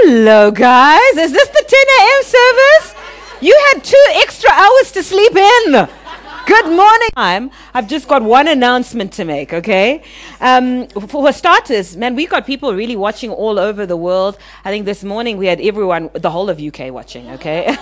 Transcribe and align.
Hello, 0.00 0.50
guys. 0.50 1.16
Is 1.16 1.32
this 1.32 1.48
the 1.48 1.64
10 1.66 1.78
a.m. 2.00 2.22
service? 2.22 2.94
You 3.40 3.58
had 3.68 3.82
two 3.82 4.04
extra 4.16 4.50
hours 4.50 4.92
to 4.92 5.02
sleep 5.02 5.34
in. 5.34 5.88
Good 6.46 6.66
morning. 6.66 7.50
I've 7.72 7.88
just 7.88 8.06
got 8.06 8.22
one 8.22 8.46
announcement 8.46 9.14
to 9.14 9.24
make, 9.24 9.54
okay? 9.54 10.02
Um, 10.40 10.86
for 10.88 11.32
starters, 11.32 11.96
man, 11.96 12.14
we've 12.14 12.28
got 12.28 12.44
people 12.44 12.74
really 12.74 12.94
watching 12.94 13.30
all 13.30 13.58
over 13.58 13.86
the 13.86 13.96
world. 13.96 14.36
I 14.66 14.70
think 14.70 14.84
this 14.84 15.02
morning 15.02 15.38
we 15.38 15.46
had 15.46 15.62
everyone, 15.62 16.10
the 16.12 16.30
whole 16.30 16.50
of 16.50 16.60
UK 16.60 16.92
watching, 16.92 17.30
okay? 17.30 17.74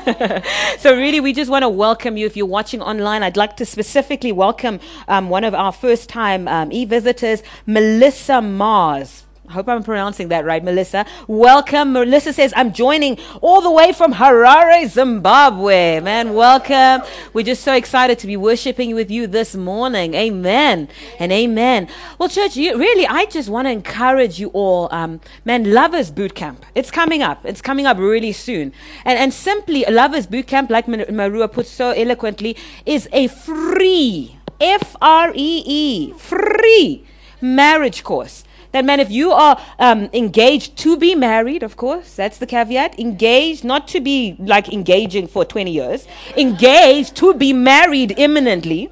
so 0.79 0.95
really, 0.97 1.19
we 1.19 1.33
just 1.33 1.51
want 1.51 1.65
to 1.65 1.69
welcome 1.69 2.17
you. 2.17 2.27
If 2.27 2.37
you're 2.37 2.47
watching 2.47 2.81
online, 2.81 3.25
I'd 3.25 3.37
like 3.37 3.57
to 3.57 3.67
specifically 3.67 4.31
welcome 4.31 4.79
um, 5.09 5.31
one 5.31 5.43
of 5.43 5.53
our 5.53 5.73
first 5.73 6.09
time 6.09 6.47
um, 6.47 6.71
e-visitors, 6.71 7.43
Melissa 7.67 8.41
Mars. 8.41 9.24
I 9.47 9.53
hope 9.53 9.69
I'm 9.69 9.83
pronouncing 9.83 10.29
that 10.29 10.47
right, 10.47 10.65
Melissa. 10.65 11.05
Welcome. 11.27 11.93
Melissa 11.93 12.33
says, 12.33 12.55
I'm 12.57 12.73
joining 12.73 13.19
all 13.43 13.61
the 13.61 13.71
way 13.71 13.93
from 13.93 14.15
Harare, 14.15 14.89
Zimbabwe. 14.89 16.01
Man, 16.01 16.33
welcome. 16.33 17.07
We're 17.35 17.45
just 17.45 17.63
so 17.63 17.75
excited 17.75 18.19
to 18.21 18.27
be 18.27 18.39
worshiping 18.39 18.95
with 18.95 19.11
you 19.11 19.27
this 19.27 19.55
morning. 19.55 20.15
Amen 20.15 20.89
and 21.19 21.31
amen. 21.31 21.89
Well, 22.19 22.31
church, 22.31 22.57
you, 22.57 22.79
really, 22.79 23.07
I 23.07 23.27
just 23.27 23.51
want 23.51 23.67
to 23.67 23.73
encourage 23.73 24.41
you 24.41 24.49
all. 24.55 24.89
Um, 24.91 25.21
man, 25.45 25.75
Lovers 25.75 26.11
Boot 26.11 26.35
Camp. 26.35 26.65
It's 26.75 26.91
coming 26.91 27.23
up. 27.23 27.45
It's 27.45 27.61
coming 27.61 27.85
up 27.85 27.99
really 27.99 28.33
soon. 28.33 28.73
And, 29.05 29.19
and 29.19 29.33
simply, 29.35 29.85
Lovers 29.91 30.27
Boot 30.27 30.47
Camp, 30.47 30.71
like 30.71 30.87
Marua 30.87 31.53
put 31.53 31.67
so 31.67 31.91
eloquently, 31.91 32.57
is 32.87 33.11
a 33.13 33.27
free, 33.27 34.39
F 34.59 34.97
R 35.03 35.33
E 35.35 35.63
E, 35.67 36.13
free 36.15 37.05
marriage 37.43 38.03
course 38.03 38.43
that 38.75 38.85
man, 38.85 38.99
if 38.99 39.09
you 39.09 39.31
are 39.31 39.57
um, 39.79 40.11
engaged 40.13 40.77
to 40.79 40.97
be 40.97 41.15
married, 41.15 41.63
of 41.63 41.77
course, 41.77 42.17
that's 42.17 42.39
the 42.39 42.47
caveat. 42.47 42.99
Engaged, 42.99 43.63
not 43.63 43.87
to 43.89 44.01
be 44.01 44.35
like 44.41 44.69
engaging 44.73 45.29
for 45.29 45.45
20 45.45 45.71
years, 45.71 46.09
engaged 46.37 47.15
to 47.17 47.35
be 47.35 47.53
married 47.53 48.19
imminently. 48.19 48.91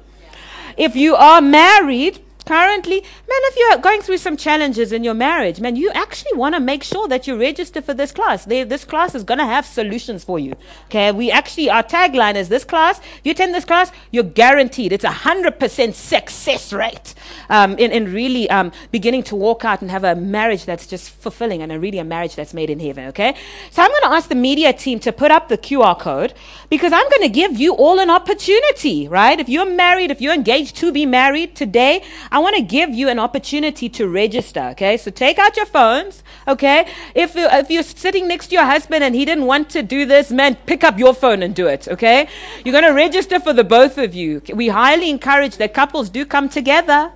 If 0.77 0.95
you 0.95 1.15
are 1.15 1.41
married, 1.41 2.21
currently, 2.45 3.03
man, 3.33 3.51
if 3.51 3.57
you're 3.57 3.77
going 3.77 4.01
through 4.01 4.17
some 4.17 4.37
challenges 4.37 4.91
in 4.91 5.03
your 5.03 5.13
marriage, 5.13 5.59
man, 5.59 5.75
you 5.75 5.89
actually 5.91 6.37
want 6.37 6.53
to 6.55 6.59
make 6.59 6.83
sure 6.83 7.07
that 7.07 7.25
you 7.27 7.39
register 7.39 7.81
for 7.81 7.93
this 7.93 8.11
class. 8.11 8.45
They, 8.45 8.63
this 8.63 8.85
class 8.85 9.15
is 9.15 9.23
going 9.23 9.39
to 9.39 9.45
have 9.45 9.65
solutions 9.65 10.23
for 10.23 10.39
you. 10.39 10.55
Okay, 10.85 11.11
we 11.11 11.31
actually, 11.31 11.69
our 11.69 11.83
tagline 11.83 12.35
is 12.35 12.49
this 12.49 12.63
class, 12.63 13.01
you 13.23 13.31
attend 13.31 13.55
this 13.55 13.65
class, 13.65 13.91
you're 14.11 14.23
guaranteed. 14.23 14.91
It's 14.91 15.03
a 15.03 15.09
100% 15.09 15.93
success 15.93 16.73
rate 16.73 17.15
um, 17.49 17.77
in, 17.77 17.91
in 17.91 18.13
really 18.13 18.49
um, 18.49 18.71
beginning 18.91 19.23
to 19.23 19.35
walk 19.35 19.65
out 19.65 19.81
and 19.81 19.89
have 19.89 20.03
a 20.03 20.15
marriage 20.15 20.65
that's 20.65 20.85
just 20.85 21.09
fulfilling 21.09 21.61
and 21.61 21.71
a, 21.71 21.79
really 21.79 21.97
a 21.97 22.03
marriage 22.03 22.35
that's 22.35 22.53
made 22.53 22.69
in 22.69 22.79
heaven. 22.79 23.05
Okay, 23.07 23.35
so 23.71 23.81
I'm 23.81 23.89
going 23.89 24.03
to 24.03 24.09
ask 24.09 24.29
the 24.29 24.35
media 24.35 24.73
team 24.73 24.99
to 24.99 25.11
put 25.11 25.31
up 25.31 25.47
the 25.47 25.57
QR 25.57 25.97
code 25.97 26.33
because 26.69 26.93
I'm 26.93 27.09
going 27.09 27.23
to 27.23 27.29
give 27.29 27.59
you 27.59 27.73
all 27.73 27.99
an 27.99 28.09
opportunity, 28.09 29.07
right? 29.07 29.39
If 29.39 29.49
you're 29.49 29.69
married, 29.69 30.11
if 30.11 30.21
you're 30.21 30.33
engaged 30.33 30.75
to 30.77 30.91
be 30.91 31.05
married 31.05 31.55
today, 31.55 32.03
I 32.31 32.39
want 32.39 32.55
to 32.57 32.61
give 32.61 32.91
you 32.91 33.09
an 33.09 33.19
opportunity 33.23 33.87
to 33.89 34.07
register, 34.07 34.63
okay? 34.71 34.97
So 34.97 35.09
take 35.11 35.39
out 35.39 35.55
your 35.57 35.65
phones, 35.65 36.23
okay? 36.47 36.87
If, 37.15 37.35
you, 37.35 37.47
if 37.49 37.69
you're 37.69 37.83
sitting 37.83 38.27
next 38.27 38.47
to 38.47 38.55
your 38.55 38.65
husband 38.65 39.03
and 39.03 39.15
he 39.15 39.23
didn't 39.25 39.45
want 39.45 39.69
to 39.71 39.81
do 39.81 40.05
this, 40.05 40.31
man, 40.31 40.55
pick 40.65 40.83
up 40.83 40.99
your 40.99 41.13
phone 41.13 41.41
and 41.41 41.55
do 41.55 41.67
it, 41.67 41.87
okay? 41.87 42.27
You're 42.63 42.73
going 42.73 42.83
to 42.83 42.97
register 43.05 43.39
for 43.39 43.53
the 43.53 43.63
both 43.63 43.97
of 43.97 44.13
you. 44.13 44.41
We 44.53 44.67
highly 44.67 45.09
encourage 45.09 45.57
that 45.57 45.73
couples 45.73 46.09
do 46.09 46.25
come 46.25 46.49
together. 46.49 47.11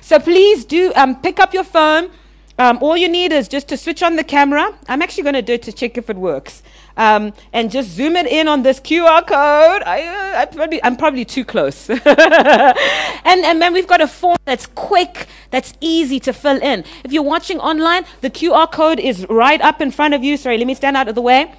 So 0.00 0.18
please 0.18 0.64
do 0.64 0.92
um, 0.96 1.20
pick 1.20 1.38
up 1.40 1.54
your 1.54 1.64
phone. 1.64 2.10
Um, 2.58 2.78
all 2.80 2.96
you 2.96 3.08
need 3.08 3.32
is 3.32 3.48
just 3.48 3.66
to 3.68 3.76
switch 3.76 4.02
on 4.02 4.16
the 4.16 4.22
camera. 4.22 4.72
I'm 4.88 5.02
actually 5.02 5.24
going 5.24 5.34
to 5.34 5.42
do 5.42 5.54
it 5.54 5.62
to 5.62 5.72
check 5.72 5.98
if 5.98 6.08
it 6.08 6.16
works. 6.16 6.62
Um, 6.96 7.32
and 7.52 7.70
just 7.70 7.90
zoom 7.90 8.14
it 8.14 8.26
in 8.26 8.46
on 8.46 8.62
this 8.62 8.78
QR 8.78 9.26
code. 9.26 9.82
I, 9.82 10.06
uh, 10.06 10.42
I 10.42 10.46
probably, 10.46 10.82
I'm 10.84 10.96
probably 10.96 11.24
too 11.24 11.44
close. 11.44 11.90
and, 11.90 12.00
and 12.06 13.60
then 13.60 13.72
we've 13.72 13.88
got 13.88 14.00
a 14.00 14.06
form 14.06 14.36
that's 14.44 14.66
quick, 14.66 15.26
that's 15.50 15.74
easy 15.80 16.20
to 16.20 16.32
fill 16.32 16.62
in. 16.62 16.84
If 17.02 17.12
you're 17.12 17.24
watching 17.24 17.58
online, 17.58 18.04
the 18.20 18.30
QR 18.30 18.70
code 18.70 19.00
is 19.00 19.26
right 19.28 19.60
up 19.60 19.80
in 19.80 19.90
front 19.90 20.14
of 20.14 20.22
you. 20.22 20.36
Sorry, 20.36 20.56
let 20.56 20.68
me 20.68 20.74
stand 20.74 20.96
out 20.96 21.08
of 21.08 21.16
the 21.16 21.22
way. 21.22 21.52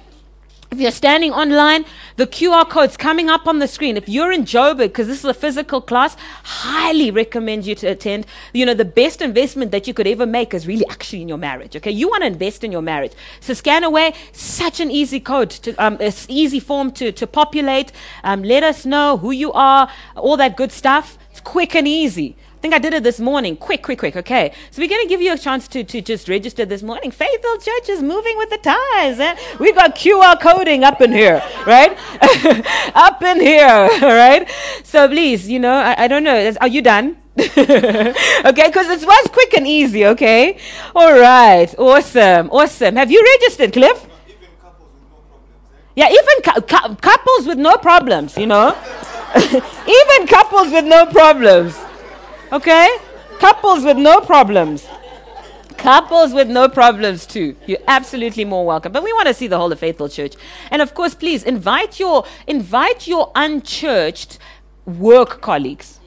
If 0.70 0.80
you're 0.80 0.90
standing 0.90 1.32
online, 1.32 1.84
the 2.16 2.26
QR 2.26 2.68
code's 2.68 2.96
coming 2.96 3.30
up 3.30 3.46
on 3.46 3.60
the 3.60 3.68
screen. 3.68 3.96
If 3.96 4.08
you're 4.08 4.32
in 4.32 4.42
Joburg, 4.42 4.88
because 4.88 5.06
this 5.06 5.20
is 5.20 5.24
a 5.24 5.34
physical 5.34 5.80
class, 5.80 6.16
highly 6.42 7.12
recommend 7.12 7.66
you 7.66 7.76
to 7.76 7.86
attend. 7.86 8.26
You 8.52 8.66
know, 8.66 8.74
the 8.74 8.84
best 8.84 9.22
investment 9.22 9.70
that 9.70 9.86
you 9.86 9.94
could 9.94 10.08
ever 10.08 10.26
make 10.26 10.54
is 10.54 10.66
really 10.66 10.84
actually 10.90 11.22
in 11.22 11.28
your 11.28 11.38
marriage. 11.38 11.76
Okay, 11.76 11.92
you 11.92 12.08
want 12.08 12.22
to 12.22 12.26
invest 12.26 12.64
in 12.64 12.72
your 12.72 12.82
marriage. 12.82 13.12
So 13.40 13.54
scan 13.54 13.84
away. 13.84 14.14
Such 14.32 14.80
an 14.80 14.90
easy 14.90 15.20
code, 15.20 15.50
to, 15.50 15.74
um, 15.76 15.98
it's 16.00 16.26
easy 16.28 16.58
form 16.58 16.90
to 16.92 17.12
to 17.12 17.26
populate. 17.26 17.92
Um, 18.24 18.42
let 18.42 18.64
us 18.64 18.84
know 18.84 19.18
who 19.18 19.30
you 19.30 19.52
are, 19.52 19.88
all 20.16 20.36
that 20.36 20.56
good 20.56 20.72
stuff. 20.72 21.16
It's 21.30 21.40
quick 21.40 21.76
and 21.76 21.86
easy. 21.86 22.34
I 22.66 22.68
think 22.68 22.74
I 22.74 22.78
did 22.80 22.94
it 22.94 23.04
this 23.04 23.20
morning. 23.20 23.56
Quick, 23.56 23.84
quick, 23.84 24.00
quick. 24.00 24.16
Okay. 24.16 24.52
So 24.72 24.82
we're 24.82 24.88
going 24.88 25.04
to 25.04 25.08
give 25.08 25.22
you 25.22 25.32
a 25.32 25.38
chance 25.38 25.68
to, 25.68 25.84
to 25.84 26.02
just 26.02 26.28
register 26.28 26.64
this 26.64 26.82
morning. 26.82 27.12
Faithful 27.12 27.58
Church 27.58 27.88
is 27.88 28.02
moving 28.02 28.36
with 28.38 28.50
the 28.50 28.58
times. 28.58 29.20
Eh? 29.20 29.36
We 29.60 29.72
got 29.72 29.94
QR 29.94 30.40
coding 30.40 30.82
up 30.82 31.00
in 31.00 31.12
here, 31.12 31.40
right? 31.64 31.96
up 32.96 33.22
in 33.22 33.40
here, 33.40 33.68
all 33.68 33.88
right? 34.00 34.50
So 34.82 35.06
please, 35.06 35.48
you 35.48 35.60
know, 35.60 35.74
I, 35.74 35.94
I 35.96 36.08
don't 36.08 36.24
know. 36.24 36.54
Are 36.60 36.66
you 36.66 36.82
done? 36.82 37.18
okay, 37.38 38.66
because 38.66 38.88
it 38.88 39.06
was 39.06 39.28
quick 39.32 39.54
and 39.54 39.64
easy, 39.64 40.04
okay? 40.06 40.58
All 40.92 41.12
right. 41.12 41.72
Awesome. 41.78 42.50
Awesome. 42.50 42.96
Have 42.96 43.12
you 43.12 43.22
registered, 43.38 43.74
Cliff? 43.74 44.08
Yeah, 45.94 46.08
even 46.08 46.42
cou- 46.42 46.62
cou- 46.62 46.96
couples 46.96 47.46
with 47.46 47.58
no 47.58 47.76
problems, 47.76 48.36
you 48.36 48.46
know? 48.46 48.76
even 49.36 50.26
couples 50.26 50.72
with 50.72 50.84
no 50.84 51.06
problems. 51.06 51.85
Okay? 52.56 52.88
Couples 53.38 53.84
with 53.84 53.98
no 53.98 54.18
problems. 54.22 54.88
Couples 55.76 56.32
with 56.32 56.48
no 56.48 56.70
problems 56.70 57.26
too. 57.26 57.54
You're 57.66 57.84
absolutely 57.86 58.46
more 58.46 58.64
welcome. 58.64 58.92
But 58.92 59.02
we 59.02 59.12
want 59.12 59.28
to 59.28 59.34
see 59.34 59.46
the 59.46 59.58
whole 59.58 59.70
of 59.70 59.78
Faithful 59.78 60.08
Church. 60.08 60.36
And 60.70 60.80
of 60.80 60.94
course, 60.94 61.14
please 61.14 61.42
invite 61.42 62.00
your 62.00 62.24
invite 62.46 63.06
your 63.06 63.30
unchurched 63.34 64.38
work 64.86 65.42
colleagues. 65.42 66.00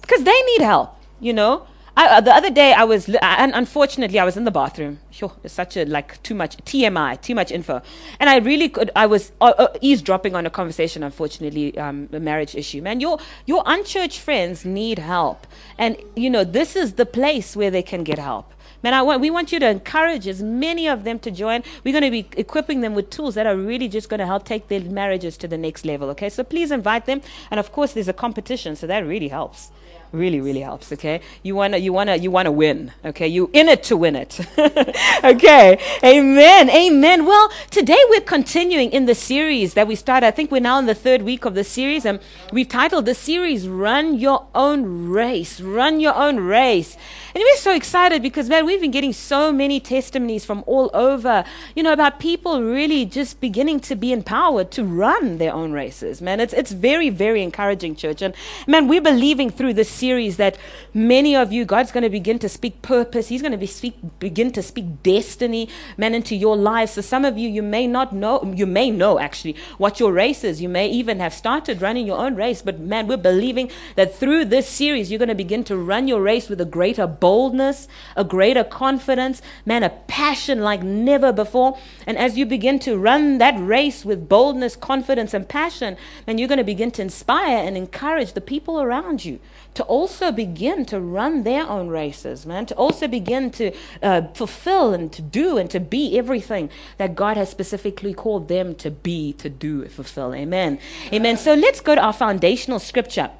Because 0.00 0.22
they 0.22 0.40
need 0.42 0.60
help, 0.60 0.94
you 1.18 1.32
know? 1.32 1.66
I, 1.96 2.06
uh, 2.06 2.20
the 2.20 2.34
other 2.34 2.50
day, 2.50 2.72
I 2.72 2.84
was, 2.84 3.08
and 3.20 3.52
unfortunately, 3.54 4.18
I 4.18 4.24
was 4.24 4.36
in 4.36 4.44
the 4.44 4.50
bathroom. 4.50 5.00
Sure, 5.10 5.32
it's 5.42 5.54
such 5.54 5.76
a 5.76 5.84
like 5.84 6.22
too 6.22 6.34
much 6.34 6.56
TMI, 6.58 7.20
too 7.20 7.34
much 7.34 7.50
info, 7.50 7.82
and 8.18 8.30
I 8.30 8.38
really 8.38 8.68
could. 8.68 8.90
I 8.94 9.06
was 9.06 9.32
uh, 9.40 9.52
uh, 9.58 9.68
eavesdropping 9.80 10.34
on 10.34 10.46
a 10.46 10.50
conversation. 10.50 11.02
Unfortunately, 11.02 11.76
um, 11.78 12.08
a 12.12 12.20
marriage 12.20 12.54
issue. 12.54 12.80
Man, 12.80 13.00
your 13.00 13.18
your 13.44 13.62
unchurched 13.66 14.20
friends 14.20 14.64
need 14.64 14.98
help, 14.98 15.46
and 15.78 15.96
you 16.14 16.30
know 16.30 16.44
this 16.44 16.76
is 16.76 16.94
the 16.94 17.06
place 17.06 17.56
where 17.56 17.70
they 17.70 17.82
can 17.82 18.04
get 18.04 18.18
help. 18.18 18.52
Man, 18.82 18.94
I 18.94 19.02
want, 19.02 19.20
we 19.20 19.30
want 19.30 19.52
you 19.52 19.58
to 19.58 19.68
encourage 19.68 20.26
as 20.26 20.42
many 20.42 20.88
of 20.88 21.04
them 21.04 21.18
to 21.18 21.30
join. 21.30 21.62
We're 21.84 21.92
going 21.92 22.04
to 22.04 22.10
be 22.10 22.26
equipping 22.38 22.80
them 22.80 22.94
with 22.94 23.10
tools 23.10 23.34
that 23.34 23.46
are 23.46 23.54
really 23.54 23.88
just 23.88 24.08
going 24.08 24.20
to 24.20 24.26
help 24.26 24.46
take 24.46 24.68
their 24.68 24.80
marriages 24.80 25.36
to 25.38 25.48
the 25.48 25.58
next 25.58 25.84
level. 25.84 26.08
Okay, 26.10 26.30
so 26.30 26.42
please 26.44 26.70
invite 26.70 27.04
them, 27.04 27.20
and 27.50 27.60
of 27.60 27.72
course, 27.72 27.92
there's 27.92 28.08
a 28.08 28.14
competition, 28.14 28.76
so 28.76 28.86
that 28.86 29.00
really 29.00 29.28
helps 29.28 29.70
really 30.12 30.40
really 30.40 30.60
helps 30.60 30.92
okay? 30.92 31.20
You 31.42 31.54
want 31.54 31.74
to 31.74 31.80
you 31.80 31.92
want 31.92 32.08
to 32.08 32.18
you 32.18 32.30
want 32.30 32.46
to 32.46 32.52
win 32.52 32.92
okay? 33.04 33.28
You 33.28 33.50
in 33.52 33.68
it 33.68 33.82
to 33.84 33.96
win 33.96 34.16
it 34.16 34.40
okay? 35.24 35.78
Amen 36.02 36.70
amen. 36.70 37.26
Well 37.26 37.50
today 37.70 37.98
we're 38.08 38.20
continuing 38.20 38.90
in 38.90 39.06
the 39.06 39.14
series 39.14 39.74
that 39.74 39.86
we 39.86 39.94
started. 39.94 40.26
I 40.26 40.30
think 40.30 40.50
we're 40.50 40.60
now 40.60 40.78
in 40.78 40.86
the 40.86 40.94
third 40.94 41.22
week 41.22 41.44
of 41.44 41.54
the 41.54 41.64
series 41.64 42.04
and 42.04 42.20
we've 42.52 42.68
titled 42.68 43.06
the 43.06 43.14
series 43.14 43.68
run 43.68 44.18
your 44.18 44.46
own 44.54 45.08
race 45.08 45.60
run 45.60 46.00
your 46.00 46.14
own 46.14 46.38
race 46.40 46.96
and 47.34 47.42
we're 47.42 47.56
so 47.56 47.74
excited 47.74 48.22
because 48.22 48.48
man 48.48 48.64
we've 48.64 48.80
been 48.80 48.90
getting 48.90 49.12
so 49.12 49.52
many 49.52 49.80
testimonies 49.80 50.44
from 50.44 50.62
all 50.66 50.90
over 50.94 51.44
you 51.74 51.82
know 51.82 51.92
about 51.92 52.18
people 52.20 52.62
really 52.62 53.04
just 53.04 53.40
beginning 53.40 53.80
to 53.80 53.94
be 53.94 54.12
empowered 54.12 54.70
to 54.70 54.84
run 54.84 55.38
their 55.38 55.52
own 55.52 55.72
races 55.72 56.20
man 56.20 56.40
it's 56.40 56.52
it's 56.52 56.72
very 56.72 57.10
very 57.10 57.42
encouraging 57.42 57.94
church 57.94 58.22
and 58.22 58.34
man 58.66 58.88
we're 58.88 59.00
believing 59.00 59.50
through 59.50 59.74
this 59.74 59.90
series 59.90 60.36
that 60.36 60.56
many 60.94 61.36
of 61.36 61.52
you, 61.52 61.64
God's 61.64 61.92
going 61.92 62.02
to 62.02 62.10
begin 62.10 62.38
to 62.40 62.48
speak 62.48 62.82
purpose. 62.82 63.28
He's 63.28 63.42
going 63.42 63.52
to 63.52 63.58
be 63.58 63.66
speak, 63.66 63.94
begin 64.18 64.52
to 64.52 64.62
speak 64.62 65.02
destiny, 65.02 65.68
man, 65.96 66.14
into 66.14 66.34
your 66.34 66.56
lives. 66.56 66.92
So 66.92 67.00
some 67.00 67.24
of 67.24 67.38
you, 67.38 67.48
you 67.48 67.62
may 67.62 67.86
not 67.86 68.12
know, 68.12 68.52
you 68.54 68.66
may 68.66 68.90
know 68.90 69.18
actually 69.18 69.56
what 69.78 70.00
your 70.00 70.12
race 70.12 70.44
is. 70.44 70.60
You 70.60 70.68
may 70.68 70.88
even 70.88 71.20
have 71.20 71.34
started 71.34 71.82
running 71.82 72.06
your 72.06 72.18
own 72.18 72.34
race. 72.34 72.62
But 72.62 72.80
man, 72.80 73.06
we're 73.06 73.16
believing 73.16 73.70
that 73.96 74.14
through 74.14 74.46
this 74.46 74.68
series, 74.68 75.10
you're 75.10 75.18
going 75.18 75.28
to 75.28 75.34
begin 75.34 75.64
to 75.64 75.76
run 75.76 76.08
your 76.08 76.20
race 76.20 76.48
with 76.48 76.60
a 76.60 76.64
greater 76.64 77.06
boldness, 77.20 77.86
a 78.16 78.24
greater 78.24 78.64
confidence, 78.64 79.42
man, 79.64 79.82
a 79.82 79.90
passion 79.90 80.60
like 80.62 80.82
never 80.82 81.32
before. 81.32 81.78
And 82.06 82.18
as 82.18 82.36
you 82.36 82.46
begin 82.46 82.78
to 82.80 82.98
run 82.98 83.38
that 83.38 83.58
race 83.58 84.04
with 84.04 84.28
boldness, 84.28 84.76
confidence, 84.76 85.34
and 85.34 85.48
passion, 85.48 85.96
then 86.26 86.38
you're 86.38 86.48
going 86.48 86.58
to 86.58 86.64
begin 86.64 86.90
to 86.92 87.02
inspire 87.02 87.58
and 87.58 87.76
encourage 87.76 88.32
the 88.32 88.40
people 88.40 88.80
around 88.80 89.24
you 89.24 89.38
to 89.74 89.84
also 89.84 90.32
begin 90.32 90.84
to 90.86 91.00
run 91.00 91.44
their 91.44 91.68
own 91.68 91.88
races, 91.88 92.44
man, 92.44 92.66
to 92.66 92.74
also 92.74 93.06
begin 93.06 93.50
to 93.50 93.72
uh, 94.02 94.22
fulfill 94.34 94.92
and 94.92 95.12
to 95.12 95.22
do 95.22 95.58
and 95.58 95.70
to 95.70 95.78
be 95.78 96.18
everything 96.18 96.70
that 96.96 97.14
God 97.14 97.36
has 97.36 97.48
specifically 97.48 98.12
called 98.12 98.48
them 98.48 98.74
to 98.76 98.90
be, 98.90 99.32
to 99.34 99.48
do, 99.48 99.82
and 99.82 99.92
fulfill. 99.92 100.34
Amen. 100.34 100.78
Amen. 101.12 101.36
So 101.36 101.54
let's 101.54 101.80
go 101.80 101.94
to 101.94 102.00
our 102.00 102.12
foundational 102.12 102.78
scripture. 102.78 103.30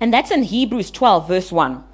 And 0.00 0.12
that's 0.12 0.30
in 0.30 0.44
Hebrews 0.44 0.90
12, 0.90 1.28
verse 1.28 1.52
1. 1.52 1.84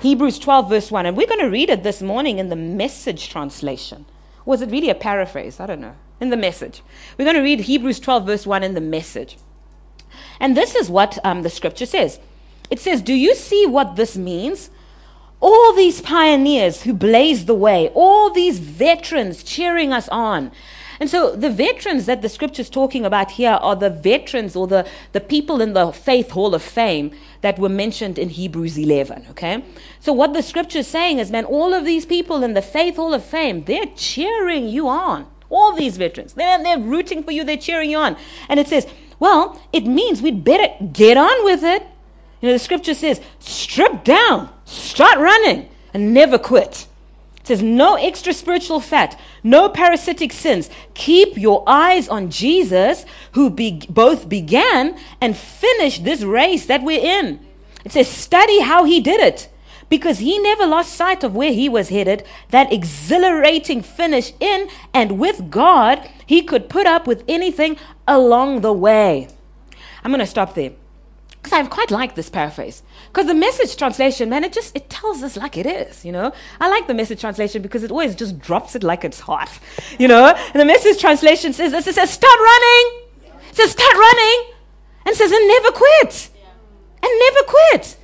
Hebrews 0.00 0.38
12, 0.38 0.68
verse 0.68 0.90
1. 0.90 1.06
And 1.06 1.16
we're 1.16 1.26
going 1.26 1.40
to 1.40 1.50
read 1.50 1.70
it 1.70 1.82
this 1.82 2.02
morning 2.02 2.38
in 2.38 2.48
the 2.48 2.56
message 2.56 3.28
translation. 3.28 4.06
Was 4.44 4.62
it 4.62 4.70
really 4.70 4.90
a 4.90 4.94
paraphrase? 4.94 5.60
I 5.60 5.66
don't 5.66 5.80
know. 5.80 5.96
In 6.20 6.30
the 6.30 6.36
message. 6.36 6.82
We're 7.18 7.24
going 7.24 7.36
to 7.36 7.42
read 7.42 7.60
Hebrews 7.60 8.00
12, 8.00 8.26
verse 8.26 8.46
1 8.46 8.62
in 8.62 8.74
the 8.74 8.80
message. 8.80 9.36
And 10.40 10.56
this 10.56 10.74
is 10.74 10.88
what 10.88 11.18
um, 11.24 11.42
the 11.42 11.50
scripture 11.50 11.86
says 11.86 12.20
it 12.70 12.80
says, 12.80 13.02
Do 13.02 13.14
you 13.14 13.34
see 13.34 13.66
what 13.66 13.96
this 13.96 14.16
means? 14.16 14.70
All 15.40 15.74
these 15.74 16.00
pioneers 16.00 16.82
who 16.82 16.94
blazed 16.94 17.46
the 17.46 17.54
way, 17.54 17.90
all 17.94 18.30
these 18.30 18.58
veterans 18.58 19.42
cheering 19.42 19.92
us 19.92 20.08
on. 20.08 20.50
And 20.98 21.10
so 21.10 21.36
the 21.36 21.50
veterans 21.50 22.06
that 22.06 22.22
the 22.22 22.28
scripture's 22.28 22.70
talking 22.70 23.04
about 23.04 23.32
here 23.32 23.52
are 23.52 23.76
the 23.76 23.90
veterans 23.90 24.56
or 24.56 24.66
the, 24.66 24.88
the 25.12 25.20
people 25.20 25.60
in 25.60 25.72
the 25.72 25.92
Faith 25.92 26.30
Hall 26.30 26.54
of 26.54 26.62
Fame 26.62 27.10
that 27.42 27.58
were 27.58 27.68
mentioned 27.68 28.18
in 28.18 28.30
Hebrews 28.30 28.78
11, 28.78 29.26
okay? 29.30 29.62
So 30.00 30.12
what 30.12 30.32
the 30.32 30.42
scripture 30.42 30.78
is 30.78 30.86
saying 30.86 31.18
is, 31.18 31.30
man, 31.30 31.44
all 31.44 31.74
of 31.74 31.84
these 31.84 32.06
people 32.06 32.42
in 32.42 32.54
the 32.54 32.62
Faith 32.62 32.96
Hall 32.96 33.12
of 33.12 33.24
Fame, 33.24 33.64
they're 33.64 33.92
cheering 33.94 34.68
you 34.68 34.88
on. 34.88 35.26
All 35.48 35.74
these 35.74 35.96
veterans, 35.96 36.32
they're, 36.32 36.60
they're 36.62 36.78
rooting 36.78 37.22
for 37.22 37.30
you, 37.30 37.44
they're 37.44 37.56
cheering 37.56 37.90
you 37.90 37.98
on. 37.98 38.16
And 38.48 38.58
it 38.58 38.66
says, 38.66 38.86
well, 39.20 39.60
it 39.72 39.86
means 39.86 40.20
we'd 40.20 40.44
better 40.44 40.72
get 40.92 41.16
on 41.16 41.44
with 41.44 41.62
it. 41.62 41.82
You 42.40 42.48
know, 42.48 42.52
the 42.52 42.58
scripture 42.58 42.94
says, 42.94 43.20
strip 43.38 44.04
down, 44.04 44.50
start 44.64 45.18
running, 45.18 45.68
and 45.94 46.12
never 46.12 46.38
quit. 46.38 46.86
It 47.46 47.50
says, 47.50 47.62
no 47.62 47.94
extra 47.94 48.32
spiritual 48.32 48.80
fat, 48.80 49.16
no 49.44 49.68
parasitic 49.68 50.32
sins. 50.32 50.68
Keep 50.94 51.38
your 51.38 51.62
eyes 51.64 52.08
on 52.08 52.28
Jesus, 52.28 53.04
who 53.34 53.50
be- 53.50 53.86
both 53.88 54.28
began 54.28 54.98
and 55.20 55.36
finished 55.36 56.02
this 56.02 56.22
race 56.22 56.66
that 56.66 56.82
we're 56.82 56.98
in. 56.98 57.38
It 57.84 57.92
says, 57.92 58.08
study 58.08 58.62
how 58.62 58.82
he 58.82 58.98
did 58.98 59.20
it 59.20 59.48
because 59.88 60.18
he 60.18 60.40
never 60.40 60.66
lost 60.66 60.94
sight 60.94 61.22
of 61.22 61.36
where 61.36 61.52
he 61.52 61.68
was 61.68 61.90
headed, 61.90 62.24
that 62.50 62.72
exhilarating 62.72 63.80
finish 63.80 64.32
in 64.40 64.68
and 64.92 65.16
with 65.16 65.48
God, 65.48 66.10
he 66.26 66.42
could 66.42 66.68
put 66.68 66.88
up 66.88 67.06
with 67.06 67.22
anything 67.28 67.76
along 68.08 68.62
the 68.62 68.72
way. 68.72 69.28
I'm 70.02 70.10
going 70.10 70.18
to 70.18 70.26
stop 70.26 70.56
there. 70.56 70.72
Because 71.46 71.64
I 71.64 71.68
quite 71.68 71.92
like 71.92 72.16
this 72.16 72.28
paraphrase. 72.28 72.82
Because 73.06 73.28
the 73.28 73.34
message 73.34 73.76
translation, 73.76 74.28
man, 74.28 74.42
it 74.42 74.52
just 74.52 74.74
it 74.74 74.90
tells 74.90 75.22
us 75.22 75.36
like 75.36 75.56
it 75.56 75.64
is, 75.64 76.04
you 76.04 76.10
know. 76.10 76.32
I 76.60 76.68
like 76.68 76.88
the 76.88 76.94
message 76.94 77.20
translation 77.20 77.62
because 77.62 77.84
it 77.84 77.92
always 77.92 78.16
just 78.16 78.40
drops 78.40 78.74
it 78.74 78.82
like 78.82 79.04
it's 79.04 79.20
hot. 79.20 79.48
You 80.00 80.08
know? 80.08 80.26
And 80.26 80.60
the 80.60 80.64
message 80.64 81.00
translation 81.00 81.52
says 81.52 81.70
this, 81.70 81.86
it 81.86 81.94
says, 81.94 82.10
start 82.10 82.36
running. 82.36 83.00
It 83.48 83.54
says, 83.54 83.70
start 83.70 83.94
running. 83.94 84.54
And 85.06 85.14
says, 85.14 85.30
and 85.30 85.46
never 85.46 85.70
quit. 85.70 86.30
And 87.00 87.12
never 87.20 87.46
quit. 87.46 87.96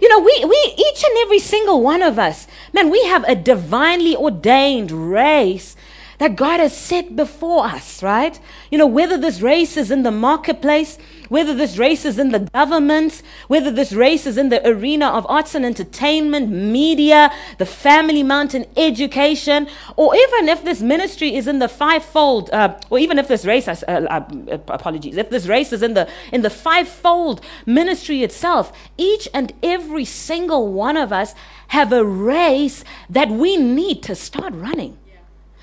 You 0.00 0.08
know, 0.08 0.18
we, 0.18 0.44
we, 0.44 0.74
each 0.76 1.04
and 1.04 1.18
every 1.18 1.38
single 1.38 1.80
one 1.82 2.02
of 2.02 2.18
us, 2.18 2.48
man, 2.72 2.90
we 2.90 3.04
have 3.04 3.22
a 3.28 3.36
divinely 3.36 4.16
ordained 4.16 4.90
race 4.90 5.76
that 6.18 6.36
God 6.36 6.58
has 6.58 6.76
set 6.76 7.16
before 7.16 7.64
us, 7.64 8.02
right? 8.02 8.38
You 8.70 8.78
know, 8.78 8.86
whether 8.86 9.16
this 9.16 9.40
race 9.40 9.76
is 9.76 9.90
in 9.90 10.02
the 10.02 10.10
marketplace, 10.10 10.98
whether 11.30 11.54
this 11.54 11.78
race 11.78 12.04
is 12.04 12.18
in 12.18 12.30
the 12.32 12.40
government, 12.40 13.22
whether 13.46 13.70
this 13.70 13.92
race 13.92 14.26
is 14.26 14.36
in 14.36 14.50
the 14.50 14.60
arena 14.68 15.06
of 15.06 15.24
arts 15.28 15.54
and 15.54 15.64
entertainment, 15.64 16.50
media, 16.50 17.32
the 17.58 17.64
family 17.64 18.22
mountain, 18.22 18.66
education, 18.76 19.68
or 19.96 20.14
even 20.14 20.48
if 20.48 20.64
this 20.64 20.82
ministry 20.82 21.36
is 21.36 21.46
in 21.46 21.60
the 21.60 21.68
fivefold, 21.68 22.50
uh, 22.50 22.76
or 22.90 22.98
even 22.98 23.16
if 23.18 23.28
this 23.28 23.46
race, 23.46 23.68
uh, 23.68 23.72
uh, 23.86 24.58
apologies, 24.68 25.16
if 25.16 25.30
this 25.30 25.46
race 25.46 25.72
is 25.72 25.82
in 25.82 25.94
the 25.94 26.08
in 26.32 26.42
the 26.42 26.50
fivefold 26.50 27.40
ministry 27.64 28.22
itself, 28.24 28.72
each 28.98 29.28
and 29.32 29.52
every 29.62 30.04
single 30.04 30.72
one 30.72 30.96
of 30.96 31.12
us 31.12 31.34
have 31.68 31.92
a 31.92 32.04
race 32.04 32.84
that 33.08 33.28
we 33.30 33.56
need 33.56 34.02
to 34.02 34.16
start 34.16 34.52
running. 34.52 34.98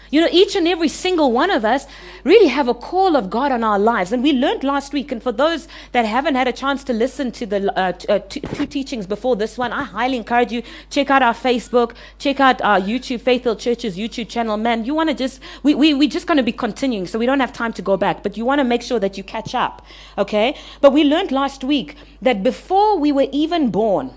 You 0.09 0.21
know, 0.21 0.29
each 0.31 0.55
and 0.55 0.67
every 0.67 0.87
single 0.87 1.31
one 1.31 1.51
of 1.51 1.65
us 1.65 1.85
really 2.23 2.47
have 2.47 2.67
a 2.67 2.73
call 2.73 3.15
of 3.15 3.29
God 3.29 3.51
on 3.51 3.63
our 3.63 3.79
lives. 3.79 4.11
And 4.11 4.23
we 4.23 4.33
learned 4.33 4.63
last 4.63 4.93
week, 4.93 5.11
and 5.11 5.21
for 5.21 5.31
those 5.31 5.67
that 5.91 6.05
haven't 6.05 6.35
had 6.35 6.47
a 6.47 6.51
chance 6.53 6.83
to 6.85 6.93
listen 6.93 7.31
to 7.33 7.45
the 7.45 7.77
uh, 7.77 7.91
t- 7.91 8.07
uh, 8.07 8.19
t- 8.19 8.41
two 8.41 8.65
teachings 8.65 9.07
before 9.07 9.35
this 9.35 9.57
one, 9.57 9.73
I 9.73 9.83
highly 9.83 10.17
encourage 10.17 10.51
you, 10.51 10.63
check 10.89 11.09
out 11.09 11.21
our 11.21 11.33
Facebook, 11.33 11.95
check 12.19 12.39
out 12.39 12.61
our 12.61 12.79
YouTube, 12.79 13.21
Faithful 13.21 13.55
Church's 13.55 13.97
YouTube 13.97 14.29
channel. 14.29 14.57
Man, 14.57 14.85
you 14.85 14.93
want 14.93 15.09
to 15.09 15.15
just, 15.15 15.41
we, 15.63 15.75
we, 15.75 15.93
we're 15.93 16.09
just 16.09 16.27
going 16.27 16.37
to 16.37 16.43
be 16.43 16.51
continuing, 16.51 17.07
so 17.07 17.19
we 17.19 17.25
don't 17.25 17.39
have 17.39 17.53
time 17.53 17.73
to 17.73 17.81
go 17.81 17.97
back, 17.97 18.23
but 18.23 18.37
you 18.37 18.45
want 18.45 18.59
to 18.59 18.65
make 18.65 18.81
sure 18.81 18.99
that 18.99 19.17
you 19.17 19.23
catch 19.23 19.53
up, 19.53 19.85
okay? 20.17 20.57
But 20.81 20.93
we 20.93 21.03
learned 21.03 21.31
last 21.31 21.63
week 21.63 21.95
that 22.21 22.43
before 22.43 22.97
we 22.97 23.11
were 23.11 23.27
even 23.31 23.71
born, 23.71 24.13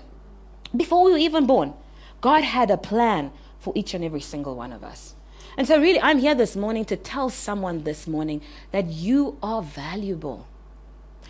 before 0.75 1.03
we 1.03 1.11
were 1.11 1.17
even 1.17 1.45
born, 1.45 1.73
God 2.21 2.43
had 2.43 2.71
a 2.71 2.77
plan 2.77 3.31
for 3.59 3.73
each 3.75 3.93
and 3.93 4.03
every 4.03 4.21
single 4.21 4.55
one 4.55 4.71
of 4.71 4.83
us. 4.83 5.15
And 5.61 5.67
so, 5.67 5.79
really, 5.79 6.01
I'm 6.01 6.17
here 6.17 6.33
this 6.33 6.55
morning 6.55 6.85
to 6.85 6.95
tell 6.95 7.29
someone 7.29 7.83
this 7.83 8.07
morning 8.07 8.41
that 8.71 8.87
you 8.87 9.37
are 9.43 9.61
valuable. 9.61 10.47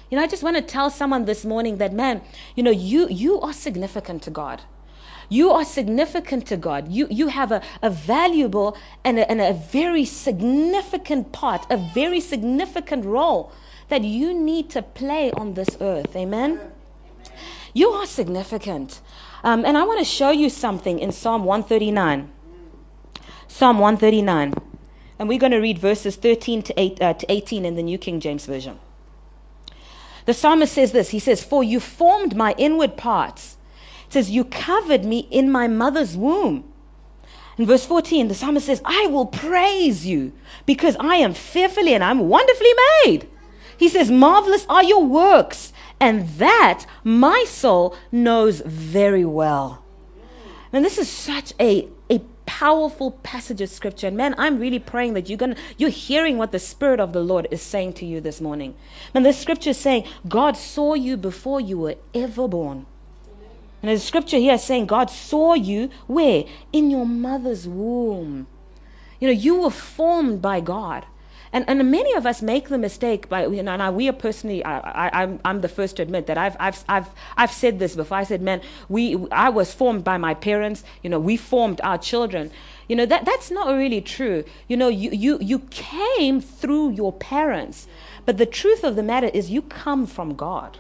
You 0.10 0.16
know, 0.16 0.24
I 0.24 0.28
just 0.28 0.42
want 0.42 0.56
to 0.56 0.62
tell 0.62 0.89
someone 0.89 1.25
this 1.25 1.44
morning 1.44 1.80
that, 1.80 1.92
man, 1.92 2.22
you 2.56 2.63
know, 2.63 2.72
you, 2.72 3.10
you 3.10 3.42
are 3.42 3.51
significant 3.51 4.24
to 4.24 4.30
God. 4.30 4.62
You 5.28 5.50
are 5.50 5.66
significant 5.66 6.48
to 6.48 6.56
God. 6.56 6.89
You, 6.89 7.10
you 7.12 7.28
have 7.28 7.51
a, 7.51 7.62
a 7.81 7.89
valuable 7.89 8.78
and 9.04 9.19
a, 9.19 9.30
and 9.30 9.42
a 9.42 9.51
very 9.51 10.06
significant 10.06 11.34
part, 11.34 11.65
a 11.70 11.75
very 11.75 12.22
significant 12.22 13.03
role 13.03 13.51
that 13.89 14.06
you 14.06 14.34
need 14.34 14.70
to 14.70 14.82
play 14.82 15.34
on 15.34 15.56
this 15.56 15.75
earth. 15.82 16.15
Amen? 16.15 16.58
You 17.74 17.89
are 17.89 18.06
significant. 18.06 19.01
Um, 19.44 19.65
and 19.65 19.77
I 19.77 19.84
want 19.84 20.00
to 20.00 20.06
show 20.06 20.32
you 20.32 20.50
something 20.50 21.00
in 21.00 21.12
Psalm 21.12 21.44
139. 21.44 22.32
Psalm 23.51 23.79
139. 23.79 24.53
And 25.20 25.29
we're 25.29 25.38
going 25.38 25.51
to 25.51 25.60
read 25.60 25.77
verses 25.77 26.15
13 26.15 26.63
to, 26.63 26.79
8, 26.79 27.01
uh, 27.01 27.13
to 27.13 27.31
18 27.31 27.65
in 27.65 27.75
the 27.75 27.84
New 27.84 27.98
King 27.98 28.20
James 28.20 28.46
Version. 28.46 28.79
The 30.25 30.34
psalmist 30.34 30.74
says 30.74 30.93
this 30.93 31.10
He 31.10 31.20
says, 31.20 31.43
For 31.43 31.63
you 31.63 31.79
formed 31.79 32.36
my 32.36 32.55
inward 32.58 32.98
parts. 32.98 33.58
It 34.08 34.13
says, 34.13 34.31
You 34.31 34.46
covered 34.46 35.03
me 35.05 35.27
in 35.29 35.51
my 35.51 35.67
mother's 35.67 36.15
womb. 36.17 36.63
In 37.58 37.65
verse 37.67 37.86
14, 37.86 38.29
the 38.29 38.34
psalmist 38.34 38.65
says, 38.65 38.81
I 38.86 39.08
will 39.08 39.27
praise 39.27 40.08
you 40.08 40.31
because 40.65 40.96
I 41.00 41.15
am 41.17 41.34
fearfully 41.34 41.93
and 41.93 42.03
I'm 42.03 42.29
wonderfully 42.29 42.72
made. 43.05 43.27
He 43.77 43.89
says, 43.89 44.10
Marvelous 44.10 44.65
are 44.70 44.84
your 44.84 45.03
works, 45.05 45.74
and 46.00 46.27
that 46.39 46.86
my 47.03 47.43
soul 47.48 47.96
knows 48.12 48.62
very 48.62 49.25
well. 49.25 49.84
And 50.74 50.86
this 50.86 50.98
is 50.98 51.10
such 51.10 51.53
a 51.60 51.89
powerful 52.60 53.12
passage 53.24 53.62
of 53.62 53.70
scripture. 53.70 54.08
And 54.08 54.17
man, 54.17 54.36
I'm 54.38 54.60
really 54.60 54.77
praying 54.77 55.13
that 55.13 55.29
you're 55.29 55.38
gonna 55.38 55.55
you're 55.77 55.89
hearing 55.89 56.38
what 56.38 56.51
the 56.51 56.60
Spirit 56.60 57.00
of 57.00 57.13
the 57.13 57.22
Lord 57.22 57.48
is 57.50 57.62
saying 57.62 57.93
to 57.93 58.05
you 58.05 58.20
this 58.20 58.41
morning. 58.41 58.75
And 59.13 59.25
the 59.25 59.31
scripture 59.31 59.70
is 59.70 59.77
saying, 59.77 60.03
God 60.27 60.58
saw 60.58 60.93
you 60.93 61.15
before 61.15 61.62
you 61.62 61.79
were 61.79 61.96
ever 62.13 62.50
born. 62.50 62.88
And 63.81 63.89
the 63.89 64.00
scripture 64.00 64.38
here 64.38 64.55
is 64.55 64.63
saying, 64.63 64.88
God 64.88 65.10
saw 65.10 65.53
you 65.53 65.89
where? 66.08 66.43
In 66.74 66.91
your 66.91 67.05
mother's 67.05 67.70
womb. 67.70 68.48
You 69.22 69.29
know, 69.29 69.34
you 69.34 69.62
were 69.62 69.72
formed 69.72 70.41
by 70.41 70.60
God. 70.60 71.05
And, 71.53 71.65
and 71.67 71.91
many 71.91 72.13
of 72.13 72.25
us 72.25 72.41
make 72.41 72.70
the 72.70 72.77
mistake 72.77 73.27
by, 73.27 73.46
you 73.46 73.62
know, 73.62 73.74
and 73.74 73.96
we 73.96 74.08
are 74.08 74.13
personally, 74.13 74.63
I, 74.63 74.79
I, 74.79 75.24
I'm, 75.24 75.39
I'm 75.43 75.62
the 75.62 75.67
first 75.67 75.98
to 75.98 76.01
admit 76.01 76.27
that 76.27 76.38
I've, 76.38 76.55
I've, 76.60 76.84
I've, 76.88 77.10
I've 77.36 77.51
said 77.51 77.77
this 77.79 77.96
before. 77.96 78.17
I 78.17 78.24
said, 78.24 78.41
man, 78.41 78.62
we, 78.88 79.27
I 79.31 79.50
was 79.50 79.74
formed 79.74 80.05
by 80.05 80.17
my 80.17 80.34
parents. 80.34 80.84
You 81.03 81.10
know, 81.10 81.20
we 81.20 81.36
formed 81.36 81.81
our 81.81 81.98
children. 81.98 82.51
You 82.88 82.96
know, 82.96 83.05
that, 83.05 83.25
that's 83.25 83.51
not 83.51 83.75
really 83.75 84.01
true. 84.01 84.46
You 84.70 84.77
know, 84.77 84.88
you, 84.88 85.12
you, 85.12 85.39
you 85.41 85.60
came 85.72 86.39
through 86.39 86.91
your 86.91 87.12
parents. 87.12 87.88
But 88.25 88.38
the 88.38 88.46
truth 88.46 88.84
of 88.84 88.96
the 88.96 89.03
matter 89.03 89.27
is 89.27 89.50
you 89.50 89.62
come 89.62 90.05
from 90.05 90.36
God. 90.36 90.77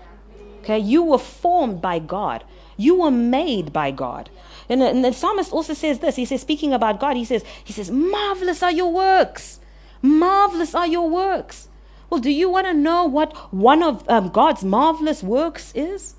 Okay, 0.59 0.79
you 0.79 1.03
were 1.03 1.17
formed 1.17 1.81
by 1.81 1.99
God. 1.99 2.43
You 2.77 3.01
were 3.01 3.11
made 3.11 3.73
by 3.73 3.91
God. 3.91 4.29
And, 4.69 4.81
and 4.81 5.03
the 5.03 5.11
psalmist 5.11 5.51
also 5.51 5.73
says 5.73 5.99
this. 5.99 6.15
He 6.15 6.25
says, 6.25 6.41
speaking 6.41 6.71
about 6.71 6.99
God, 6.99 7.17
he 7.17 7.25
says, 7.25 7.43
he 7.63 7.73
says, 7.73 7.91
marvelous 7.91 8.61
are 8.63 8.71
your 8.71 8.91
works. 8.91 9.59
Marvelous 10.01 10.73
are 10.73 10.87
your 10.87 11.09
works. 11.09 11.69
Well, 12.09 12.19
do 12.19 12.29
you 12.29 12.49
want 12.49 12.67
to 12.67 12.73
know 12.73 13.05
what 13.05 13.35
one 13.53 13.81
of 13.81 14.07
um, 14.09 14.29
God's 14.29 14.63
marvelous 14.63 15.23
works 15.23 15.71
is? 15.73 16.15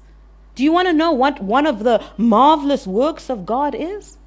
Do 0.54 0.62
you 0.62 0.72
want 0.72 0.88
to 0.88 0.92
know 0.92 1.12
what 1.12 1.42
one 1.42 1.66
of 1.66 1.80
the 1.84 2.02
marvelous 2.16 2.86
works 2.86 3.28
of 3.28 3.44
God 3.46 3.74
is? 3.74 4.18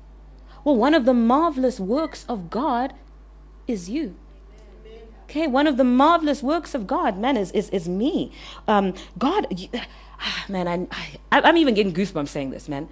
Well, 0.64 0.76
one 0.76 0.94
of 0.94 1.06
the 1.06 1.14
marvelous 1.14 1.80
works 1.80 2.26
of 2.28 2.50
God 2.50 2.94
is 3.68 3.90
you. 3.90 4.16
Okay, 5.26 5.48
one 5.48 5.66
of 5.66 5.78
the 5.78 5.84
marvelous 5.84 6.44
works 6.44 6.76
of 6.76 6.86
God, 6.86 7.18
man, 7.18 7.36
is, 7.36 7.52
is, 7.52 7.70
is 7.72 7.90
me. 7.90 8.32
Um, 8.68 8.94
God, 9.18 9.48
you, 9.60 9.70
ah, 10.20 10.46
man, 10.48 10.68
I, 10.68 10.88
I, 11.32 11.42
I'm 11.42 11.58
even 11.58 11.74
getting 11.74 11.94
goosebumps 11.94 12.28
saying 12.28 12.52
this, 12.52 12.70
man. 12.70 12.90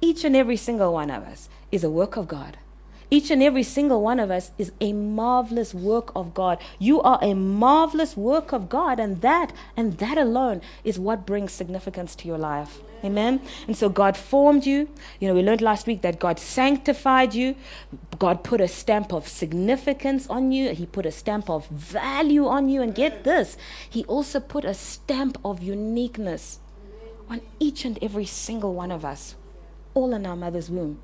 Each 0.00 0.22
and 0.24 0.36
every 0.36 0.56
single 0.56 0.92
one 0.92 1.10
of 1.10 1.22
us 1.22 1.48
is 1.70 1.82
a 1.82 1.90
work 1.90 2.16
of 2.16 2.28
God. 2.28 2.58
Each 3.12 3.30
and 3.30 3.42
every 3.42 3.62
single 3.62 4.00
one 4.00 4.18
of 4.18 4.30
us 4.30 4.52
is 4.56 4.72
a 4.80 4.94
marvelous 4.94 5.74
work 5.74 6.12
of 6.16 6.32
God. 6.32 6.58
You 6.78 7.02
are 7.02 7.18
a 7.20 7.34
marvelous 7.34 8.16
work 8.16 8.52
of 8.52 8.70
God, 8.70 8.98
and 8.98 9.20
that 9.20 9.52
and 9.76 9.98
that 9.98 10.16
alone 10.16 10.62
is 10.82 10.98
what 10.98 11.26
brings 11.26 11.52
significance 11.52 12.14
to 12.16 12.26
your 12.26 12.38
life. 12.38 12.80
Amen. 13.04 13.42
And 13.66 13.76
so 13.76 13.90
God 13.90 14.16
formed 14.16 14.64
you. 14.64 14.88
You 15.20 15.28
know, 15.28 15.34
we 15.34 15.42
learned 15.42 15.60
last 15.60 15.86
week 15.86 16.00
that 16.00 16.20
God 16.20 16.38
sanctified 16.38 17.34
you. 17.34 17.54
God 18.18 18.42
put 18.42 18.62
a 18.62 18.68
stamp 18.68 19.12
of 19.12 19.28
significance 19.28 20.26
on 20.28 20.50
you. 20.50 20.72
He 20.72 20.86
put 20.86 21.04
a 21.04 21.12
stamp 21.12 21.50
of 21.50 21.66
value 21.66 22.46
on 22.46 22.70
you. 22.70 22.80
And 22.80 22.94
get 22.94 23.24
this, 23.24 23.58
He 23.90 24.04
also 24.04 24.40
put 24.40 24.64
a 24.64 24.72
stamp 24.72 25.36
of 25.44 25.62
uniqueness 25.62 26.60
on 27.28 27.42
each 27.60 27.84
and 27.84 27.98
every 28.00 28.24
single 28.24 28.72
one 28.72 28.90
of 28.90 29.04
us, 29.04 29.34
all 29.92 30.14
in 30.14 30.24
our 30.24 30.36
mother's 30.36 30.70
womb. 30.70 31.02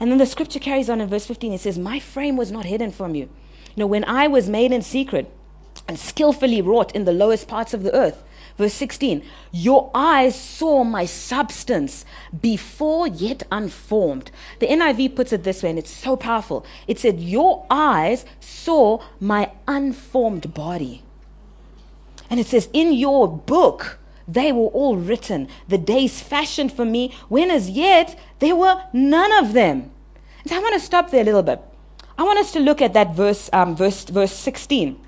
And 0.00 0.10
then 0.10 0.18
the 0.18 0.26
scripture 0.26 0.58
carries 0.58 0.88
on 0.88 1.00
in 1.00 1.08
verse 1.08 1.26
15. 1.26 1.52
It 1.52 1.60
says, 1.60 1.78
My 1.78 2.00
frame 2.00 2.36
was 2.36 2.50
not 2.50 2.64
hidden 2.64 2.90
from 2.90 3.14
you. 3.14 3.24
You 3.24 3.76
know, 3.76 3.86
when 3.86 4.04
I 4.04 4.26
was 4.26 4.48
made 4.48 4.72
in 4.72 4.82
secret 4.82 5.30
and 5.86 5.98
skillfully 5.98 6.62
wrought 6.62 6.94
in 6.94 7.04
the 7.04 7.12
lowest 7.12 7.48
parts 7.48 7.74
of 7.74 7.82
the 7.82 7.94
earth. 7.94 8.22
Verse 8.56 8.74
16, 8.74 9.22
your 9.52 9.90
eyes 9.94 10.38
saw 10.38 10.84
my 10.84 11.06
substance 11.06 12.04
before 12.40 13.06
yet 13.06 13.42
unformed. 13.50 14.30
The 14.58 14.66
NIV 14.66 15.16
puts 15.16 15.32
it 15.32 15.44
this 15.44 15.62
way, 15.62 15.70
and 15.70 15.78
it's 15.78 15.90
so 15.90 16.14
powerful. 16.14 16.66
It 16.86 16.98
said, 16.98 17.20
Your 17.20 17.66
eyes 17.70 18.24
saw 18.38 19.02
my 19.18 19.50
unformed 19.66 20.52
body. 20.52 21.02
And 22.28 22.38
it 22.38 22.46
says, 22.46 22.68
In 22.72 22.92
your 22.92 23.26
book, 23.26 23.98
they 24.26 24.52
were 24.52 24.68
all 24.68 24.96
written, 24.96 25.48
the 25.68 25.78
days 25.78 26.20
fashioned 26.20 26.72
for 26.72 26.84
me, 26.84 27.14
when 27.28 27.50
as 27.50 27.70
yet 27.70 28.18
there 28.38 28.56
were 28.56 28.82
none 28.92 29.32
of 29.32 29.52
them. 29.52 29.90
And 30.42 30.50
so 30.50 30.56
I 30.56 30.60
want 30.60 30.74
to 30.74 30.80
stop 30.80 31.10
there 31.10 31.22
a 31.22 31.24
little 31.24 31.42
bit. 31.42 31.60
I 32.18 32.22
want 32.22 32.38
us 32.38 32.52
to 32.52 32.60
look 32.60 32.82
at 32.82 32.92
that 32.94 33.14
verse, 33.14 33.48
um, 33.52 33.74
verse, 33.74 34.04
verse 34.04 34.32
16. 34.32 35.00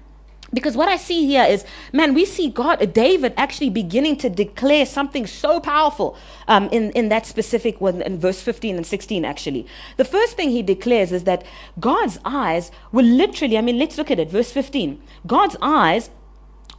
Because 0.54 0.76
what 0.76 0.88
I 0.88 0.96
see 0.96 1.26
here 1.26 1.44
is, 1.44 1.64
man, 1.92 2.12
we 2.12 2.26
see 2.26 2.50
God, 2.50 2.92
David 2.92 3.32
actually 3.38 3.70
beginning 3.70 4.16
to 4.16 4.28
declare 4.28 4.84
something 4.84 5.26
so 5.26 5.60
powerful 5.60 6.16
um, 6.46 6.68
in, 6.70 6.90
in 6.90 7.08
that 7.08 7.24
specific 7.24 7.80
one, 7.80 8.02
in 8.02 8.18
verse 8.18 8.42
15 8.42 8.76
and 8.76 8.86
16, 8.86 9.24
actually. 9.24 9.66
The 9.96 10.04
first 10.04 10.36
thing 10.36 10.50
he 10.50 10.62
declares 10.62 11.10
is 11.10 11.24
that 11.24 11.44
God's 11.80 12.18
eyes 12.24 12.70
were 12.92 13.02
literally, 13.02 13.56
I 13.56 13.62
mean, 13.62 13.78
let's 13.78 13.96
look 13.96 14.10
at 14.10 14.18
it, 14.18 14.30
verse 14.30 14.52
15. 14.52 15.02
God's 15.26 15.56
eyes 15.62 16.10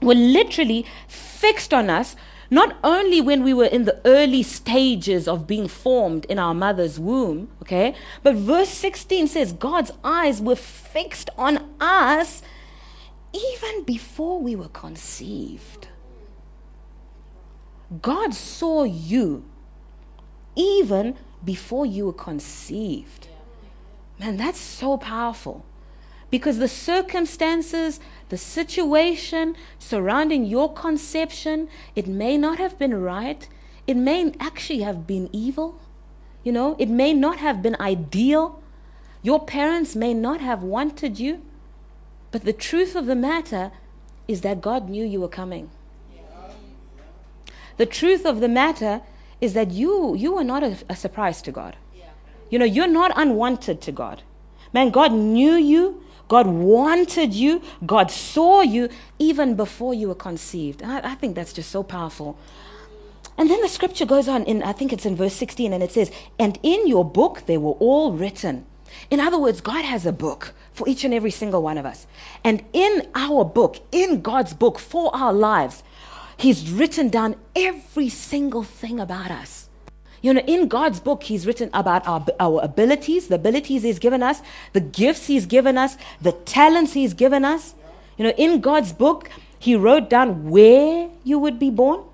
were 0.01 0.15
literally 0.15 0.85
fixed 1.43 1.73
on 1.73 1.89
us 1.89 2.15
not 2.49 2.77
only 2.85 3.19
when 3.19 3.43
we 3.43 3.53
were 3.53 3.65
in 3.77 3.83
the 3.83 3.99
early 4.05 4.43
stages 4.43 5.27
of 5.27 5.45
being 5.45 5.67
formed 5.67 6.23
in 6.25 6.39
our 6.39 6.53
mother's 6.53 6.97
womb, 6.97 7.49
okay, 7.61 7.93
but 8.21 8.33
verse 8.35 8.69
16 8.69 9.27
says 9.27 9.51
God's 9.51 9.91
eyes 10.05 10.41
were 10.41 10.55
fixed 10.55 11.29
on 11.37 11.53
us 11.81 12.43
even 13.33 13.83
before 13.83 14.39
we 14.39 14.55
were 14.55 14.69
conceived. 14.69 15.89
God 18.01 18.33
saw 18.33 18.83
you 18.83 19.43
even 20.55 21.17
before 21.43 21.85
you 21.85 22.05
were 22.05 22.13
conceived. 22.13 23.27
Man, 24.17 24.37
that's 24.37 24.59
so 24.59 24.95
powerful. 24.95 25.65
Because 26.33 26.57
the 26.57 26.67
circumstances, 26.67 27.99
the 28.29 28.39
situation 28.39 29.55
surrounding 29.77 30.45
your 30.45 30.73
conception, 30.73 31.69
it 31.95 32.07
may 32.07 32.39
not 32.39 32.57
have 32.57 32.79
been 32.79 32.99
right. 32.99 33.47
It 33.85 33.97
may 33.97 34.33
actually 34.39 34.79
have 34.79 35.05
been 35.05 35.29
evil. 35.31 35.79
You 36.43 36.51
know, 36.51 36.75
it 36.79 36.89
may 36.89 37.13
not 37.13 37.37
have 37.37 37.61
been 37.61 37.75
ideal. 37.79 38.63
Your 39.21 39.45
parents 39.45 39.95
may 39.95 40.15
not 40.15 40.41
have 40.41 40.63
wanted 40.63 41.19
you. 41.19 41.43
But 42.31 42.45
the 42.45 42.51
truth 42.51 42.95
of 42.95 43.05
the 43.05 43.15
matter 43.15 43.71
is 44.27 44.41
that 44.41 44.59
God 44.59 44.89
knew 44.89 45.05
you 45.05 45.21
were 45.21 45.27
coming. 45.27 45.69
The 47.77 47.85
truth 47.85 48.25
of 48.25 48.39
the 48.39 48.49
matter 48.49 49.01
is 49.39 49.53
that 49.53 49.69
you 49.69 50.15
you 50.15 50.35
are 50.37 50.43
not 50.43 50.63
a, 50.63 50.77
a 50.89 50.95
surprise 50.95 51.43
to 51.43 51.51
God. 51.51 51.77
You 52.49 52.57
know, 52.57 52.65
you're 52.65 52.87
not 52.87 53.11
unwanted 53.15 53.81
to 53.81 53.91
God. 53.91 54.23
Man, 54.73 54.89
God 54.89 55.13
knew 55.13 55.53
you. 55.53 56.02
God 56.27 56.47
wanted 56.47 57.33
you. 57.33 57.61
God 57.85 58.09
saw 58.09 58.61
you 58.61 58.89
even 59.19 59.55
before 59.55 59.93
you 59.93 60.07
were 60.07 60.15
conceived. 60.15 60.81
I, 60.83 61.11
I 61.11 61.15
think 61.15 61.35
that's 61.35 61.53
just 61.53 61.69
so 61.69 61.83
powerful. 61.83 62.37
And 63.37 63.49
then 63.49 63.61
the 63.61 63.69
scripture 63.69 64.05
goes 64.05 64.27
on 64.27 64.43
in, 64.43 64.61
I 64.63 64.73
think 64.73 64.93
it's 64.93 65.05
in 65.05 65.15
verse 65.15 65.33
16, 65.33 65.73
and 65.73 65.83
it 65.83 65.91
says, 65.91 66.11
And 66.37 66.59
in 66.61 66.87
your 66.87 67.03
book 67.03 67.45
they 67.45 67.57
were 67.57 67.73
all 67.73 68.11
written. 68.11 68.65
In 69.09 69.19
other 69.19 69.39
words, 69.39 69.59
God 69.59 69.85
has 69.85 70.05
a 70.05 70.11
book 70.11 70.53
for 70.71 70.87
each 70.87 71.03
and 71.03 71.13
every 71.13 71.31
single 71.31 71.61
one 71.61 71.77
of 71.77 71.85
us. 71.85 72.05
And 72.43 72.63
in 72.73 73.07
our 73.15 73.43
book, 73.43 73.79
in 73.91 74.21
God's 74.21 74.53
book 74.53 74.77
for 74.77 75.15
our 75.15 75.33
lives, 75.33 75.83
He's 76.37 76.69
written 76.69 77.09
down 77.09 77.35
every 77.55 78.09
single 78.09 78.63
thing 78.63 78.99
about 78.99 79.31
us. 79.31 79.62
You 80.23 80.33
know, 80.33 80.41
in 80.47 80.69
God's 80.69 81.01
book, 81.01 81.23
He's 81.23 81.45
written 81.45 81.69
about 81.73 82.07
our, 82.07 82.25
our 82.39 82.61
abilities, 82.63 83.27
the 83.27 83.35
abilities 83.35 83.83
He's 83.83 83.99
given 83.99 84.23
us, 84.23 84.41
the 84.71 84.79
gifts 84.79 85.27
He's 85.27 85.45
given 85.45 85.77
us, 85.77 85.97
the 86.21 86.31
talents 86.31 86.93
He's 86.93 87.13
given 87.13 87.43
us. 87.43 87.75
You 88.17 88.23
know, 88.23 88.33
in 88.37 88.61
God's 88.61 88.93
book, 88.93 89.29
He 89.59 89.75
wrote 89.75 90.09
down 90.09 90.49
where 90.49 91.09
you 91.25 91.37
would 91.39 91.59
be 91.59 91.69
born. 91.69 92.05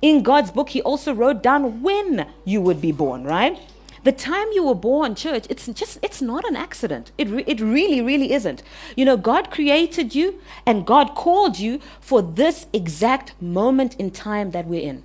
In 0.00 0.22
God's 0.22 0.50
book, 0.50 0.70
He 0.70 0.80
also 0.80 1.12
wrote 1.14 1.42
down 1.42 1.82
when 1.82 2.26
you 2.46 2.62
would 2.62 2.80
be 2.80 2.92
born, 2.92 3.24
right? 3.24 3.60
The 4.04 4.12
time 4.12 4.46
you 4.54 4.64
were 4.64 4.74
born, 4.74 5.14
church, 5.14 5.44
it's 5.50 5.66
just, 5.66 5.98
it's 6.02 6.22
not 6.22 6.48
an 6.48 6.56
accident. 6.56 7.12
It, 7.18 7.28
re- 7.28 7.44
it 7.46 7.60
really, 7.60 8.00
really 8.00 8.32
isn't. 8.32 8.62
You 8.96 9.04
know, 9.04 9.18
God 9.18 9.50
created 9.50 10.14
you 10.14 10.40
and 10.64 10.86
God 10.86 11.14
called 11.14 11.58
you 11.58 11.80
for 12.00 12.22
this 12.22 12.64
exact 12.72 13.34
moment 13.42 13.96
in 13.96 14.10
time 14.10 14.52
that 14.52 14.66
we're 14.66 14.80
in. 14.80 15.02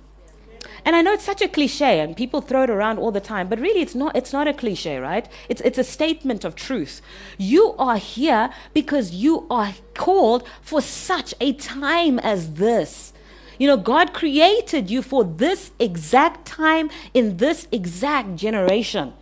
And 0.84 0.94
I 0.94 1.02
know 1.02 1.12
it's 1.12 1.24
such 1.24 1.42
a 1.42 1.48
cliche 1.48 2.00
and 2.00 2.16
people 2.16 2.40
throw 2.40 2.64
it 2.64 2.70
around 2.70 2.98
all 2.98 3.10
the 3.10 3.20
time, 3.20 3.48
but 3.48 3.60
really 3.60 3.80
it's 3.80 3.94
not, 3.94 4.16
it's 4.16 4.32
not 4.32 4.48
a 4.48 4.52
cliche, 4.52 4.98
right? 4.98 5.28
It's, 5.48 5.60
it's 5.62 5.78
a 5.78 5.84
statement 5.84 6.44
of 6.44 6.54
truth. 6.54 7.00
You 7.38 7.74
are 7.78 7.96
here 7.96 8.50
because 8.72 9.12
you 9.12 9.46
are 9.50 9.74
called 9.94 10.46
for 10.60 10.80
such 10.80 11.34
a 11.40 11.52
time 11.54 12.18
as 12.18 12.54
this. 12.54 13.12
You 13.58 13.68
know, 13.68 13.76
God 13.76 14.12
created 14.12 14.90
you 14.90 15.02
for 15.02 15.24
this 15.24 15.70
exact 15.78 16.46
time 16.46 16.90
in 17.12 17.36
this 17.36 17.68
exact 17.70 18.36
generation. 18.36 19.12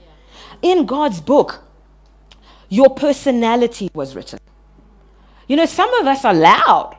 In 0.63 0.87
God's 0.87 1.21
book, 1.21 1.65
your 2.69 2.91
personality 2.91 3.91
was 3.93 4.17
written. 4.17 4.39
You 5.47 5.57
know, 5.57 5.67
some 5.67 5.93
of 5.95 6.07
us 6.07 6.25
are 6.25 6.35
loud. 6.35 6.97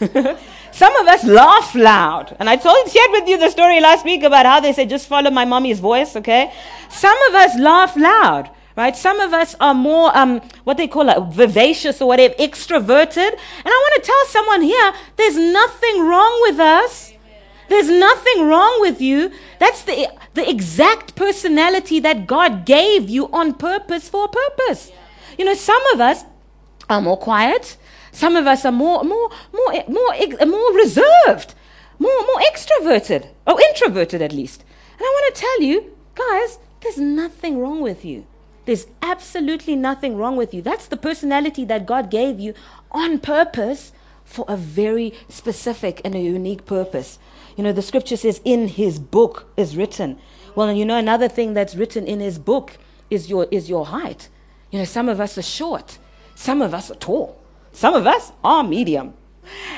some 0.72 0.94
of 0.96 1.06
us 1.06 1.24
laugh 1.24 1.74
loud. 1.74 2.36
And 2.38 2.48
I 2.48 2.56
told 2.56 2.90
shared 2.90 3.10
with 3.12 3.28
you 3.28 3.38
the 3.38 3.50
story 3.50 3.80
last 3.80 4.04
week 4.04 4.22
about 4.22 4.46
how 4.46 4.60
they 4.60 4.72
say 4.72 4.86
just 4.86 5.06
follow 5.06 5.30
my 5.30 5.44
mommy's 5.44 5.80
voice, 5.80 6.16
okay? 6.16 6.52
Some 6.90 7.16
of 7.28 7.34
us 7.34 7.58
laugh 7.58 7.96
loud 7.96 8.50
right? 8.76 8.96
Some 8.96 9.20
of 9.20 9.32
us 9.32 9.54
are 9.60 9.74
more, 9.74 10.16
um, 10.16 10.40
what 10.64 10.76
they 10.76 10.88
call 10.88 11.08
it, 11.08 11.34
vivacious 11.34 12.00
or 12.00 12.08
whatever, 12.08 12.34
extroverted. 12.34 13.28
And 13.28 13.66
I 13.66 13.70
want 13.70 14.02
to 14.02 14.06
tell 14.06 14.26
someone 14.26 14.62
here, 14.62 14.92
there's 15.16 15.36
nothing 15.36 16.06
wrong 16.06 16.38
with 16.42 16.58
us. 16.58 17.12
There's 17.68 17.88
nothing 17.88 18.46
wrong 18.46 18.80
with 18.80 19.00
you. 19.00 19.32
That's 19.58 19.82
the, 19.82 20.08
the 20.34 20.48
exact 20.48 21.14
personality 21.14 22.00
that 22.00 22.26
God 22.26 22.66
gave 22.66 23.08
you 23.08 23.28
on 23.32 23.54
purpose 23.54 24.08
for 24.08 24.26
a 24.26 24.28
purpose. 24.28 24.90
You 25.38 25.44
know, 25.44 25.54
some 25.54 25.82
of 25.94 26.00
us 26.00 26.24
are 26.90 27.00
more 27.00 27.16
quiet. 27.16 27.76
Some 28.12 28.36
of 28.36 28.46
us 28.46 28.64
are 28.64 28.72
more, 28.72 29.02
more, 29.02 29.30
more, 29.52 29.84
more, 29.88 30.46
more 30.46 30.72
reserved, 30.74 31.54
more, 31.98 32.22
more 32.26 32.40
extroverted, 32.52 33.28
or 33.46 33.60
introverted 33.60 34.22
at 34.22 34.32
least. 34.32 34.62
And 34.92 35.00
I 35.00 35.04
want 35.04 35.34
to 35.34 35.40
tell 35.40 35.62
you, 35.62 35.96
guys, 36.14 36.58
there's 36.82 36.98
nothing 36.98 37.58
wrong 37.58 37.80
with 37.80 38.04
you. 38.04 38.26
There's 38.64 38.86
absolutely 39.00 39.74
nothing 39.74 40.16
wrong 40.16 40.36
with 40.36 40.54
you. 40.54 40.62
That's 40.62 40.86
the 40.86 40.96
personality 40.96 41.64
that 41.64 41.86
God 41.86 42.10
gave 42.10 42.38
you 42.38 42.54
on 42.92 43.18
purpose 43.18 43.92
for 44.24 44.44
a 44.46 44.56
very 44.56 45.12
specific 45.28 46.00
and 46.04 46.14
a 46.14 46.20
unique 46.20 46.64
purpose. 46.64 47.18
You 47.56 47.64
know, 47.64 47.72
the 47.72 47.82
scripture 47.82 48.16
says, 48.16 48.40
in 48.44 48.68
his 48.68 48.98
book 48.98 49.46
is 49.56 49.76
written. 49.76 50.18
Well, 50.54 50.68
and 50.68 50.78
you 50.78 50.84
know, 50.84 50.96
another 50.96 51.28
thing 51.28 51.54
that's 51.54 51.74
written 51.74 52.06
in 52.06 52.20
his 52.20 52.38
book 52.38 52.78
is 53.10 53.28
your, 53.28 53.46
is 53.50 53.68
your 53.68 53.86
height. 53.86 54.28
You 54.70 54.78
know, 54.78 54.84
some 54.84 55.08
of 55.08 55.20
us 55.20 55.36
are 55.36 55.42
short, 55.42 55.98
some 56.34 56.62
of 56.62 56.72
us 56.72 56.90
are 56.90 56.94
tall, 56.94 57.38
some 57.72 57.94
of 57.94 58.06
us 58.06 58.32
are 58.44 58.62
medium. 58.62 59.14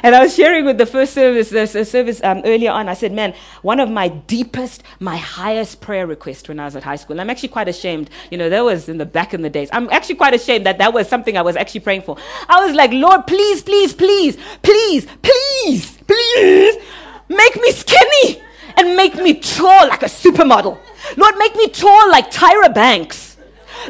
And 0.03 0.15
I 0.15 0.23
was 0.23 0.35
sharing 0.35 0.67
with 0.67 0.77
the 0.77 0.87
first 0.87 1.15
service, 1.15 1.49
the 1.51 1.85
service 1.85 2.23
um, 2.23 2.43
earlier 2.45 2.71
on. 2.71 2.89
I 2.89 2.95
said, 2.95 3.13
"Man, 3.13 3.35
one 3.63 3.81
of 3.81 3.91
my 3.91 4.09
deepest, 4.09 4.83
my 5.01 5.17
highest 5.17 5.81
prayer 5.81 6.07
requests 6.07 6.47
when 6.49 6.61
I 6.61 6.67
was 6.67 6.77
at 6.77 6.83
high 6.83 6.97
school. 6.97 7.15
And 7.15 7.21
I'm 7.23 7.31
actually 7.31 7.49
quite 7.49 7.69
ashamed. 7.69 8.11
You 8.31 8.37
know, 8.37 8.51
that 8.51 8.63
was 8.63 8.89
in 8.89 8.99
the 8.99 9.07
back 9.07 9.33
in 9.33 9.41
the 9.41 9.51
days. 9.51 9.71
I'm 9.73 9.89
actually 9.91 10.17
quite 10.17 10.35
ashamed 10.35 10.67
that 10.67 10.79
that 10.79 10.93
was 10.93 11.09
something 11.09 11.37
I 11.39 11.43
was 11.43 11.57
actually 11.57 11.81
praying 11.81 12.03
for. 12.03 12.17
I 12.49 12.65
was 12.67 12.75
like, 12.75 12.93
Lord, 12.93 13.27
please, 13.27 13.63
please, 13.63 13.95
please, 13.95 14.37
please, 14.63 15.07
please, 15.23 15.99
please, 16.07 16.77
make 17.29 17.57
me 17.57 17.73
skinny 17.73 18.43
and 18.77 18.97
make 18.97 19.15
me 19.17 19.41
tall 19.41 19.89
like 19.89 20.03
a 20.03 20.07
supermodel. 20.07 20.79
Lord, 21.17 21.35
make 21.39 21.57
me 21.57 21.69
tall 21.69 22.11
like 22.11 22.31
Tyra 22.31 22.73
Banks. 22.75 23.39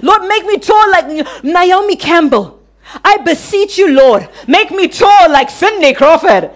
Lord, 0.02 0.28
make 0.28 0.46
me 0.46 0.58
tall 0.58 0.90
like 0.90 1.26
Naomi 1.42 1.96
Campbell. 1.96 2.63
I 3.04 3.18
beseech 3.18 3.78
you, 3.78 3.90
Lord, 3.90 4.28
make 4.46 4.70
me 4.70 4.88
tall 4.88 5.30
like 5.30 5.50
Cindy 5.50 5.94
Crawford. 5.94 6.50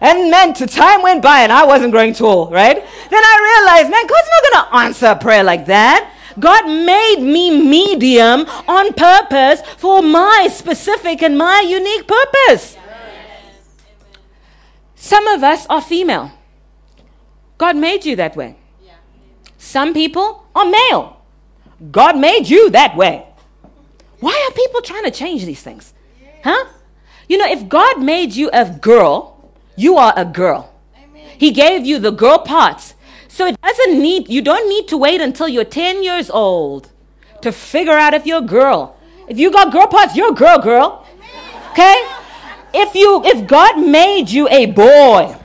And 0.00 0.30
man, 0.30 0.54
time 0.54 1.02
went 1.02 1.22
by 1.22 1.40
and 1.40 1.52
I 1.52 1.64
wasn't 1.64 1.92
growing 1.92 2.12
tall, 2.12 2.50
right? 2.50 2.76
Then 2.76 3.22
I 3.24 3.62
realized, 3.64 3.90
man, 3.90 4.06
God's 4.06 4.28
not 4.28 4.42
going 4.42 4.64
to 4.64 4.76
answer 4.86 5.06
a 5.06 5.16
prayer 5.16 5.44
like 5.44 5.66
that. 5.66 6.12
God 6.38 6.66
made 6.66 7.20
me 7.20 7.62
medium 7.62 8.46
on 8.66 8.92
purpose 8.92 9.62
for 9.78 10.02
my 10.02 10.48
specific 10.50 11.22
and 11.22 11.38
my 11.38 11.60
unique 11.60 12.06
purpose. 12.08 12.76
Some 14.94 15.26
of 15.28 15.42
us 15.42 15.66
are 15.68 15.80
female. 15.80 16.32
God 17.58 17.76
made 17.76 18.04
you 18.04 18.16
that 18.16 18.36
way. 18.36 18.56
Some 19.58 19.94
people 19.94 20.46
are 20.54 20.66
male. 20.66 21.20
God 21.90 22.18
made 22.18 22.48
you 22.48 22.70
that 22.70 22.96
way. 22.96 23.26
Why 24.24 24.48
are 24.48 24.54
people 24.54 24.80
trying 24.80 25.04
to 25.04 25.10
change 25.10 25.44
these 25.44 25.60
things? 25.60 25.92
Huh? 26.42 26.64
You 27.28 27.36
know, 27.36 27.46
if 27.46 27.68
God 27.68 28.00
made 28.00 28.32
you 28.32 28.48
a 28.54 28.64
girl, 28.64 29.52
you 29.76 29.98
are 29.98 30.14
a 30.16 30.24
girl. 30.24 30.72
He 31.36 31.50
gave 31.50 31.84
you 31.84 31.98
the 31.98 32.10
girl 32.10 32.38
parts. 32.38 32.94
So 33.28 33.44
it 33.44 33.60
doesn't 33.60 34.00
need, 34.00 34.30
you 34.30 34.40
don't 34.40 34.66
need 34.66 34.88
to 34.88 34.96
wait 34.96 35.20
until 35.20 35.46
you're 35.46 35.66
10 35.66 36.02
years 36.02 36.30
old 36.30 36.88
to 37.42 37.52
figure 37.52 37.92
out 37.92 38.14
if 38.14 38.24
you're 38.24 38.38
a 38.38 38.50
girl. 38.60 38.96
If 39.28 39.38
you 39.38 39.52
got 39.52 39.70
girl 39.70 39.88
parts, 39.88 40.16
you're 40.16 40.32
a 40.32 40.34
girl, 40.34 40.58
girl. 40.58 41.06
Okay? 41.72 41.96
If 42.72 42.94
you, 42.94 43.22
if 43.26 43.46
God 43.46 43.76
made 43.76 44.30
you 44.30 44.48
a 44.48 44.64
boy, 44.64 45.36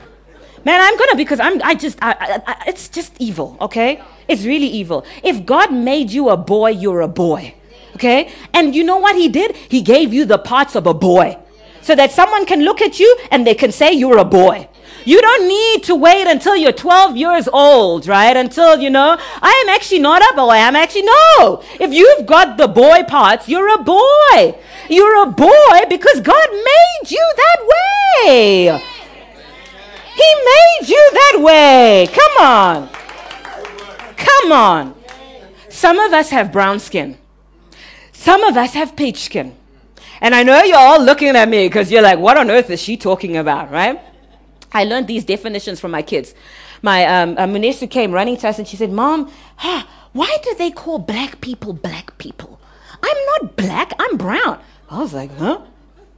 man, 0.64 0.80
I'm 0.80 0.96
gonna 0.96 1.16
because 1.16 1.38
I'm, 1.38 1.60
I 1.62 1.74
just, 1.74 1.98
I, 2.00 2.12
I, 2.12 2.42
I, 2.46 2.64
it's 2.68 2.88
just 2.88 3.12
evil. 3.18 3.58
Okay? 3.60 4.02
It's 4.26 4.46
really 4.46 4.68
evil. 4.68 5.04
If 5.22 5.44
God 5.44 5.70
made 5.70 6.10
you 6.10 6.30
a 6.30 6.36
boy, 6.38 6.70
you're 6.70 7.02
a 7.02 7.08
boy. 7.08 7.56
Okay? 8.00 8.32
And 8.54 8.74
you 8.74 8.82
know 8.82 8.96
what 8.96 9.14
He 9.14 9.28
did? 9.28 9.54
He 9.54 9.82
gave 9.82 10.14
you 10.14 10.24
the 10.24 10.38
parts 10.38 10.74
of 10.74 10.86
a 10.86 10.94
boy, 10.94 11.36
so 11.82 11.94
that 11.94 12.12
someone 12.12 12.46
can 12.46 12.64
look 12.64 12.80
at 12.80 12.98
you 12.98 13.14
and 13.30 13.46
they 13.46 13.54
can 13.54 13.70
say 13.70 13.92
you're 13.92 14.16
a 14.16 14.24
boy. 14.24 14.68
You 15.04 15.20
don't 15.20 15.46
need 15.46 15.84
to 15.84 15.94
wait 15.94 16.26
until 16.26 16.56
you're 16.56 16.72
12 16.72 17.16
years 17.18 17.46
old, 17.48 18.06
right? 18.06 18.34
Until, 18.34 18.80
you 18.80 18.88
know, 18.88 19.18
I 19.42 19.62
am 19.62 19.68
actually 19.68 19.98
not 19.98 20.22
a 20.22 20.34
boy. 20.34 20.52
I'm 20.52 20.76
actually, 20.76 21.02
no. 21.02 21.62
If 21.78 21.92
you've 21.92 22.24
got 22.26 22.56
the 22.56 22.68
boy 22.68 23.02
parts, 23.04 23.48
you're 23.48 23.68
a 23.74 23.82
boy. 23.82 24.58
You're 24.88 25.22
a 25.22 25.26
boy 25.26 25.78
because 25.88 26.20
God 26.20 26.48
made 26.50 27.10
you 27.10 27.32
that 27.36 27.58
way. 28.24 28.82
He 30.14 30.34
made 30.54 30.88
you 30.88 31.10
that 31.12 31.36
way. 31.40 32.08
Come 32.12 32.46
on. 32.46 32.88
Come 34.16 34.52
on. 34.52 34.94
Some 35.68 35.98
of 35.98 36.12
us 36.12 36.30
have 36.30 36.50
brown 36.50 36.78
skin. 36.78 37.19
Some 38.20 38.44
of 38.44 38.54
us 38.54 38.74
have 38.74 38.96
peach 38.96 39.22
skin. 39.22 39.56
And 40.20 40.34
I 40.34 40.42
know 40.42 40.62
you're 40.62 40.76
all 40.76 41.02
looking 41.02 41.34
at 41.36 41.48
me 41.48 41.66
because 41.66 41.90
you're 41.90 42.02
like, 42.02 42.18
what 42.18 42.36
on 42.36 42.50
earth 42.50 42.68
is 42.68 42.78
she 42.78 42.98
talking 42.98 43.38
about, 43.38 43.70
right? 43.70 43.98
I 44.72 44.84
learned 44.84 45.06
these 45.06 45.24
definitions 45.24 45.80
from 45.80 45.90
my 45.90 46.02
kids. 46.02 46.34
My 46.82 47.06
um, 47.06 47.38
uh, 47.38 47.46
Munesu 47.46 47.90
came 47.90 48.12
running 48.12 48.36
to 48.36 48.48
us 48.48 48.58
and 48.58 48.68
she 48.68 48.76
said, 48.76 48.92
Mom, 48.92 49.32
huh, 49.56 49.84
why 50.12 50.36
do 50.42 50.54
they 50.58 50.70
call 50.70 50.98
black 50.98 51.40
people 51.40 51.72
black 51.72 52.18
people? 52.18 52.60
I'm 53.02 53.16
not 53.32 53.56
black, 53.56 53.94
I'm 53.98 54.18
brown. 54.18 54.60
I 54.90 54.98
was 54.98 55.14
like, 55.14 55.34
huh? 55.38 55.62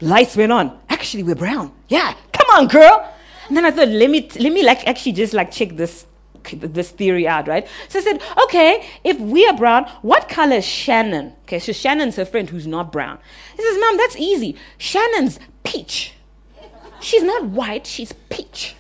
Lights 0.01 0.37
went 0.37 0.51
on. 0.51 0.77
Actually, 0.89 1.23
we're 1.23 1.37
brown. 1.37 1.71
Yeah, 1.87 2.17
come 2.33 2.49
on, 2.57 2.67
girl. 2.67 3.15
And 3.47 3.57
then 3.57 3.65
I 3.65 3.71
thought, 3.71 3.87
let 3.87 4.11
me, 4.11 4.29
let 4.41 4.53
me 4.53 4.65
like 4.65 4.89
actually 4.89 5.13
just 5.13 5.35
like 5.35 5.53
check 5.53 5.77
this 5.77 6.05
this 6.51 6.91
theory 6.91 7.27
out, 7.27 7.49
right? 7.49 7.67
So 7.89 7.99
I 7.99 8.03
said, 8.03 8.23
okay, 8.45 8.89
if 9.05 9.19
we 9.19 9.47
are 9.47 9.57
brown, 9.57 9.85
what 10.03 10.29
color 10.29 10.57
is 10.57 10.65
Shannon? 10.65 11.35
Okay, 11.45 11.59
so 11.59 11.73
Shannon's 11.73 12.17
her 12.17 12.25
friend 12.25 12.49
who's 12.51 12.67
not 12.67 12.93
brown. 12.93 13.19
He 13.57 13.63
says, 13.63 13.79
Mom, 13.79 13.97
that's 13.97 14.17
easy. 14.17 14.57
Shannon's 14.79 15.39
peach. 15.65 16.15
She's 17.01 17.23
not 17.23 17.47
white, 17.47 17.87
she's 17.87 18.13
peach. 18.31 18.77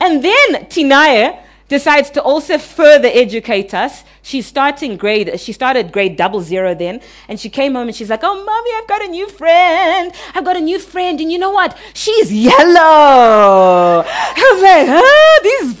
And 0.00 0.22
then 0.24 0.66
Tinaya 0.66 1.42
decides 1.68 2.10
to 2.10 2.22
also 2.22 2.58
further 2.58 3.08
educate 3.12 3.72
us. 3.72 4.04
She's 4.22 4.46
starting 4.46 4.96
grade, 4.96 5.40
she 5.40 5.52
started 5.52 5.92
grade 5.92 6.16
double 6.16 6.42
zero 6.42 6.74
then, 6.74 7.00
and 7.28 7.40
she 7.40 7.48
came 7.48 7.74
home 7.74 7.88
and 7.88 7.96
she's 7.96 8.10
like, 8.10 8.20
Oh, 8.22 8.44
mommy, 8.44 8.70
I've 8.76 8.86
got 8.86 9.02
a 9.02 9.08
new 9.08 9.28
friend. 9.28 10.12
I've 10.34 10.44
got 10.44 10.56
a 10.56 10.60
new 10.60 10.78
friend, 10.78 11.18
and 11.20 11.32
you 11.32 11.38
know 11.38 11.50
what? 11.50 11.78
She's 11.94 12.32
yellow. 12.32 14.04
I 14.06 14.50
was 14.52 14.62
like, 14.62 14.86
huh? 14.88 15.40
These 15.42 15.79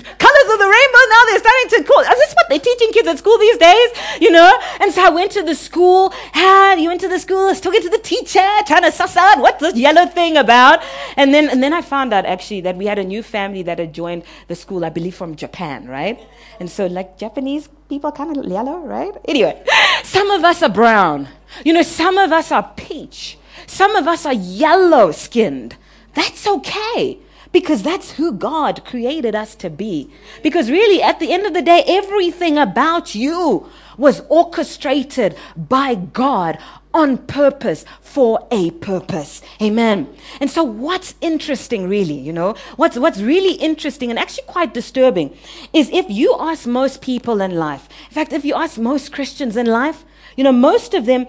of 0.52 0.58
the 0.58 0.68
rainbow 0.68 1.02
now 1.10 1.22
they're 1.26 1.38
starting 1.38 1.68
to 1.70 1.84
call. 1.84 2.00
Is 2.00 2.08
this 2.08 2.34
what 2.34 2.48
they're 2.48 2.58
teaching 2.58 2.92
kids 2.92 3.08
at 3.08 3.18
school 3.18 3.38
these 3.38 3.56
days? 3.58 3.90
You 4.20 4.30
know? 4.30 4.58
And 4.80 4.92
so 4.92 5.04
I 5.04 5.10
went 5.10 5.32
to 5.32 5.42
the 5.42 5.54
school, 5.54 6.12
ah, 6.34 6.74
you 6.74 6.88
went 6.88 7.00
to 7.02 7.08
the 7.08 7.18
school, 7.18 7.46
I 7.46 7.50
was 7.50 7.60
talking 7.60 7.82
to 7.82 7.88
the 7.88 7.98
teacher, 7.98 8.46
trying 8.66 8.82
to 8.82 8.92
suss 8.92 9.16
out 9.16 9.38
what's 9.38 9.60
this 9.60 9.76
yellow 9.76 10.06
thing 10.06 10.36
about. 10.36 10.80
And 11.16 11.32
then 11.34 11.48
and 11.48 11.62
then 11.62 11.72
I 11.72 11.82
found 11.82 12.12
out 12.12 12.26
actually 12.26 12.60
that 12.62 12.76
we 12.76 12.86
had 12.86 12.98
a 12.98 13.04
new 13.04 13.22
family 13.22 13.62
that 13.62 13.78
had 13.78 13.92
joined 13.92 14.24
the 14.48 14.56
school, 14.56 14.84
I 14.84 14.90
believe 14.90 15.14
from 15.14 15.36
Japan, 15.36 15.86
right? 15.86 16.20
And 16.58 16.70
so 16.70 16.86
like 16.86 17.18
Japanese 17.18 17.68
people 17.88 18.12
kind 18.12 18.36
of 18.36 18.44
yellow, 18.44 18.78
right? 18.78 19.14
Anyway, 19.26 19.62
some 20.04 20.30
of 20.30 20.44
us 20.44 20.62
are 20.62 20.68
brown. 20.68 21.28
You 21.64 21.72
know, 21.72 21.82
some 21.82 22.18
of 22.18 22.32
us 22.32 22.52
are 22.52 22.72
peach. 22.76 23.38
Some 23.66 23.96
of 23.96 24.06
us 24.06 24.26
are 24.26 24.34
yellow 24.34 25.12
skinned. 25.12 25.76
That's 26.14 26.46
okay 26.46 27.18
because 27.52 27.82
that's 27.82 28.12
who 28.12 28.32
God 28.32 28.84
created 28.84 29.34
us 29.34 29.54
to 29.56 29.70
be. 29.70 30.10
Because 30.42 30.70
really, 30.70 31.02
at 31.02 31.18
the 31.18 31.32
end 31.32 31.46
of 31.46 31.54
the 31.54 31.62
day, 31.62 31.82
everything 31.86 32.56
about 32.58 33.14
you 33.14 33.68
was 33.98 34.22
orchestrated 34.28 35.36
by 35.56 35.94
God 35.94 36.58
on 36.92 37.18
purpose 37.18 37.84
for 38.00 38.46
a 38.50 38.70
purpose. 38.72 39.42
Amen. 39.62 40.08
And 40.40 40.50
so 40.50 40.64
what's 40.64 41.14
interesting 41.20 41.88
really, 41.88 42.18
you 42.18 42.32
know, 42.32 42.54
what's 42.76 42.96
what's 42.98 43.20
really 43.20 43.54
interesting 43.54 44.10
and 44.10 44.18
actually 44.18 44.46
quite 44.46 44.74
disturbing 44.74 45.36
is 45.72 45.88
if 45.90 46.06
you 46.08 46.36
ask 46.40 46.66
most 46.66 47.00
people 47.00 47.40
in 47.40 47.54
life. 47.54 47.88
In 48.08 48.14
fact, 48.14 48.32
if 48.32 48.44
you 48.44 48.54
ask 48.54 48.78
most 48.78 49.12
Christians 49.12 49.56
in 49.56 49.66
life, 49.66 50.04
you 50.36 50.42
know, 50.42 50.52
most 50.52 50.94
of 50.94 51.06
them 51.06 51.26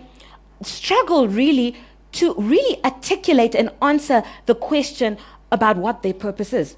struggle 0.63 1.27
really 1.27 1.75
to 2.13 2.33
really 2.35 2.83
articulate 2.83 3.55
and 3.55 3.71
answer 3.81 4.23
the 4.45 4.55
question 4.55 5.17
about 5.51 5.77
what 5.77 6.01
their 6.03 6.13
purpose 6.13 6.53
is. 6.53 6.77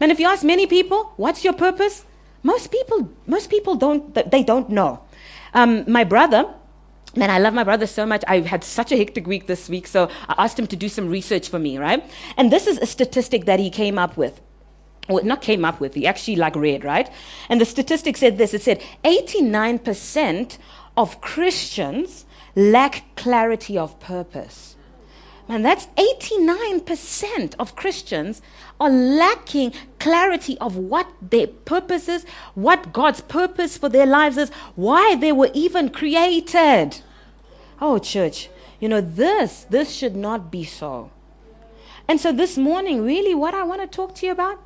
And 0.00 0.10
if 0.10 0.18
you 0.18 0.26
ask 0.26 0.44
many 0.44 0.66
people, 0.66 1.12
what's 1.16 1.44
your 1.44 1.52
purpose? 1.52 2.04
Most 2.42 2.72
people, 2.72 3.10
most 3.26 3.50
people 3.50 3.76
don't, 3.76 4.14
they 4.30 4.42
don't 4.42 4.68
know. 4.68 5.00
Um, 5.54 5.84
my 5.90 6.04
brother, 6.04 6.52
man, 7.14 7.30
I 7.30 7.38
love 7.38 7.54
my 7.54 7.64
brother 7.64 7.86
so 7.86 8.06
much. 8.06 8.24
I've 8.26 8.46
had 8.46 8.64
such 8.64 8.90
a 8.90 8.96
hectic 8.96 9.26
week 9.26 9.46
this 9.46 9.68
week, 9.68 9.86
so 9.86 10.08
I 10.28 10.44
asked 10.44 10.58
him 10.58 10.66
to 10.68 10.76
do 10.76 10.88
some 10.88 11.08
research 11.08 11.48
for 11.48 11.58
me, 11.58 11.78
right? 11.78 12.02
And 12.36 12.50
this 12.50 12.66
is 12.66 12.78
a 12.78 12.86
statistic 12.86 13.44
that 13.44 13.60
he 13.60 13.70
came 13.70 13.98
up 13.98 14.16
with. 14.16 14.40
Well, 15.08 15.24
not 15.24 15.42
came 15.42 15.64
up 15.64 15.80
with, 15.80 15.94
he 15.94 16.06
actually 16.06 16.36
like 16.36 16.54
read, 16.54 16.84
right? 16.84 17.10
And 17.48 17.60
the 17.60 17.64
statistic 17.64 18.16
said 18.16 18.38
this 18.38 18.54
it 18.54 18.62
said 18.62 18.80
89% 19.04 20.58
of 20.96 21.20
Christians 21.20 22.24
lack 22.54 23.04
clarity 23.16 23.76
of 23.76 23.98
purpose. 24.00 24.71
Man, 25.48 25.62
that's 25.62 25.86
89% 25.96 27.54
of 27.58 27.76
Christians 27.76 28.40
are 28.80 28.90
lacking 28.90 29.72
clarity 29.98 30.56
of 30.58 30.76
what 30.76 31.08
their 31.20 31.48
purpose 31.48 32.08
is, 32.08 32.24
what 32.54 32.92
God's 32.92 33.20
purpose 33.20 33.76
for 33.76 33.88
their 33.88 34.06
lives 34.06 34.36
is, 34.36 34.50
why 34.76 35.16
they 35.16 35.32
were 35.32 35.50
even 35.52 35.90
created. 35.90 37.00
Oh, 37.80 37.98
church, 37.98 38.48
you 38.78 38.88
know, 38.88 39.00
this, 39.00 39.64
this 39.64 39.92
should 39.92 40.14
not 40.14 40.50
be 40.50 40.64
so. 40.64 41.10
And 42.08 42.20
so 42.20 42.32
this 42.32 42.56
morning, 42.56 43.04
really, 43.04 43.34
what 43.34 43.54
I 43.54 43.64
want 43.64 43.80
to 43.80 43.86
talk 43.86 44.14
to 44.16 44.26
you 44.26 44.32
about 44.32 44.60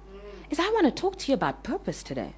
is 0.51 0.59
I 0.59 0.69
want 0.71 0.85
to 0.87 0.91
talk 0.91 1.17
to 1.19 1.33
you 1.33 1.35
about 1.35 1.63
purpose 1.63 2.03
today. 2.03 2.35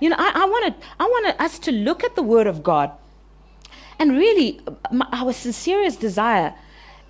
You 0.00 0.10
know, 0.10 0.16
I, 0.18 0.32
I 0.34 0.44
want 0.46 0.74
I 0.98 1.04
want 1.04 1.40
us 1.40 1.58
to 1.60 1.72
look 1.72 2.02
at 2.04 2.16
the 2.16 2.22
Word 2.22 2.46
of 2.46 2.62
God 2.62 2.90
and 3.98 4.12
really, 4.12 4.60
my, 4.90 5.06
our 5.12 5.32
sincerest 5.32 6.00
desire 6.00 6.54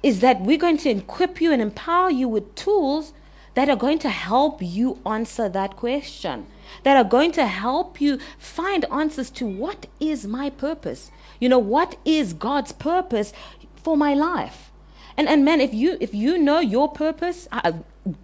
is 0.04 0.20
that 0.20 0.42
we're 0.42 0.58
going 0.58 0.76
to 0.76 0.90
equip 0.90 1.40
you 1.40 1.50
and 1.50 1.62
empower 1.62 2.10
you 2.10 2.28
with 2.28 2.54
tools 2.54 3.14
that 3.54 3.70
are 3.70 3.76
going 3.76 3.98
to 3.98 4.10
help 4.10 4.60
you 4.60 5.00
answer 5.06 5.48
that 5.48 5.76
question, 5.76 6.46
that 6.82 6.94
are 6.94 7.08
going 7.08 7.32
to 7.32 7.46
help 7.46 8.02
you 8.02 8.18
find 8.38 8.84
answers 8.92 9.30
to 9.30 9.46
what 9.46 9.86
is 9.98 10.26
my 10.26 10.50
purpose? 10.50 11.10
You 11.40 11.48
know, 11.48 11.58
what 11.58 11.96
is 12.04 12.34
God's 12.34 12.70
purpose 12.70 13.32
for 13.76 13.96
my 13.96 14.12
life? 14.12 14.70
And, 15.16 15.26
and 15.26 15.42
man, 15.42 15.62
if 15.62 15.72
you 15.72 15.96
if 16.00 16.12
you 16.12 16.36
know 16.36 16.58
your 16.58 16.90
purpose, 16.90 17.48
uh, 17.50 17.72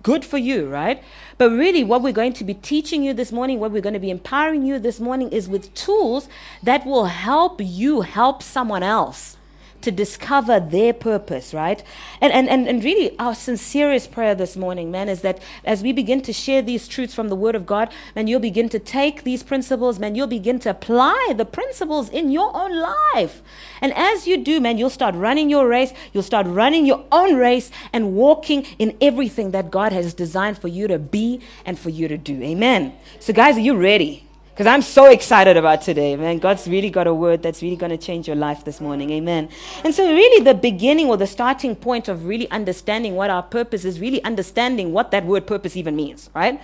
good 0.03 0.23
for 0.23 0.37
you, 0.37 0.69
right? 0.69 1.03
But 1.39 1.51
really, 1.51 1.83
what 1.83 2.03
we're 2.03 2.13
going 2.13 2.35
to 2.35 2.45
be 2.45 2.55
teaching 2.55 3.03
you 3.03 3.15
this 3.15 3.33
morning, 3.33 3.59
what 3.59 3.71
we're 3.71 3.81
going 3.81 3.95
to 3.95 4.01
be 4.01 4.11
empowering 4.11 4.67
you 4.67 4.79
this 4.79 5.01
morning, 5.01 5.31
is 5.31 5.49
with 5.49 5.73
tools 5.75 6.29
that 6.63 6.85
will 6.85 7.07
help 7.07 7.61
you 7.63 8.03
help 8.03 8.43
someone 8.43 8.83
else 8.83 9.39
to 9.83 9.91
discover 9.91 10.61
their 10.61 10.93
purpose, 10.93 11.55
right? 11.55 11.83
And, 12.21 12.33
and, 12.33 12.49
and, 12.49 12.69
and 12.69 12.85
really, 12.85 13.19
our 13.19 13.35
sincerest 13.35 14.13
prayer 14.13 14.35
this 14.35 14.57
morning, 14.57 14.91
man, 14.91 15.09
is 15.09 15.23
that 15.23 15.41
as 15.65 15.83
we 15.83 15.93
begin 15.93 16.21
to 16.23 16.33
share 16.33 16.63
these 16.63 16.87
truths 16.87 17.15
from 17.15 17.29
the 17.29 17.37
Word 17.37 17.55
of 17.55 17.67
God, 17.67 17.93
man, 18.15 18.27
you'll 18.27 18.41
begin 18.41 18.69
to 18.71 18.79
take 18.79 19.25
these 19.25 19.43
principles, 19.43 19.99
man, 19.99 20.15
you'll 20.15 20.27
begin 20.27 20.59
to 20.61 20.71
apply 20.71 21.35
the 21.37 21.45
principles 21.45 22.09
in 22.09 22.31
your 22.31 22.55
own 22.55 22.79
life. 23.15 23.43
And 23.81 23.93
as 23.95 24.27
you 24.27 24.37
do, 24.37 24.61
man, 24.61 24.79
you'll 24.79 24.91
start 24.91 25.15
running 25.15 25.51
your 25.51 25.67
race, 25.67 25.93
you'll 26.13 26.23
start 26.23 26.47
running 26.47 26.87
your 26.87 27.05
own 27.11 27.37
race 27.37 27.71
and 27.93 28.15
walking 28.15 28.65
in 28.79 28.97
everything 29.01 29.51
that 29.53 29.71
God 29.71 29.93
has 29.93 30.15
designed 30.15 30.59
for 30.59 30.69
you 30.69 30.89
to 30.89 30.99
be 30.99 31.41
and 31.65 31.79
for 31.79 31.91
you 31.91 32.09
to 32.09 32.19
do. 32.19 32.43
Amen. 32.43 32.93
So, 33.19 33.33
guys, 33.33 33.57
are 33.57 33.61
you 33.61 33.77
ready? 33.77 34.30
Because 34.53 34.67
I'm 34.67 34.83
so 34.83 35.07
excited 35.11 35.57
about 35.57 35.81
today, 35.83 36.17
man. 36.17 36.39
God's 36.39 36.67
really 36.69 36.91
got 36.91 37.07
a 37.07 37.15
word 37.15 37.43
that's 37.43 37.63
really 37.63 37.77
going 37.77 37.91
to 37.91 37.97
change 37.97 38.27
your 38.27 38.37
life 38.37 38.65
this 38.65 38.81
morning. 38.81 39.11
Amen. 39.11 39.49
And 39.85 39.95
so, 39.95 40.05
really, 40.13 40.45
the 40.45 40.55
beginning 40.55 41.09
or 41.09 41.17
the 41.17 41.27
starting 41.27 41.77
point 41.77 42.09
of 42.09 42.27
really 42.27 42.51
understanding 42.51 43.15
what 43.15 43.31
our 43.31 43.43
purpose 43.43 43.85
is, 43.85 44.01
really 44.01 44.23
understanding 44.25 44.93
what 44.93 45.13
that 45.13 45.25
word 45.25 45.47
purpose 45.47 45.77
even 45.77 45.97
means, 45.97 46.31
right? 46.35 46.61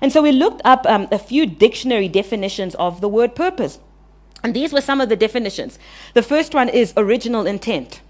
And 0.00 0.12
so, 0.12 0.22
we 0.22 0.30
looked 0.30 0.60
up 0.64 0.86
um, 0.86 1.08
a 1.10 1.18
few 1.18 1.46
dictionary 1.46 2.08
definitions 2.08 2.74
of 2.76 3.00
the 3.00 3.08
word 3.08 3.34
purpose. 3.34 3.78
And 4.44 4.54
these 4.54 4.72
were 4.72 4.80
some 4.80 5.00
of 5.00 5.08
the 5.08 5.16
definitions. 5.16 5.78
The 6.14 6.22
first 6.22 6.54
one 6.54 6.68
is 6.68 6.92
original 6.96 7.46
intent. 7.46 8.02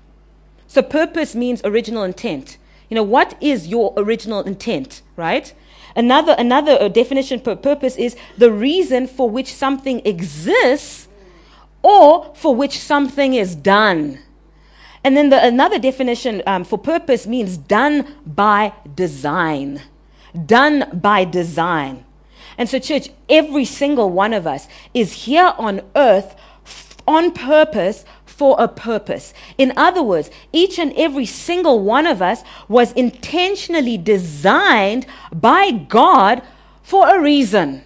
So, 0.67 0.83
purpose 0.83 1.35
means 1.35 1.63
original 1.65 2.03
intent. 2.03 2.59
You 2.91 2.97
know, 2.97 3.03
what 3.03 3.37
is 3.41 3.69
your 3.69 3.95
original 3.97 4.43
intent, 4.43 5.01
right? 5.17 5.55
Another, 5.95 6.35
another 6.39 6.73
uh, 6.81 6.89
definition 6.89 7.41
per 7.41 7.57
purpose 7.57 7.97
is 7.97 8.17
the 8.39 8.51
reason 8.51 9.07
for 9.07 9.29
which 9.29 9.53
something 9.53 10.01
exists 10.05 11.09
or 11.83 12.35
for 12.35 12.55
which 12.55 12.79
something 12.79 13.35
is 13.35 13.55
done. 13.55 14.19
And 15.05 15.17
then 15.17 15.31
the, 15.31 15.45
another 15.45 15.79
definition 15.79 16.43
um, 16.47 16.65
for 16.65 16.79
purpose 16.79 17.27
means 17.27 17.57
done 17.57 18.15
by 18.25 18.73
design. 18.95 19.83
Done 20.47 20.89
by 20.93 21.25
design. 21.25 22.05
And 22.57 22.69
so, 22.69 22.79
church, 22.79 23.09
every 23.29 23.65
single 23.65 24.11
one 24.11 24.33
of 24.33 24.47
us 24.47 24.69
is 24.95 25.25
here 25.25 25.53
on 25.59 25.81
earth 25.97 26.37
f- 26.65 26.97
on 27.07 27.33
purpose 27.33 28.05
for 28.43 28.57
a 28.59 28.67
purpose. 28.67 29.33
In 29.57 29.73
other 29.77 30.03
words, 30.03 30.29
each 30.53 30.77
and 30.77 30.93
every 30.97 31.27
single 31.27 31.79
one 31.79 32.09
of 32.09 32.21
us 32.21 32.43
was 32.67 32.91
intentionally 32.95 33.97
designed 33.97 35.07
by 35.33 35.71
God 35.71 36.43
for 36.83 37.07
a 37.07 37.23
reason. 37.23 37.85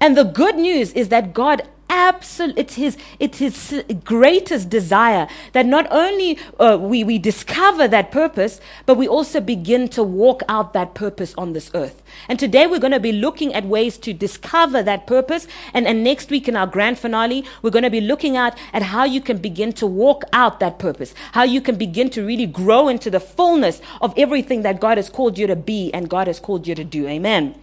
And 0.00 0.18
the 0.18 0.24
good 0.24 0.56
news 0.56 0.92
is 0.92 1.08
that 1.08 1.32
God 1.32 1.62
absolutely 1.90 2.60
it's 2.60 2.74
his 2.74 2.96
it's 3.18 3.38
his 3.38 3.84
greatest 4.04 4.68
desire 4.68 5.28
that 5.52 5.66
not 5.66 5.86
only 5.90 6.38
uh, 6.58 6.76
we 6.80 7.04
we 7.04 7.18
discover 7.18 7.88
that 7.88 8.10
purpose 8.10 8.60
but 8.86 8.96
we 8.96 9.08
also 9.08 9.40
begin 9.40 9.88
to 9.88 10.02
walk 10.02 10.42
out 10.48 10.72
that 10.72 10.94
purpose 10.94 11.34
on 11.36 11.52
this 11.52 11.70
earth. 11.74 12.02
And 12.28 12.38
today 12.38 12.66
we're 12.66 12.78
going 12.80 12.92
to 12.92 13.00
be 13.00 13.12
looking 13.12 13.54
at 13.54 13.64
ways 13.64 13.98
to 13.98 14.12
discover 14.12 14.82
that 14.82 15.06
purpose 15.06 15.46
and 15.72 15.86
and 15.86 16.02
next 16.02 16.30
week 16.30 16.48
in 16.48 16.56
our 16.56 16.66
grand 16.66 16.98
finale 16.98 17.44
we're 17.62 17.70
going 17.70 17.84
to 17.84 17.90
be 17.90 18.00
looking 18.00 18.36
at 18.36 18.58
at 18.72 18.82
how 18.82 19.04
you 19.04 19.20
can 19.20 19.38
begin 19.38 19.72
to 19.74 19.86
walk 19.86 20.24
out 20.32 20.60
that 20.60 20.78
purpose 20.78 21.14
how 21.32 21.42
you 21.42 21.60
can 21.60 21.76
begin 21.76 22.10
to 22.10 22.24
really 22.24 22.46
grow 22.46 22.88
into 22.88 23.10
the 23.10 23.20
fullness 23.20 23.80
of 24.00 24.12
everything 24.16 24.62
that 24.62 24.80
God 24.80 24.98
has 24.98 25.08
called 25.08 25.38
you 25.38 25.46
to 25.46 25.56
be 25.56 25.92
and 25.92 26.08
God 26.08 26.26
has 26.26 26.40
called 26.40 26.66
you 26.66 26.74
to 26.74 26.84
do. 26.84 27.06
Amen 27.06 27.54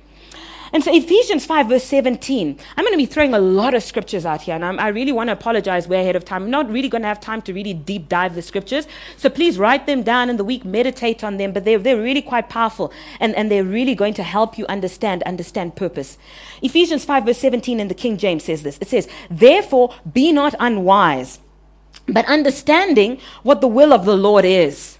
and 0.73 0.83
so 0.83 0.93
Ephesians 0.93 1.45
5, 1.45 1.69
verse 1.69 1.83
17, 1.83 2.59
I'm 2.75 2.83
going 2.83 2.93
to 2.93 2.97
be 2.97 3.05
throwing 3.05 3.33
a 3.33 3.39
lot 3.39 3.73
of 3.73 3.83
scriptures 3.83 4.25
out 4.25 4.41
here, 4.41 4.55
and 4.55 4.65
I'm, 4.65 4.79
i 4.79 4.87
really 4.87 5.11
want 5.11 5.27
to 5.27 5.33
apologize 5.33 5.87
way 5.87 6.01
ahead 6.01 6.15
of 6.15 6.25
time. 6.25 6.43
I'm 6.43 6.49
not 6.49 6.69
really 6.69 6.89
going 6.89 7.03
to 7.03 7.07
have 7.07 7.19
time 7.19 7.41
to 7.43 7.53
really 7.53 7.73
deep 7.73 8.09
dive 8.09 8.35
the 8.35 8.41
scriptures. 8.41 8.87
So 9.17 9.29
please 9.29 9.57
write 9.57 9.85
them 9.85 10.03
down 10.03 10.29
in 10.29 10.37
the 10.37 10.43
week, 10.43 10.65
meditate 10.65 11.23
on 11.23 11.37
them, 11.37 11.51
but 11.51 11.65
they're, 11.65 11.79
they're 11.79 12.01
really 12.01 12.21
quite 12.21 12.49
powerful, 12.49 12.91
and, 13.19 13.35
and 13.35 13.51
they're 13.51 13.63
really 13.63 13.95
going 13.95 14.13
to 14.15 14.23
help 14.23 14.57
you 14.57 14.65
understand, 14.67 15.23
understand 15.23 15.75
purpose. 15.75 16.17
Ephesians 16.61 17.05
5, 17.05 17.25
verse 17.25 17.37
17 17.37 17.79
in 17.79 17.87
the 17.87 17.93
King 17.93 18.17
James 18.17 18.43
says 18.43 18.63
this. 18.63 18.77
It 18.81 18.87
says, 18.87 19.07
Therefore, 19.29 19.93
be 20.11 20.31
not 20.31 20.55
unwise, 20.59 21.39
but 22.07 22.25
understanding 22.25 23.19
what 23.43 23.61
the 23.61 23.67
will 23.67 23.93
of 23.93 24.05
the 24.05 24.17
Lord 24.17 24.45
is. 24.45 24.97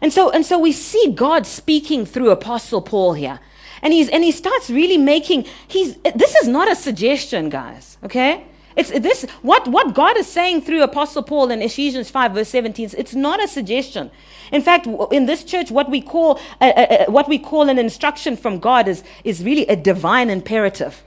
And 0.00 0.12
so, 0.12 0.30
and 0.30 0.46
so 0.46 0.58
we 0.58 0.72
see 0.72 1.12
God 1.14 1.46
speaking 1.46 2.06
through 2.06 2.30
Apostle 2.30 2.82
Paul 2.82 3.14
here. 3.14 3.38
And 3.82 3.92
he's 3.92 4.08
and 4.08 4.22
he 4.24 4.32
starts 4.32 4.70
really 4.70 4.98
making 4.98 5.46
he's 5.66 5.96
this 5.96 6.34
is 6.36 6.48
not 6.48 6.70
a 6.70 6.76
suggestion, 6.76 7.48
guys, 7.48 7.98
okay? 8.04 8.44
It's 8.76 8.90
this 8.90 9.24
what 9.42 9.68
what 9.68 9.94
God 9.94 10.16
is 10.16 10.26
saying 10.26 10.62
through 10.62 10.82
Apostle 10.82 11.22
Paul 11.22 11.50
in 11.50 11.60
Ephesians 11.62 12.10
5 12.10 12.32
verse 12.32 12.48
17 12.48 12.90
it's 12.96 13.14
not 13.14 13.42
a 13.42 13.48
suggestion. 13.48 14.10
In 14.52 14.62
fact, 14.62 14.86
in 15.12 15.26
this 15.26 15.44
church 15.44 15.70
what 15.70 15.90
we 15.90 16.00
call 16.00 16.40
a, 16.60 17.04
a, 17.06 17.10
what 17.10 17.28
we 17.28 17.38
call 17.38 17.68
an 17.68 17.78
instruction 17.78 18.36
from 18.36 18.58
God 18.58 18.86
is 18.88 19.02
is 19.24 19.42
really 19.42 19.66
a 19.66 19.76
divine 19.76 20.30
imperative. 20.30 21.02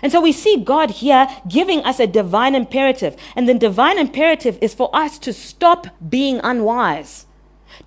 And 0.00 0.12
so 0.12 0.20
we 0.20 0.32
see 0.32 0.56
God 0.62 0.90
here 0.90 1.26
giving 1.48 1.84
us 1.84 1.98
a 1.98 2.06
divine 2.06 2.54
imperative. 2.54 3.16
And 3.34 3.48
the 3.48 3.54
divine 3.54 3.98
imperative 3.98 4.56
is 4.60 4.72
for 4.72 4.94
us 4.94 5.18
to 5.20 5.32
stop 5.32 5.88
being 6.08 6.40
unwise 6.44 7.26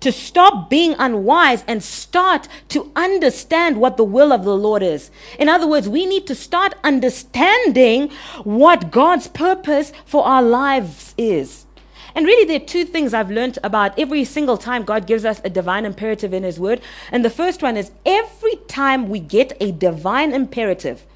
to 0.00 0.12
stop 0.12 0.68
being 0.68 0.94
unwise 0.98 1.64
and 1.66 1.82
start 1.82 2.48
to 2.68 2.90
understand 2.96 3.80
what 3.80 3.96
the 3.96 4.04
will 4.04 4.32
of 4.32 4.44
the 4.44 4.56
Lord 4.56 4.82
is. 4.82 5.10
In 5.38 5.48
other 5.48 5.66
words, 5.66 5.88
we 5.88 6.06
need 6.06 6.26
to 6.26 6.34
start 6.34 6.74
understanding 6.82 8.10
what 8.44 8.90
God's 8.90 9.28
purpose 9.28 9.92
for 10.04 10.24
our 10.24 10.42
lives 10.42 11.14
is. 11.16 11.66
And 12.14 12.26
really, 12.26 12.44
there 12.44 12.56
are 12.56 12.66
two 12.66 12.84
things 12.84 13.14
I've 13.14 13.30
learned 13.30 13.58
about 13.64 13.98
every 13.98 14.24
single 14.24 14.58
time 14.58 14.84
God 14.84 15.06
gives 15.06 15.24
us 15.24 15.40
a 15.44 15.50
divine 15.50 15.86
imperative 15.86 16.34
in 16.34 16.42
His 16.42 16.60
Word. 16.60 16.80
And 17.10 17.24
the 17.24 17.30
first 17.30 17.62
one 17.62 17.76
is 17.76 17.90
every 18.04 18.56
time 18.68 19.08
we 19.08 19.18
get 19.18 19.56
a 19.60 19.72
divine 19.72 20.34
imperative, 20.34 21.06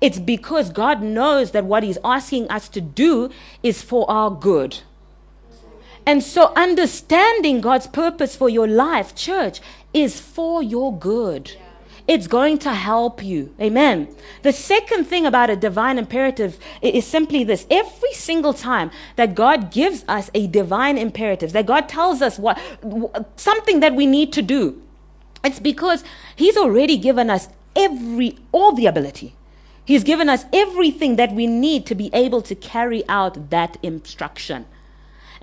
it's 0.00 0.18
because 0.18 0.70
God 0.70 1.02
knows 1.02 1.52
that 1.52 1.64
what 1.64 1.84
He's 1.84 1.98
asking 2.04 2.50
us 2.50 2.68
to 2.70 2.80
do 2.80 3.30
is 3.62 3.82
for 3.82 4.10
our 4.10 4.30
good. 4.30 4.80
And 6.06 6.22
so, 6.22 6.52
understanding 6.54 7.60
God's 7.60 7.86
purpose 7.86 8.34
for 8.34 8.48
your 8.48 8.66
life, 8.66 9.14
church, 9.14 9.60
is 9.94 10.20
for 10.20 10.62
your 10.62 10.96
good. 10.96 11.52
It's 12.08 12.26
going 12.26 12.58
to 12.58 12.74
help 12.74 13.22
you. 13.22 13.54
Amen. 13.60 14.08
The 14.42 14.52
second 14.52 15.04
thing 15.04 15.24
about 15.24 15.50
a 15.50 15.56
divine 15.56 15.98
imperative 15.98 16.58
is 16.80 17.06
simply 17.06 17.44
this. 17.44 17.64
Every 17.70 18.12
single 18.12 18.52
time 18.52 18.90
that 19.14 19.36
God 19.36 19.70
gives 19.70 20.04
us 20.08 20.28
a 20.34 20.48
divine 20.48 20.98
imperative, 20.98 21.52
that 21.52 21.66
God 21.66 21.88
tells 21.88 22.20
us 22.20 22.38
what 22.38 22.60
something 23.36 23.80
that 23.80 23.94
we 23.94 24.06
need 24.06 24.32
to 24.32 24.42
do, 24.42 24.82
it's 25.44 25.60
because 25.60 26.02
He's 26.34 26.56
already 26.56 26.96
given 26.96 27.30
us 27.30 27.48
every 27.76 28.38
all 28.50 28.72
the 28.72 28.86
ability. 28.86 29.36
He's 29.84 30.04
given 30.04 30.28
us 30.28 30.44
everything 30.52 31.16
that 31.16 31.32
we 31.32 31.46
need 31.46 31.86
to 31.86 31.94
be 31.94 32.10
able 32.12 32.42
to 32.42 32.54
carry 32.54 33.06
out 33.08 33.50
that 33.50 33.78
instruction. 33.82 34.66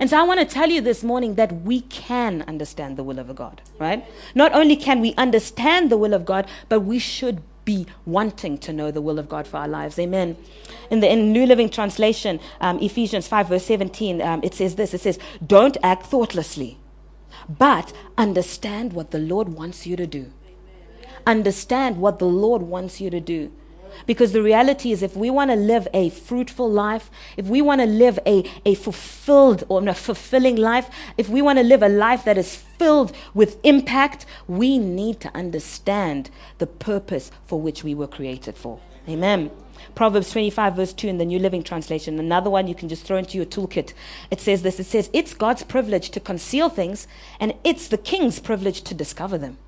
And 0.00 0.08
so 0.08 0.18
I 0.18 0.22
want 0.22 0.40
to 0.40 0.46
tell 0.46 0.70
you 0.70 0.80
this 0.80 1.04
morning 1.04 1.34
that 1.34 1.52
we 1.52 1.82
can 1.82 2.40
understand 2.48 2.96
the 2.96 3.04
will 3.04 3.18
of 3.18 3.34
God, 3.36 3.60
right? 3.78 4.02
Not 4.34 4.54
only 4.54 4.74
can 4.74 5.00
we 5.00 5.14
understand 5.16 5.90
the 5.90 5.98
will 5.98 6.14
of 6.14 6.24
God, 6.24 6.48
but 6.70 6.80
we 6.80 6.98
should 6.98 7.42
be 7.66 7.86
wanting 8.06 8.56
to 8.58 8.72
know 8.72 8.90
the 8.90 9.02
will 9.02 9.18
of 9.18 9.28
God 9.28 9.46
for 9.46 9.58
our 9.58 9.68
lives. 9.68 9.98
Amen. 9.98 10.38
In 10.90 11.00
the 11.00 11.12
in 11.12 11.32
New 11.32 11.44
Living 11.44 11.68
Translation, 11.68 12.40
um, 12.62 12.78
Ephesians 12.80 13.28
5, 13.28 13.48
verse 13.48 13.66
17, 13.66 14.22
um, 14.22 14.40
it 14.42 14.54
says 14.54 14.76
this 14.76 14.94
it 14.94 15.02
says, 15.02 15.18
Don't 15.46 15.76
act 15.82 16.06
thoughtlessly, 16.06 16.78
but 17.46 17.92
understand 18.16 18.94
what 18.94 19.10
the 19.10 19.18
Lord 19.18 19.50
wants 19.50 19.86
you 19.86 19.96
to 19.96 20.06
do. 20.06 20.32
Understand 21.26 21.98
what 21.98 22.18
the 22.18 22.26
Lord 22.26 22.62
wants 22.62 23.02
you 23.02 23.10
to 23.10 23.20
do. 23.20 23.52
Because 24.06 24.32
the 24.32 24.42
reality 24.42 24.92
is, 24.92 25.02
if 25.02 25.16
we 25.16 25.30
want 25.30 25.50
to 25.50 25.56
live 25.56 25.86
a 25.92 26.10
fruitful 26.10 26.70
life, 26.70 27.10
if 27.36 27.46
we 27.46 27.62
want 27.62 27.80
to 27.80 27.86
live 27.86 28.18
a, 28.26 28.44
a 28.64 28.74
fulfilled 28.74 29.64
or 29.68 29.86
a 29.88 29.94
fulfilling 29.94 30.56
life, 30.56 30.88
if 31.16 31.28
we 31.28 31.42
want 31.42 31.58
to 31.58 31.64
live 31.64 31.82
a 31.82 31.88
life 31.88 32.24
that 32.24 32.38
is 32.38 32.56
filled 32.56 33.14
with 33.34 33.58
impact, 33.62 34.26
we 34.48 34.78
need 34.78 35.20
to 35.20 35.34
understand 35.34 36.30
the 36.58 36.66
purpose 36.66 37.30
for 37.46 37.60
which 37.60 37.84
we 37.84 37.94
were 37.94 38.06
created 38.06 38.56
for. 38.56 38.80
Amen. 39.08 39.50
Proverbs 39.94 40.30
25, 40.30 40.76
verse 40.76 40.92
2 40.92 41.08
in 41.08 41.18
the 41.18 41.24
New 41.24 41.38
Living 41.38 41.62
Translation. 41.62 42.18
Another 42.18 42.50
one 42.50 42.68
you 42.68 42.74
can 42.74 42.88
just 42.88 43.04
throw 43.04 43.16
into 43.16 43.36
your 43.36 43.46
toolkit. 43.46 43.92
It 44.30 44.40
says 44.40 44.62
this 44.62 44.78
it 44.78 44.84
says, 44.84 45.10
It's 45.12 45.34
God's 45.34 45.62
privilege 45.62 46.10
to 46.10 46.20
conceal 46.20 46.68
things, 46.68 47.06
and 47.38 47.54
it's 47.64 47.88
the 47.88 47.98
king's 47.98 48.38
privilege 48.38 48.82
to 48.82 48.94
discover 48.94 49.38
them. 49.38 49.58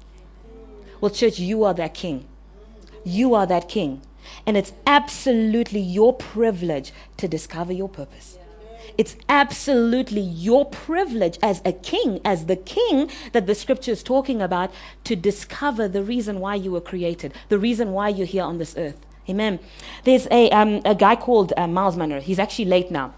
Well, 1.00 1.10
church, 1.10 1.38
you 1.38 1.64
are 1.64 1.74
that 1.74 1.94
king. 1.94 2.26
You 3.04 3.34
are 3.34 3.46
that 3.46 3.68
king. 3.68 4.02
And 4.46 4.56
it's 4.56 4.72
absolutely 4.86 5.80
your 5.80 6.12
privilege 6.12 6.92
to 7.16 7.28
discover 7.28 7.72
your 7.72 7.88
purpose. 7.88 8.38
It's 8.98 9.16
absolutely 9.28 10.20
your 10.20 10.66
privilege 10.66 11.38
as 11.42 11.62
a 11.64 11.72
king, 11.72 12.20
as 12.24 12.46
the 12.46 12.56
king 12.56 13.10
that 13.32 13.46
the 13.46 13.54
scripture 13.54 13.92
is 13.92 14.02
talking 14.02 14.42
about, 14.42 14.70
to 15.04 15.16
discover 15.16 15.88
the 15.88 16.02
reason 16.02 16.40
why 16.40 16.56
you 16.56 16.72
were 16.72 16.80
created, 16.80 17.32
the 17.48 17.58
reason 17.58 17.92
why 17.92 18.08
you're 18.08 18.26
here 18.26 18.44
on 18.44 18.58
this 18.58 18.76
earth. 18.76 19.06
Amen. 19.28 19.60
There's 20.04 20.26
a, 20.30 20.50
um, 20.50 20.82
a 20.84 20.94
guy 20.94 21.16
called 21.16 21.52
uh, 21.56 21.66
Myles 21.66 21.96
Munroe. 21.96 22.20
He's 22.20 22.38
actually 22.38 22.66
late 22.66 22.90
now. 22.90 23.14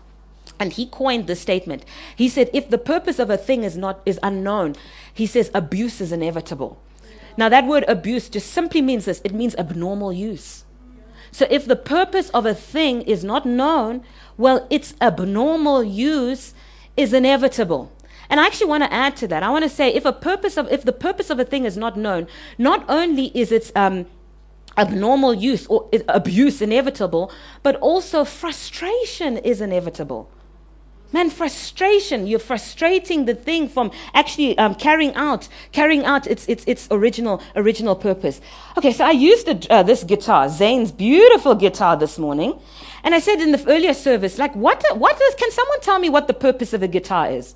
And 0.61 0.73
he 0.73 0.87
coined 0.87 1.27
the 1.27 1.35
statement. 1.35 1.85
He 2.15 2.29
said, 2.29 2.51
if 2.53 2.69
the 2.69 2.79
purpose 2.79 3.19
of 3.19 3.31
a 3.31 3.37
thing 3.37 3.65
is 3.65 3.77
not 3.77 4.01
is 4.07 4.21
unknown, 4.23 4.77
he 5.13 5.27
says 5.27 5.51
abuse 5.55 6.01
is 6.01 6.13
inevitable. 6.13 6.79
Now 7.37 7.49
that 7.49 7.67
word 7.67 7.85
abuse 7.89 8.29
just 8.29 8.53
simply 8.53 8.81
means 8.81 9.07
this. 9.07 9.21
It 9.25 9.35
means 9.35 9.57
abnormal 9.57 10.13
use. 10.13 10.64
So 11.35 11.49
if 11.51 11.67
the 11.67 11.75
purpose 11.75 12.31
of 12.31 12.47
a 12.47 12.55
thing 12.55 13.03
is 13.03 13.25
not 13.25 13.45
known, 13.45 14.05
well, 14.37 14.69
its 14.71 14.95
abnormal 15.01 15.83
use 15.83 16.55
is 16.97 17.13
inevitable. 17.13 17.91
And 18.31 18.39
I 18.39 18.47
actually 18.47 18.69
want 18.69 18.85
to 18.85 18.93
add 18.93 19.17
to 19.17 19.27
that. 19.27 19.43
I 19.43 19.51
want 19.51 19.65
to 19.65 19.69
say 19.69 19.93
if 19.93 20.05
a 20.05 20.13
purpose 20.13 20.57
of 20.57 20.71
if 20.71 20.85
the 20.85 20.93
purpose 20.93 21.31
of 21.31 21.41
a 21.41 21.45
thing 21.45 21.65
is 21.65 21.77
not 21.77 21.97
known, 21.97 22.29
not 22.57 22.85
only 22.89 23.33
is 23.37 23.51
its 23.51 23.73
um, 23.75 24.07
abnormal 24.79 25.35
use 25.35 25.67
or 25.67 25.91
abuse 26.07 26.63
inevitable, 26.63 27.33
but 27.65 27.75
also 27.81 28.25
frustration 28.25 29.37
is 29.39 29.61
inevitable. 29.61 30.31
Man, 31.15 31.31
frustration. 31.31 32.27
You're 32.27 32.41
frustrating 32.41 33.25
the 33.25 33.37
thing 33.37 33.69
from 33.69 33.93
actually 34.15 34.59
um, 34.59 34.75
carrying 34.75 35.15
out, 35.15 35.47
carrying 35.71 36.05
out 36.05 36.27
its, 36.27 36.45
its, 36.49 36.65
its 36.67 36.89
original, 36.91 37.41
original 37.55 37.95
purpose. 37.95 38.41
Okay, 38.77 38.93
so 38.93 39.05
I 39.05 39.13
used 39.13 39.49
uh, 39.71 39.85
this 39.85 40.03
guitar, 40.03 40.49
Zane's 40.49 40.91
beautiful 40.91 41.55
guitar 41.55 41.97
this 41.97 42.19
morning. 42.19 42.59
And 43.05 43.15
I 43.15 43.21
said 43.21 43.41
in 43.41 43.53
the 43.53 43.65
earlier 43.69 43.95
service, 43.95 44.39
like, 44.39 44.57
what, 44.57 44.83
what 44.99 45.17
is, 45.23 45.37
can 45.37 45.53
someone 45.53 45.81
tell 45.83 46.01
me 46.01 46.09
what 46.09 46.27
the 46.27 46.35
purpose 46.35 46.73
of 46.73 46.83
a 46.83 46.89
guitar 46.89 47.31
is? 47.31 47.55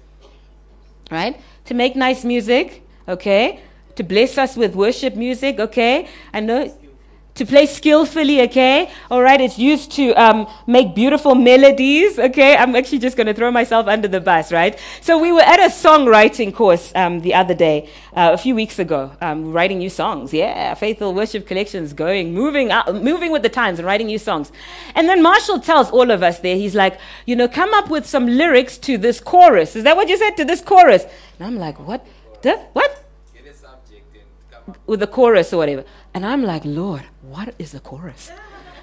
Right? 1.10 1.40
To 1.64 1.74
make 1.74 1.96
nice 1.96 2.24
music, 2.24 2.84
okay? 3.08 3.58
To 3.96 4.04
bless 4.04 4.38
us 4.38 4.56
with 4.56 4.76
worship 4.76 5.16
music, 5.16 5.58
okay? 5.58 6.06
I 6.32 6.38
know 6.38 6.72
to 7.38 7.46
play 7.46 7.66
skillfully, 7.66 8.42
okay? 8.42 8.90
All 9.10 9.22
right, 9.22 9.40
it's 9.40 9.58
used 9.58 9.92
to 9.92 10.12
um, 10.14 10.46
make 10.66 10.94
beautiful 10.94 11.34
melodies, 11.34 12.18
okay? 12.18 12.56
I'm 12.56 12.74
actually 12.76 12.98
just 12.98 13.16
going 13.16 13.28
to 13.28 13.34
throw 13.34 13.50
myself 13.50 13.86
under 13.86 14.08
the 14.08 14.20
bus, 14.20 14.52
right? 14.52 14.78
So 15.00 15.18
we 15.18 15.32
were 15.32 15.40
at 15.40 15.60
a 15.60 15.70
songwriting 15.70 16.52
course 16.54 16.92
um, 16.94 17.20
the 17.20 17.34
other 17.34 17.54
day, 17.54 17.88
uh, 18.14 18.30
a 18.32 18.38
few 18.38 18.54
weeks 18.54 18.78
ago, 18.78 19.12
um, 19.20 19.52
writing 19.52 19.78
new 19.78 19.90
songs. 19.90 20.34
Yeah, 20.34 20.74
Faithful 20.74 21.14
Worship 21.14 21.46
Collections 21.46 21.92
going, 21.92 22.34
moving, 22.34 22.70
out, 22.70 22.94
moving 22.94 23.30
with 23.30 23.42
the 23.42 23.48
times 23.48 23.78
and 23.78 23.86
writing 23.86 24.08
new 24.08 24.18
songs. 24.18 24.52
And 24.94 25.08
then 25.08 25.22
Marshall 25.22 25.60
tells 25.60 25.90
all 25.90 26.10
of 26.10 26.22
us 26.22 26.40
there, 26.40 26.56
he's 26.56 26.74
like, 26.74 26.98
you 27.24 27.36
know, 27.36 27.48
come 27.48 27.72
up 27.72 27.88
with 27.88 28.04
some 28.04 28.26
lyrics 28.26 28.76
to 28.78 28.98
this 28.98 29.20
chorus. 29.20 29.76
Is 29.76 29.84
that 29.84 29.96
what 29.96 30.08
you 30.08 30.16
said 30.16 30.36
to 30.36 30.44
this 30.44 30.60
chorus? 30.60 31.04
And 31.38 31.46
I'm 31.46 31.56
like, 31.56 31.78
what? 31.78 32.04
The, 32.42 32.56
what? 32.72 33.04
with 34.86 35.00
the 35.00 35.06
chorus 35.06 35.52
or 35.52 35.58
whatever. 35.58 35.84
And 36.14 36.24
I'm 36.26 36.42
like, 36.42 36.62
Lord, 36.64 37.02
what 37.22 37.54
is 37.58 37.72
the 37.72 37.80
chorus? 37.80 38.30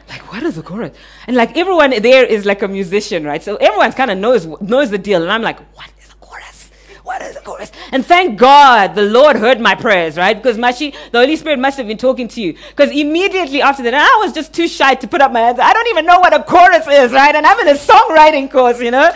Like, 0.07 0.31
what 0.31 0.43
is 0.43 0.55
the 0.55 0.61
chorus? 0.61 0.95
And 1.27 1.35
like 1.35 1.57
everyone 1.57 1.89
there 2.01 2.23
is 2.25 2.45
like 2.45 2.61
a 2.61 2.67
musician, 2.67 3.23
right? 3.23 3.41
So 3.41 3.55
everyone 3.55 3.91
kind 3.93 4.11
of 4.11 4.17
knows 4.17 4.45
knows 4.61 4.91
the 4.91 4.97
deal. 4.99 5.21
And 5.21 5.31
I'm 5.31 5.41
like, 5.41 5.59
what? 5.75 5.89
A 7.33 7.41
chorus? 7.41 7.71
And 7.91 8.05
thank 8.05 8.37
God 8.37 8.95
the 8.95 9.03
Lord 9.03 9.37
heard 9.37 9.59
my 9.59 9.73
prayers, 9.73 10.17
right? 10.17 10.35
Because 10.35 10.57
Mashi, 10.57 10.93
the 11.11 11.19
Holy 11.19 11.35
Spirit 11.35 11.59
must 11.59 11.77
have 11.77 11.87
been 11.87 11.97
talking 11.97 12.27
to 12.27 12.41
you. 12.41 12.53
Because 12.69 12.91
immediately 12.91 13.61
after 13.61 13.83
that, 13.83 13.93
I 13.93 14.23
was 14.23 14.33
just 14.33 14.53
too 14.53 14.67
shy 14.67 14.95
to 14.95 15.07
put 15.07 15.21
up 15.21 15.31
my 15.31 15.39
hands. 15.39 15.59
I 15.59 15.73
don't 15.73 15.87
even 15.87 16.05
know 16.05 16.19
what 16.19 16.33
a 16.33 16.43
chorus 16.43 16.85
is, 16.87 17.11
right? 17.11 17.33
And 17.33 17.45
I'm 17.45 17.59
in 17.59 17.69
a 17.69 17.79
songwriting 17.79 18.51
course, 18.51 18.79
you 18.81 18.91
know? 18.91 19.11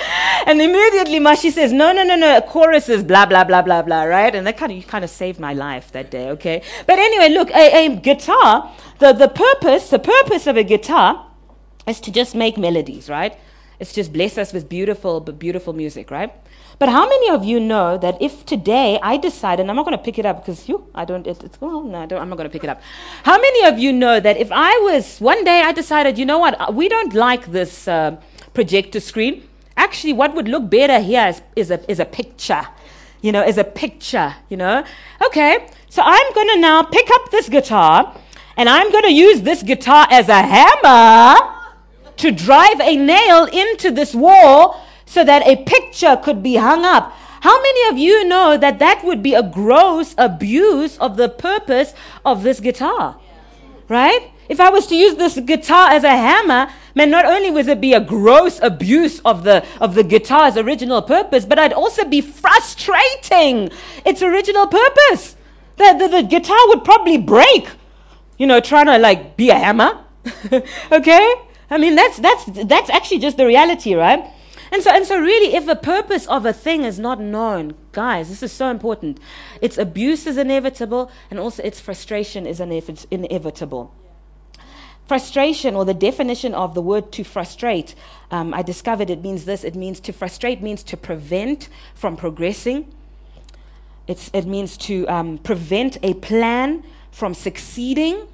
And 0.47 0.61
immediately 0.61 1.19
Mashi 1.19 1.51
says, 1.51 1.71
no, 1.73 1.91
no, 1.91 2.03
no, 2.03 2.15
no, 2.15 2.37
a 2.37 2.41
chorus 2.41 2.89
is 2.89 3.03
blah, 3.03 3.25
blah, 3.25 3.43
blah, 3.43 3.61
blah, 3.61 3.81
blah, 3.81 4.03
right? 4.03 4.33
And 4.33 4.47
that 4.47 4.57
kind 4.57 4.71
of, 4.71 4.87
kind 4.87 5.03
of 5.03 5.09
saved 5.09 5.39
my 5.39 5.53
life 5.53 5.91
that 5.91 6.09
day, 6.09 6.29
okay? 6.29 6.61
But 6.87 6.99
anyway, 6.99 7.29
look, 7.29 7.51
a, 7.51 7.85
a 7.85 7.95
guitar, 7.95 8.71
the, 8.99 9.13
the 9.13 9.27
purpose, 9.27 9.89
the 9.89 9.99
purpose 9.99 10.47
of 10.47 10.57
a 10.57 10.63
guitar 10.63 11.27
is 11.87 11.99
to 12.01 12.11
just 12.11 12.35
make 12.35 12.57
melodies, 12.57 13.09
right? 13.09 13.37
It's 13.79 13.93
just 13.93 14.11
bless 14.11 14.37
us 14.37 14.51
with 14.51 14.67
beautiful, 14.67 15.21
but 15.21 15.39
beautiful 15.39 15.73
music, 15.73 16.11
right? 16.11 16.33
But 16.79 16.87
how 16.87 17.07
many 17.09 17.29
of 17.29 17.43
you 17.43 17.59
know 17.59 17.97
that 17.97 18.21
if 18.21 18.45
today 18.45 18.97
I 19.03 19.17
decide, 19.17 19.59
and 19.59 19.69
I'm 19.69 19.75
not 19.75 19.85
going 19.85 19.97
to 19.97 20.03
pick 20.03 20.17
it 20.17 20.25
up 20.25 20.37
because 20.39 20.69
you, 20.69 20.87
I 20.95 21.03
don't, 21.03 21.27
it, 21.27 21.43
it's, 21.43 21.59
well, 21.59 21.83
no, 21.83 21.97
I 21.97 22.03
I'm 22.03 22.29
not 22.29 22.37
going 22.37 22.49
to 22.49 22.49
pick 22.49 22.63
it 22.63 22.69
up. 22.69 22.81
How 23.23 23.37
many 23.37 23.65
of 23.65 23.77
you 23.77 23.91
know 23.91 24.21
that 24.21 24.37
if 24.37 24.49
I 24.49 24.71
was, 24.79 25.19
one 25.19 25.43
day 25.43 25.61
I 25.61 25.73
decided, 25.73 26.17
you 26.17 26.25
know 26.25 26.39
what, 26.39 26.73
we 26.73 26.87
don't 26.87 27.13
like 27.13 27.47
this 27.47 27.85
uh, 27.85 28.15
projector 28.53 29.01
screen. 29.01 29.43
Actually, 29.75 30.13
what 30.13 30.33
would 30.35 30.47
look 30.47 30.69
better 30.69 30.99
here 30.99 31.27
is, 31.27 31.41
is, 31.57 31.69
a, 31.69 31.91
is 31.91 31.99
a 31.99 32.05
picture, 32.05 32.65
you 33.21 33.33
know, 33.33 33.43
is 33.43 33.57
a 33.57 33.65
picture, 33.65 34.33
you 34.47 34.55
know. 34.55 34.85
Okay, 35.25 35.67
so 35.89 36.01
I'm 36.05 36.33
going 36.33 36.47
to 36.47 36.59
now 36.61 36.83
pick 36.83 37.09
up 37.11 37.29
this 37.29 37.49
guitar 37.49 38.15
and 38.55 38.69
I'm 38.69 38.89
going 38.89 39.03
to 39.03 39.13
use 39.13 39.41
this 39.41 39.63
guitar 39.63 40.07
as 40.09 40.29
a 40.29 40.41
hammer 40.41 41.35
to 42.15 42.31
drive 42.31 42.79
a 42.79 42.95
nail 42.95 43.45
into 43.45 43.91
this 43.91 44.15
wall 44.15 44.85
so 45.09 45.23
that 45.23 45.41
a 45.47 45.55
picture 45.63 46.15
could 46.15 46.43
be 46.43 46.55
hung 46.55 46.85
up. 46.85 47.11
How 47.41 47.59
many 47.59 47.89
of 47.89 47.97
you 47.97 48.27
know 48.27 48.57
that 48.57 48.77
that 48.77 49.03
would 49.03 49.23
be 49.23 49.33
a 49.33 49.41
gross 49.41 50.13
abuse 50.19 50.99
of 50.99 51.17
the 51.17 51.27
purpose 51.27 51.95
of 52.23 52.43
this 52.43 52.59
guitar? 52.59 53.17
Right? 53.87 54.29
If 54.47 54.59
I 54.59 54.69
was 54.69 54.85
to 54.87 54.95
use 54.95 55.15
this 55.15 55.39
guitar 55.39 55.89
as 55.89 56.03
a 56.03 56.11
hammer, 56.11 56.71
man, 56.93 57.09
not 57.09 57.25
only 57.25 57.49
would 57.49 57.67
it 57.67 57.81
be 57.81 57.93
a 57.93 57.99
gross 57.99 58.59
abuse 58.61 59.19
of 59.21 59.43
the, 59.43 59.65
of 59.81 59.95
the 59.95 60.03
guitar's 60.03 60.57
original 60.57 61.01
purpose, 61.01 61.43
but 61.43 61.57
I'd 61.57 61.73
also 61.73 62.05
be 62.05 62.21
frustrating 62.21 63.71
its 64.05 64.21
original 64.21 64.67
purpose. 64.67 65.35
The, 65.77 65.95
the, 65.97 66.07
the 66.21 66.23
guitar 66.23 66.59
would 66.67 66.83
probably 66.83 67.17
break, 67.17 67.67
you 68.37 68.45
know, 68.45 68.59
trying 68.59 68.85
to 68.85 68.99
like 68.99 69.37
be 69.37 69.49
a 69.49 69.55
hammer. 69.55 70.03
okay? 70.91 71.33
I 71.71 71.79
mean, 71.79 71.95
that's, 71.95 72.17
that's, 72.17 72.45
that's 72.45 72.91
actually 72.91 73.19
just 73.19 73.37
the 73.37 73.47
reality, 73.47 73.95
right? 73.95 74.33
And 74.71 74.84
so, 74.84 74.91
and 74.91 75.05
so, 75.05 75.19
really, 75.19 75.55
if 75.55 75.65
the 75.65 75.75
purpose 75.75 76.27
of 76.27 76.45
a 76.45 76.53
thing 76.53 76.84
is 76.84 76.99
not 76.99 77.19
known, 77.19 77.73
guys, 77.91 78.29
this 78.29 78.43
is 78.43 78.51
so 78.51 78.69
important. 78.69 79.19
Its 79.62 79.77
abuse 79.77 80.27
is 80.27 80.38
inevitable, 80.38 81.10
and 81.32 81.39
also 81.39 81.63
its 81.63 81.79
frustration 81.79 82.45
is 82.45 82.60
inev- 82.60 83.05
inevitable. 83.10 83.93
Frustration, 85.08 85.73
or 85.73 85.86
the 85.86 85.95
definition 85.95 86.53
of 86.53 86.75
the 86.75 86.82
word 86.82 87.12
to 87.13 87.23
frustrate, 87.23 87.95
um, 88.29 88.53
I 88.53 88.62
discovered 88.62 89.10
it 89.10 89.23
means 89.23 89.45
this. 89.45 89.63
It 89.63 89.73
means 89.73 89.99
to 90.01 90.13
frustrate 90.13 90.62
means 90.62 90.84
to 90.84 90.95
prevent 90.95 91.67
from 91.95 92.15
progressing. 92.15 92.93
It's, 94.05 94.29
it 94.34 94.45
means 94.45 94.77
to 94.77 95.08
um, 95.08 95.39
prevent 95.39 95.97
a 96.03 96.13
plan 96.13 96.84
from 97.12 97.34
succeeding 97.34 98.27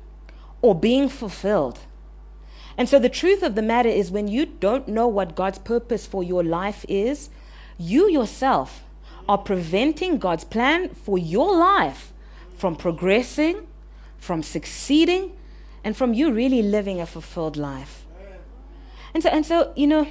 or 0.61 0.75
being 0.75 1.07
fulfilled. 1.07 1.79
And 2.77 2.89
so 2.89 2.99
the 2.99 3.09
truth 3.09 3.41
of 3.41 3.55
the 3.55 3.61
matter 3.61 3.89
is, 3.89 4.11
when 4.11 4.27
you 4.27 4.45
don't 4.45 4.87
know 4.87 5.07
what 5.07 5.35
God's 5.35 5.59
purpose 5.59 6.05
for 6.05 6.23
your 6.23 6.43
life 6.43 6.85
is, 6.89 7.29
you 7.77 8.09
yourself 8.09 8.83
are 9.27 9.37
preventing 9.37 10.17
God's 10.17 10.43
plan 10.43 10.89
for 10.89 11.17
your 11.17 11.55
life 11.55 12.11
from 12.57 12.75
progressing, 12.75 13.67
from 14.17 14.43
succeeding, 14.43 15.35
and 15.83 15.95
from 15.95 16.13
you 16.13 16.31
really 16.31 16.61
living 16.61 16.99
a 16.99 17.05
fulfilled 17.05 17.57
life. 17.57 18.05
And 19.13 19.23
so, 19.23 19.29
and 19.29 19.45
so, 19.45 19.71
you 19.75 19.87
know, 19.87 20.07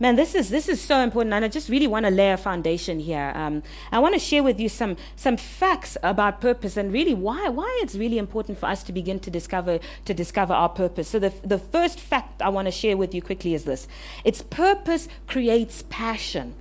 man, 0.00 0.16
this 0.16 0.34
is 0.34 0.50
this 0.50 0.68
is 0.68 0.80
so 0.80 1.00
important, 1.00 1.34
and 1.34 1.44
I 1.44 1.48
just 1.48 1.68
really 1.68 1.86
want 1.86 2.04
to 2.06 2.10
lay 2.10 2.32
a 2.32 2.36
foundation 2.36 2.98
here. 2.98 3.32
Um, 3.34 3.62
I 3.92 3.98
want 3.98 4.14
to 4.14 4.18
share 4.18 4.42
with 4.42 4.58
you 4.58 4.68
some 4.68 4.96
some 5.16 5.36
facts 5.36 5.96
about 6.02 6.40
purpose 6.40 6.76
and 6.76 6.92
really 6.92 7.14
why 7.14 7.48
why 7.48 7.78
it's 7.82 7.94
really 7.94 8.18
important 8.18 8.58
for 8.58 8.66
us 8.66 8.82
to 8.84 8.92
begin 8.92 9.20
to 9.20 9.30
discover 9.30 9.78
to 10.04 10.14
discover 10.14 10.52
our 10.52 10.68
purpose. 10.68 11.08
So 11.08 11.18
the 11.18 11.32
the 11.44 11.58
first 11.58 12.00
fact 12.00 12.42
I 12.42 12.48
want 12.48 12.66
to 12.66 12.72
share 12.72 12.96
with 12.96 13.14
you 13.14 13.22
quickly 13.22 13.54
is 13.54 13.64
this: 13.64 13.86
its 14.24 14.42
purpose 14.42 15.08
creates 15.26 15.84
passion, 15.88 16.54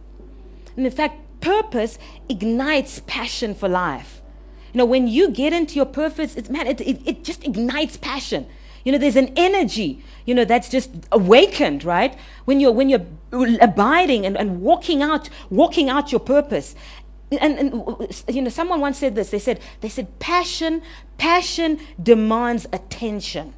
and 0.77 0.85
in 0.85 0.91
fact, 0.91 1.19
purpose 1.41 1.97
ignites 2.29 3.01
passion 3.05 3.55
for 3.55 3.67
life. 3.67 4.21
You 4.73 4.79
know, 4.79 4.85
when 4.85 5.07
you 5.07 5.29
get 5.29 5.53
into 5.53 5.75
your 5.75 5.85
purpose, 5.85 6.35
it's 6.35 6.49
man, 6.49 6.67
it, 6.67 6.81
it, 6.81 7.01
it 7.05 7.23
just 7.23 7.43
ignites 7.43 7.97
passion. 7.97 8.47
You 8.83 8.91
know, 8.91 8.97
there's 8.97 9.15
an 9.15 9.31
energy, 9.35 10.03
you 10.25 10.35
know, 10.35 10.45
that's 10.45 10.69
just 10.69 10.91
awakened, 11.11 11.83
right? 11.85 12.17
When 12.45 12.59
you're 12.59 12.71
when 12.71 12.89
you're 12.89 13.05
abiding 13.61 14.25
and, 14.25 14.37
and 14.37 14.61
walking 14.61 15.01
out, 15.01 15.29
walking 15.49 15.89
out 15.89 16.11
your 16.11 16.19
purpose. 16.19 16.75
And, 17.31 17.57
and 17.57 17.73
you 18.29 18.41
know, 18.41 18.49
someone 18.49 18.79
once 18.81 18.99
said 18.99 19.15
this. 19.15 19.31
They 19.31 19.39
said, 19.39 19.59
they 19.81 19.89
said, 19.89 20.19
passion, 20.19 20.81
passion 21.17 21.79
demands 22.01 22.67
attention. 22.71 23.53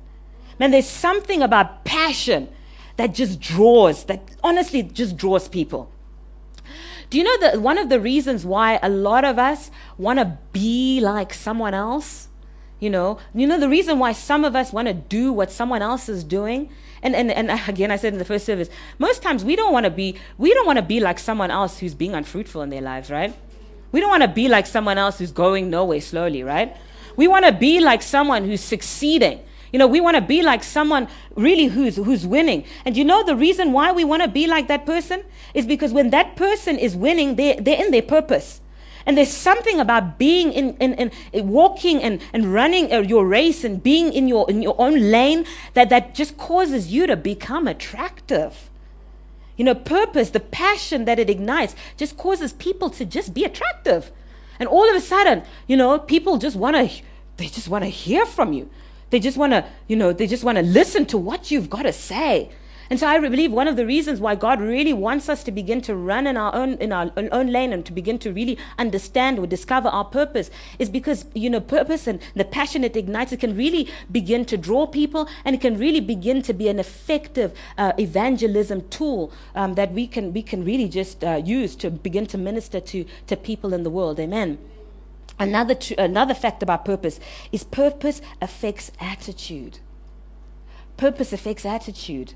Man, 0.60 0.72
there's 0.72 0.88
something 0.88 1.42
about 1.42 1.84
passion 1.84 2.48
that 2.98 3.14
just 3.14 3.42
draws, 3.42 4.06
that 4.06 4.22
honestly 4.44 4.84
just 4.84 5.18
draws 5.18 5.50
people. 5.50 5.92
Do 7.10 7.18
you 7.18 7.24
know 7.24 7.38
that 7.40 7.62
one 7.62 7.78
of 7.78 7.90
the 7.90 8.00
reasons 8.00 8.46
why 8.46 8.80
a 8.82 8.90
lot 8.90 9.26
of 9.26 9.38
us 9.38 9.70
want 9.98 10.20
to 10.20 10.38
be 10.54 11.00
like 11.02 11.34
someone 11.34 11.74
else? 11.74 12.25
You 12.80 12.90
know, 12.90 13.20
you 13.34 13.48
know 13.48 13.60
the 13.60 13.70
reason 13.70 14.00
why 14.00 14.12
some 14.12 14.44
of 14.44 14.56
us 14.56 14.74
want 14.74 14.88
to 14.88 14.94
do 14.94 15.32
what 15.32 15.52
someone 15.52 15.82
else 15.82 16.10
is 16.10 16.24
doing? 16.24 16.70
And, 17.02 17.16
and, 17.16 17.32
and 17.32 17.52
again, 17.68 17.92
I 17.92 17.96
said 17.96 18.14
in 18.14 18.20
the 18.20 18.26
first 18.26 18.46
service, 18.46 18.70
most 19.00 19.22
times 19.22 19.46
we 19.46 19.56
don't 19.56 19.72
want 19.72 19.86
to 19.86 19.90
be, 19.90 20.16
we 20.38 20.54
don't 20.54 20.66
want 20.66 20.78
to 20.78 20.84
be 20.84 21.00
like 21.00 21.20
someone 21.20 21.52
else 21.52 21.80
who's 21.80 21.94
being 21.94 22.14
unfruitful 22.14 22.62
in 22.62 22.70
their 22.70 22.82
lives, 22.82 23.10
right? 23.10 23.36
We 23.92 24.02
don't 24.02 24.10
want 24.10 24.24
to 24.24 24.30
be 24.30 24.50
like 24.50 24.68
someone 24.68 24.98
else 24.98 25.20
who's 25.20 25.32
going 25.32 25.70
nowhere 25.70 26.02
slowly, 26.02 26.44
right? 26.44 26.76
We 27.16 27.28
want 27.28 27.46
to 27.46 27.54
be 27.54 27.80
like 27.80 28.02
someone 28.02 28.44
who's 28.44 28.62
succeeding. 28.62 29.40
You 29.72 29.80
know, 29.80 29.88
we 29.88 30.02
want 30.02 30.16
to 30.16 30.22
be 30.22 30.42
like 30.42 30.64
someone 30.64 31.08
really 31.36 31.66
who's, 31.66 31.96
who's 31.96 32.28
winning. 32.28 32.66
And 32.86 32.98
you 32.98 33.04
know 33.04 33.24
the 33.24 33.36
reason 33.36 33.72
why 33.72 33.92
we 33.92 34.04
want 34.04 34.22
to 34.22 34.28
be 34.28 34.48
like 34.48 34.68
that 34.68 34.86
person 34.86 35.24
is 35.54 35.66
because 35.66 35.94
when 35.94 36.10
that 36.10 36.36
person 36.36 36.78
is 36.78 36.96
winning, 36.96 37.36
they're, 37.36 37.56
they're 37.56 37.84
in 37.84 37.92
their 37.92 38.02
purpose. 38.02 38.62
And 39.06 39.18
there's 39.18 39.32
something 39.32 39.80
about 39.80 40.18
being 40.18 40.52
in, 40.52 40.76
in, 40.78 41.12
in 41.32 41.48
walking 41.50 42.02
and, 42.02 42.22
and 42.34 42.54
running 42.54 42.92
uh, 42.92 43.00
your 43.00 43.28
race 43.28 43.64
and 43.64 43.82
being 43.82 44.12
in 44.12 44.28
your, 44.28 44.50
in 44.50 44.64
your 44.64 44.76
own 44.80 45.12
lane 45.12 45.46
that, 45.76 45.90
that 45.90 46.16
just 46.16 46.38
causes 46.38 46.92
you 46.92 47.06
to 47.06 47.16
become 47.16 47.68
attractive. 47.68 48.70
You 49.58 49.66
know, 49.66 49.76
purpose, 49.76 50.32
the 50.32 50.40
passion 50.40 51.06
that 51.06 51.20
it 51.20 51.30
ignites, 51.30 51.76
just 51.98 52.18
causes 52.18 52.54
people 52.54 52.90
to 52.92 53.06
just 53.06 53.34
be 53.34 53.44
attractive. 53.46 54.12
And 54.60 54.68
all 54.68 54.90
of 54.90 54.96
a 54.96 55.02
sudden, 55.02 55.44
you 55.68 55.78
know, 55.78 56.00
people 56.00 56.38
just 56.38 56.56
want 56.56 56.76
to, 56.76 57.04
they 57.38 57.48
just 57.48 57.68
want 57.68 57.84
to 57.84 57.90
hear 57.90 58.26
from 58.26 58.54
you. 58.54 58.70
They 59.12 59.20
just 59.20 59.38
want 59.38 59.54
to, 59.54 59.66
you 59.88 59.96
know, 59.96 60.14
they 60.14 60.28
just 60.28 60.44
want 60.44 60.58
to 60.58 60.64
listen 60.64 61.06
to 61.08 61.18
what 61.18 61.52
you've 61.52 61.70
got 61.70 61.84
to 61.84 61.94
say. 61.94 62.50
And 62.90 63.00
so 63.00 63.08
I 63.08 63.20
believe 63.20 63.52
one 63.52 63.68
of 63.68 63.78
the 63.78 63.86
reasons 63.86 64.20
why 64.20 64.36
God 64.36 64.62
really 64.62 64.94
wants 64.94 65.28
us 65.28 65.44
to 65.46 65.52
begin 65.52 65.82
to 65.82 65.96
run 65.96 66.28
in 66.28 66.38
our 66.38 66.54
own 66.54 66.74
in 66.76 66.92
our 66.92 67.12
own 67.18 67.48
lane 67.48 67.74
and 67.74 67.84
to 67.86 67.92
begin 67.92 68.20
to 68.20 68.32
really 68.32 68.58
understand 68.78 69.40
or 69.40 69.48
discover 69.48 69.90
our 69.90 70.06
purpose 70.06 70.52
is 70.78 70.90
because 70.90 71.26
you 71.34 71.50
know 71.50 71.60
purpose 71.60 72.06
and 72.06 72.22
the 72.36 72.46
passion 72.46 72.84
it 72.84 72.96
ignites 72.96 73.32
it 73.32 73.40
can 73.40 73.58
really 73.58 73.90
begin 74.12 74.46
to 74.46 74.58
draw 74.58 74.86
people 74.86 75.28
and 75.44 75.56
it 75.56 75.62
can 75.62 75.78
really 75.78 76.00
begin 76.00 76.44
to 76.44 76.54
be 76.54 76.68
an 76.68 76.80
effective 76.80 77.54
uh, 77.78 77.94
evangelism 77.98 78.88
tool 78.90 79.32
um, 79.56 79.74
that 79.74 79.92
we 79.92 80.06
can 80.06 80.32
we 80.32 80.44
can 80.44 80.64
really 80.64 80.88
just 80.88 81.24
uh, 81.24 81.42
use 81.44 81.76
to 81.76 81.90
begin 81.90 82.28
to 82.28 82.38
minister 82.38 82.80
to 82.80 83.04
to 83.26 83.36
people 83.36 83.74
in 83.74 83.82
the 83.82 83.90
world. 83.90 84.20
Amen. 84.20 84.60
Another 85.40 85.74
tr- 85.74 85.96
another 85.98 86.36
fact 86.36 86.62
about 86.62 86.86
purpose 86.86 87.20
is 87.52 87.64
purpose 87.64 88.22
affects 88.42 88.92
attitude. 89.00 89.80
Purpose 90.98 91.34
affects 91.34 91.66
attitude. 91.66 92.36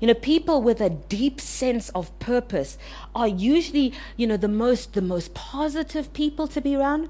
You 0.00 0.06
know, 0.08 0.14
people 0.14 0.62
with 0.62 0.80
a 0.80 0.90
deep 0.90 1.40
sense 1.40 1.88
of 1.90 2.16
purpose 2.18 2.78
are 3.14 3.28
usually, 3.28 3.92
you 4.16 4.26
know, 4.26 4.36
the 4.36 4.48
most 4.48 4.92
the 4.92 5.02
most 5.02 5.34
positive 5.34 6.12
people 6.12 6.46
to 6.48 6.60
be 6.60 6.76
around. 6.76 7.08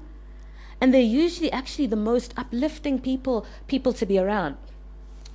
And 0.81 0.93
they're 0.93 1.01
usually 1.01 1.51
actually 1.51 1.87
the 1.87 1.95
most 1.95 2.33
uplifting 2.37 2.99
people 2.99 3.45
people 3.67 3.93
to 3.93 4.05
be 4.05 4.17
around. 4.17 4.57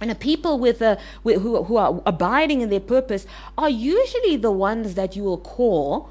And 0.01 0.19
people 0.19 0.59
with, 0.59 0.83
a, 0.83 0.99
with 1.23 1.41
who, 1.41 1.63
who 1.65 1.77
are 1.77 2.03
abiding 2.05 2.61
in 2.61 2.69
their 2.69 2.81
purpose 2.81 3.27
are 3.57 3.71
usually 3.71 4.37
the 4.37 4.51
ones 4.51 4.97
that 4.97 5.17
you 5.17 5.23
will 5.23 5.39
call 5.39 6.11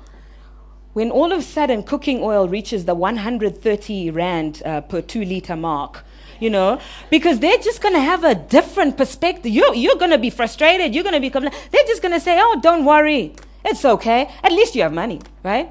when 0.93 1.11
all 1.11 1.31
of 1.31 1.39
a 1.39 1.43
sudden 1.43 1.83
cooking 1.83 2.21
oil 2.21 2.47
reaches 2.47 2.85
the 2.85 2.95
130 2.95 4.11
rand 4.11 4.61
uh, 4.63 4.81
per 4.81 5.01
two 5.01 5.25
liter 5.25 5.55
mark 5.55 6.05
you 6.43 6.49
know, 6.49 6.79
because 7.09 7.39
they're 7.39 7.57
just 7.57 7.81
going 7.81 7.93
to 7.93 8.01
have 8.01 8.23
a 8.23 8.35
different 8.35 8.97
perspective. 8.97 9.51
You're, 9.51 9.73
you're 9.73 9.95
going 9.95 10.11
to 10.11 10.17
be 10.17 10.29
frustrated. 10.29 10.93
You're 10.93 11.03
going 11.03 11.15
to 11.15 11.21
be, 11.21 11.29
compl- 11.29 11.53
they're 11.71 11.85
just 11.87 12.01
going 12.01 12.13
to 12.13 12.19
say, 12.19 12.37
oh, 12.39 12.59
don't 12.61 12.83
worry. 12.83 13.33
It's 13.63 13.85
okay. 13.85 14.29
At 14.43 14.51
least 14.51 14.75
you 14.75 14.81
have 14.81 14.93
money, 14.93 15.21
right? 15.41 15.69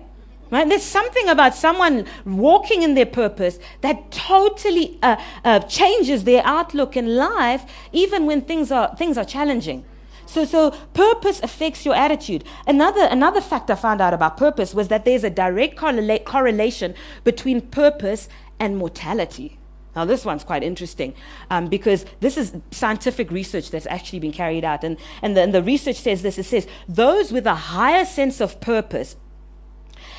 Right? 0.50 0.68
There's 0.68 0.82
something 0.82 1.28
about 1.28 1.54
someone 1.54 2.06
walking 2.24 2.82
in 2.82 2.94
their 2.94 3.06
purpose 3.06 3.58
that 3.82 4.10
totally 4.10 4.98
uh, 5.02 5.16
uh, 5.44 5.60
changes 5.60 6.24
their 6.24 6.42
outlook 6.44 6.96
in 6.96 7.16
life, 7.16 7.64
even 7.92 8.26
when 8.26 8.42
things 8.42 8.70
are, 8.70 8.94
things 8.96 9.16
are 9.16 9.24
challenging. 9.24 9.84
So, 10.26 10.44
so 10.44 10.70
purpose 10.94 11.42
affects 11.42 11.84
your 11.84 11.94
attitude. 11.94 12.44
Another, 12.66 13.06
another 13.10 13.40
fact 13.40 13.70
I 13.70 13.74
found 13.74 14.00
out 14.00 14.14
about 14.14 14.36
purpose 14.36 14.74
was 14.74 14.88
that 14.88 15.04
there's 15.04 15.24
a 15.24 15.30
direct 15.30 15.76
correla- 15.76 16.24
correlation 16.24 16.94
between 17.24 17.60
purpose 17.60 18.28
and 18.58 18.76
mortality. 18.76 19.58
Now, 19.94 20.06
this 20.06 20.24
one's 20.24 20.44
quite 20.44 20.62
interesting 20.62 21.14
um, 21.50 21.68
because 21.68 22.06
this 22.20 22.38
is 22.38 22.56
scientific 22.70 23.30
research 23.30 23.70
that's 23.70 23.86
actually 23.86 24.20
been 24.20 24.32
carried 24.32 24.64
out. 24.64 24.84
And, 24.84 24.96
and, 25.20 25.36
the, 25.36 25.42
and 25.42 25.54
the 25.54 25.62
research 25.62 25.96
says 25.96 26.22
this 26.22 26.38
it 26.38 26.44
says, 26.44 26.66
those 26.88 27.30
with 27.30 27.46
a 27.46 27.54
higher 27.54 28.04
sense 28.04 28.40
of 28.40 28.60
purpose, 28.60 29.16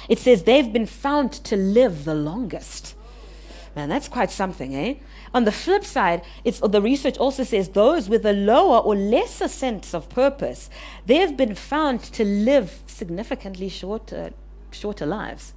it 0.07 0.19
says 0.19 0.43
they've 0.43 0.71
been 0.71 0.85
found 0.85 1.33
to 1.45 1.55
live 1.55 2.05
the 2.05 2.13
longest. 2.13 2.95
Man, 3.75 3.89
that's 3.89 4.07
quite 4.07 4.29
something, 4.29 4.75
eh? 4.75 4.95
On 5.33 5.45
the 5.45 5.51
flip 5.51 5.83
side, 5.83 6.21
it's, 6.43 6.59
the 6.59 6.81
research 6.81 7.17
also 7.17 7.43
says 7.43 7.69
those 7.69 8.07
with 8.07 8.23
a 8.23 8.33
lower 8.33 8.77
or 8.77 8.95
lesser 8.95 9.47
sense 9.47 9.95
of 9.95 10.07
purpose, 10.09 10.69
they've 11.07 11.35
been 11.35 11.55
found 11.55 12.03
to 12.03 12.23
live 12.23 12.81
significantly 12.85 13.69
shorter, 13.69 14.31
shorter 14.69 15.07
lives. 15.07 15.53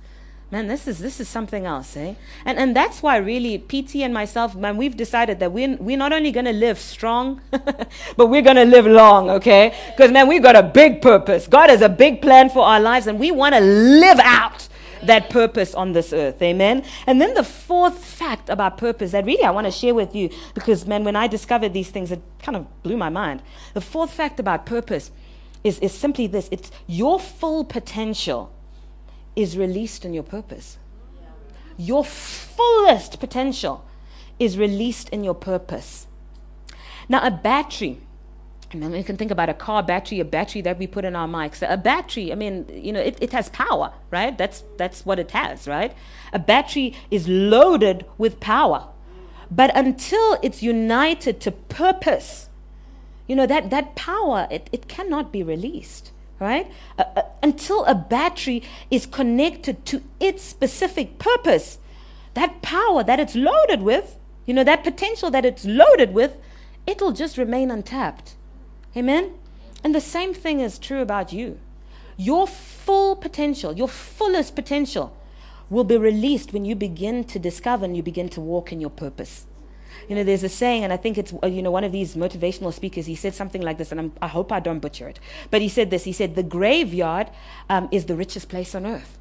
Man, 0.48 0.68
this 0.68 0.86
is 0.86 1.00
this 1.00 1.18
is 1.18 1.28
something 1.28 1.66
else, 1.66 1.96
eh? 1.96 2.14
And 2.44 2.56
and 2.56 2.76
that's 2.76 3.02
why 3.02 3.16
really 3.16 3.58
PT 3.58 3.96
and 3.96 4.14
myself, 4.14 4.54
man, 4.54 4.76
we've 4.76 4.96
decided 4.96 5.40
that 5.40 5.50
we're 5.50 5.76
we're 5.76 5.96
not 5.96 6.12
only 6.12 6.30
gonna 6.30 6.52
live 6.52 6.78
strong, 6.78 7.40
but 7.50 8.26
we're 8.28 8.42
gonna 8.42 8.64
live 8.64 8.86
long, 8.86 9.28
okay? 9.28 9.74
Because 9.90 10.12
man, 10.12 10.28
we've 10.28 10.44
got 10.44 10.54
a 10.54 10.62
big 10.62 11.02
purpose. 11.02 11.48
God 11.48 11.68
has 11.68 11.82
a 11.82 11.88
big 11.88 12.22
plan 12.22 12.48
for 12.48 12.64
our 12.64 12.78
lives, 12.78 13.08
and 13.08 13.18
we 13.18 13.32
want 13.32 13.56
to 13.56 13.60
live 13.60 14.20
out 14.20 14.68
that 15.02 15.30
purpose 15.30 15.74
on 15.74 15.92
this 15.92 16.12
earth. 16.12 16.40
Amen. 16.40 16.84
And 17.08 17.20
then 17.20 17.34
the 17.34 17.42
fourth 17.42 18.04
fact 18.04 18.48
about 18.48 18.78
purpose 18.78 19.10
that 19.12 19.26
really 19.26 19.42
I 19.42 19.50
want 19.50 19.66
to 19.66 19.72
share 19.72 19.94
with 19.94 20.14
you, 20.14 20.30
because 20.54 20.86
man, 20.86 21.02
when 21.02 21.16
I 21.16 21.26
discovered 21.26 21.72
these 21.72 21.90
things, 21.90 22.12
it 22.12 22.22
kind 22.40 22.54
of 22.54 22.82
blew 22.84 22.96
my 22.96 23.08
mind. 23.08 23.42
The 23.74 23.80
fourth 23.80 24.12
fact 24.12 24.38
about 24.38 24.64
purpose 24.64 25.10
is, 25.64 25.80
is 25.80 25.92
simply 25.92 26.28
this 26.28 26.48
it's 26.52 26.70
your 26.86 27.18
full 27.18 27.64
potential 27.64 28.52
is 29.36 29.56
released 29.56 30.04
in 30.04 30.14
your 30.14 30.22
purpose. 30.22 30.78
Your 31.76 32.04
fullest 32.04 33.20
potential 33.20 33.84
is 34.38 34.58
released 34.58 35.10
in 35.10 35.22
your 35.22 35.34
purpose. 35.34 36.06
Now, 37.08 37.24
a 37.24 37.30
battery, 37.30 38.00
I 38.72 38.76
mean, 38.78 38.92
you 38.92 39.04
can 39.04 39.16
think 39.16 39.30
about 39.30 39.48
a 39.48 39.54
car 39.54 39.82
battery, 39.82 40.18
a 40.20 40.24
battery 40.24 40.62
that 40.62 40.78
we 40.78 40.86
put 40.86 41.04
in 41.04 41.14
our 41.14 41.28
mics. 41.28 41.64
A 41.68 41.76
battery, 41.76 42.32
I 42.32 42.34
mean, 42.34 42.66
you 42.72 42.92
know, 42.92 43.00
it, 43.00 43.18
it 43.20 43.32
has 43.32 43.50
power, 43.50 43.92
right? 44.10 44.36
That's, 44.36 44.64
that's 44.78 45.04
what 45.04 45.18
it 45.18 45.30
has, 45.32 45.68
right? 45.68 45.94
A 46.32 46.38
battery 46.38 46.94
is 47.10 47.28
loaded 47.28 48.06
with 48.18 48.40
power. 48.40 48.88
But 49.50 49.70
until 49.76 50.38
it's 50.42 50.62
united 50.62 51.40
to 51.42 51.52
purpose, 51.52 52.48
you 53.28 53.36
know, 53.36 53.46
that, 53.46 53.70
that 53.70 53.94
power, 53.94 54.48
it, 54.50 54.68
it 54.72 54.88
cannot 54.88 55.30
be 55.30 55.42
released 55.42 56.10
right? 56.38 56.70
Uh, 56.98 57.04
uh, 57.16 57.22
until 57.42 57.84
a 57.84 57.94
battery 57.94 58.62
is 58.90 59.06
connected 59.06 59.84
to 59.86 60.02
its 60.20 60.42
specific 60.42 61.18
purpose, 61.18 61.78
that 62.34 62.62
power 62.62 63.02
that 63.02 63.20
it's 63.20 63.34
loaded 63.34 63.82
with, 63.82 64.18
you 64.44 64.54
know, 64.54 64.64
that 64.64 64.84
potential 64.84 65.30
that 65.30 65.44
it's 65.44 65.64
loaded 65.64 66.12
with, 66.12 66.36
it'll 66.86 67.12
just 67.12 67.38
remain 67.38 67.70
untapped. 67.70 68.34
Amen? 68.96 69.34
And 69.82 69.94
the 69.94 70.00
same 70.00 70.34
thing 70.34 70.60
is 70.60 70.78
true 70.78 71.00
about 71.00 71.32
you. 71.32 71.58
Your 72.16 72.46
full 72.46 73.16
potential, 73.16 73.74
your 73.74 73.88
fullest 73.88 74.54
potential, 74.54 75.16
will 75.68 75.84
be 75.84 75.96
released 75.96 76.52
when 76.52 76.64
you 76.64 76.74
begin 76.74 77.24
to 77.24 77.38
discover 77.38 77.84
and 77.84 77.96
you 77.96 78.02
begin 78.02 78.28
to 78.30 78.40
walk 78.40 78.72
in 78.72 78.80
your 78.80 78.90
purpose. 78.90 79.46
You 80.08 80.16
know, 80.16 80.24
there's 80.24 80.44
a 80.44 80.48
saying, 80.48 80.84
and 80.84 80.92
I 80.92 80.96
think 80.96 81.18
it's, 81.18 81.34
uh, 81.42 81.46
you 81.46 81.62
know, 81.62 81.70
one 81.70 81.84
of 81.84 81.92
these 81.92 82.14
motivational 82.14 82.72
speakers, 82.72 83.06
he 83.06 83.14
said 83.14 83.34
something 83.34 83.62
like 83.62 83.78
this, 83.78 83.90
and 83.90 84.00
I'm, 84.00 84.12
i 84.22 84.28
hope 84.28 84.52
I 84.52 84.60
don't 84.60 84.78
butcher 84.78 85.08
it. 85.08 85.18
But 85.50 85.62
he 85.62 85.68
said 85.68 85.90
this 85.90 86.04
he 86.04 86.12
said, 86.12 86.34
The 86.34 86.42
graveyard 86.42 87.30
um, 87.68 87.88
is 87.90 88.06
the 88.06 88.14
richest 88.14 88.48
place 88.48 88.74
on 88.74 88.86
earth. 88.86 89.18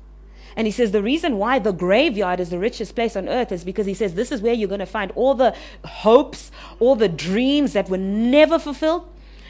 And 0.56 0.68
he 0.68 0.72
says 0.72 0.92
the 0.92 1.02
reason 1.02 1.38
why 1.38 1.60
the 1.60 1.74
graveyard 1.74 2.40
is 2.40 2.50
the 2.50 2.60
richest 2.60 2.96
place 2.96 3.16
on 3.16 3.28
earth 3.28 3.52
is 3.52 3.64
because 3.64 3.86
he 3.86 3.94
says 3.94 4.14
this 4.14 4.32
is 4.32 4.42
where 4.42 4.54
you're 4.54 4.70
going 4.70 4.80
to 4.80 4.86
find 4.86 5.12
all 5.12 5.36
the 5.36 5.54
hopes, 5.84 6.50
all 6.80 6.96
the 6.96 7.10
dreams 7.10 7.74
that 7.74 7.90
were 7.90 7.98
never 7.98 8.58
fulfilled. 8.58 9.06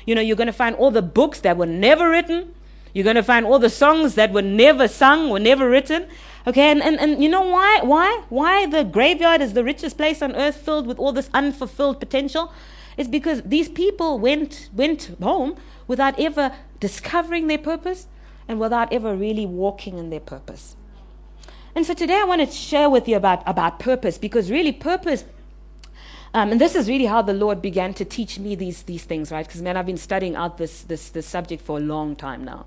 You 0.08 0.15
know, 0.15 0.21
you're 0.21 0.36
going 0.36 0.48
to 0.48 0.54
find 0.54 0.76
all 0.76 0.91
the 0.91 1.04
books 1.04 1.41
that 1.41 1.57
were 1.57 1.68
never 1.68 2.10
written. 2.10 2.55
You're 2.93 3.03
going 3.03 3.18
to 3.18 3.24
find 3.24 3.45
all 3.45 3.60
the 3.60 3.70
songs 3.70 4.16
that 4.16 4.32
were 4.32 4.41
never 4.41 4.88
sung, 4.88 5.30
were 5.30 5.39
never 5.39 5.70
written. 5.70 6.07
Okay, 6.48 6.70
and, 6.70 6.82
and, 6.84 7.00
and 7.00 7.24
you 7.24 7.30
know 7.30 7.41
why? 7.41 7.82
Why? 7.82 8.24
Why 8.30 8.66
the 8.68 8.84
graveyard 8.84 9.41
is 9.41 9.54
the 9.54 9.64
richest 9.64 9.98
place 9.98 10.22
on 10.22 10.36
earth 10.36 10.58
filled 10.58 10.86
with 10.86 11.00
all 11.00 11.12
this 11.12 11.30
unfulfilled 11.34 12.00
potential? 12.00 12.54
It's 12.98 13.10
because 13.10 13.41
these 13.41 13.68
people 13.68 14.20
went, 14.20 14.70
went 14.74 15.16
home 15.22 15.58
without 15.88 16.20
ever 16.20 16.54
discovering 16.80 17.48
their 17.48 17.58
purpose 17.58 18.08
and 18.48 18.60
without 18.60 18.93
ever 18.93 19.16
really 19.16 19.46
walking 19.46 19.98
in 19.98 20.12
their 20.12 20.20
purpose. 20.20 20.76
And 21.74 21.86
so 21.86 21.93
today 21.93 22.20
I 22.22 22.24
want 22.24 22.41
to 22.41 22.48
share 22.56 22.89
with 22.89 23.08
you 23.08 23.18
about, 23.18 23.43
about 23.48 23.80
purpose 23.80 24.18
because 24.18 24.52
really 24.52 24.72
purpose 24.72 25.26
Um, 26.36 26.52
and 26.52 26.60
this 26.60 26.76
is 26.76 26.89
really 26.89 27.06
how 27.06 27.22
the 27.22 27.34
Lord 27.34 27.62
began 27.62 27.93
to 27.93 28.04
teach 28.04 28.38
me 28.39 28.56
these, 28.56 28.84
these 28.84 29.06
things, 29.06 29.32
right? 29.32 29.48
Because, 29.48 29.62
man, 29.62 29.78
I've 29.78 29.86
been 29.86 29.96
studying 29.96 30.36
out 30.36 30.58
this, 30.58 30.82
this, 30.82 31.10
this 31.10 31.26
subject 31.26 31.64
for 31.64 31.78
a 31.78 31.82
long 31.82 32.14
time 32.14 32.43
now. 32.43 32.66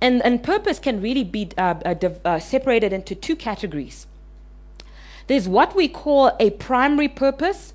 And, 0.00 0.22
and 0.24 0.42
purpose 0.42 0.78
can 0.78 1.00
really 1.00 1.24
be 1.24 1.50
uh, 1.56 1.74
uh, 1.84 1.94
uh, 2.24 2.38
separated 2.38 2.92
into 2.92 3.14
two 3.14 3.34
categories. 3.34 4.06
There's 5.26 5.48
what 5.48 5.74
we 5.74 5.88
call 5.88 6.36
a 6.38 6.50
primary 6.50 7.08
purpose, 7.08 7.72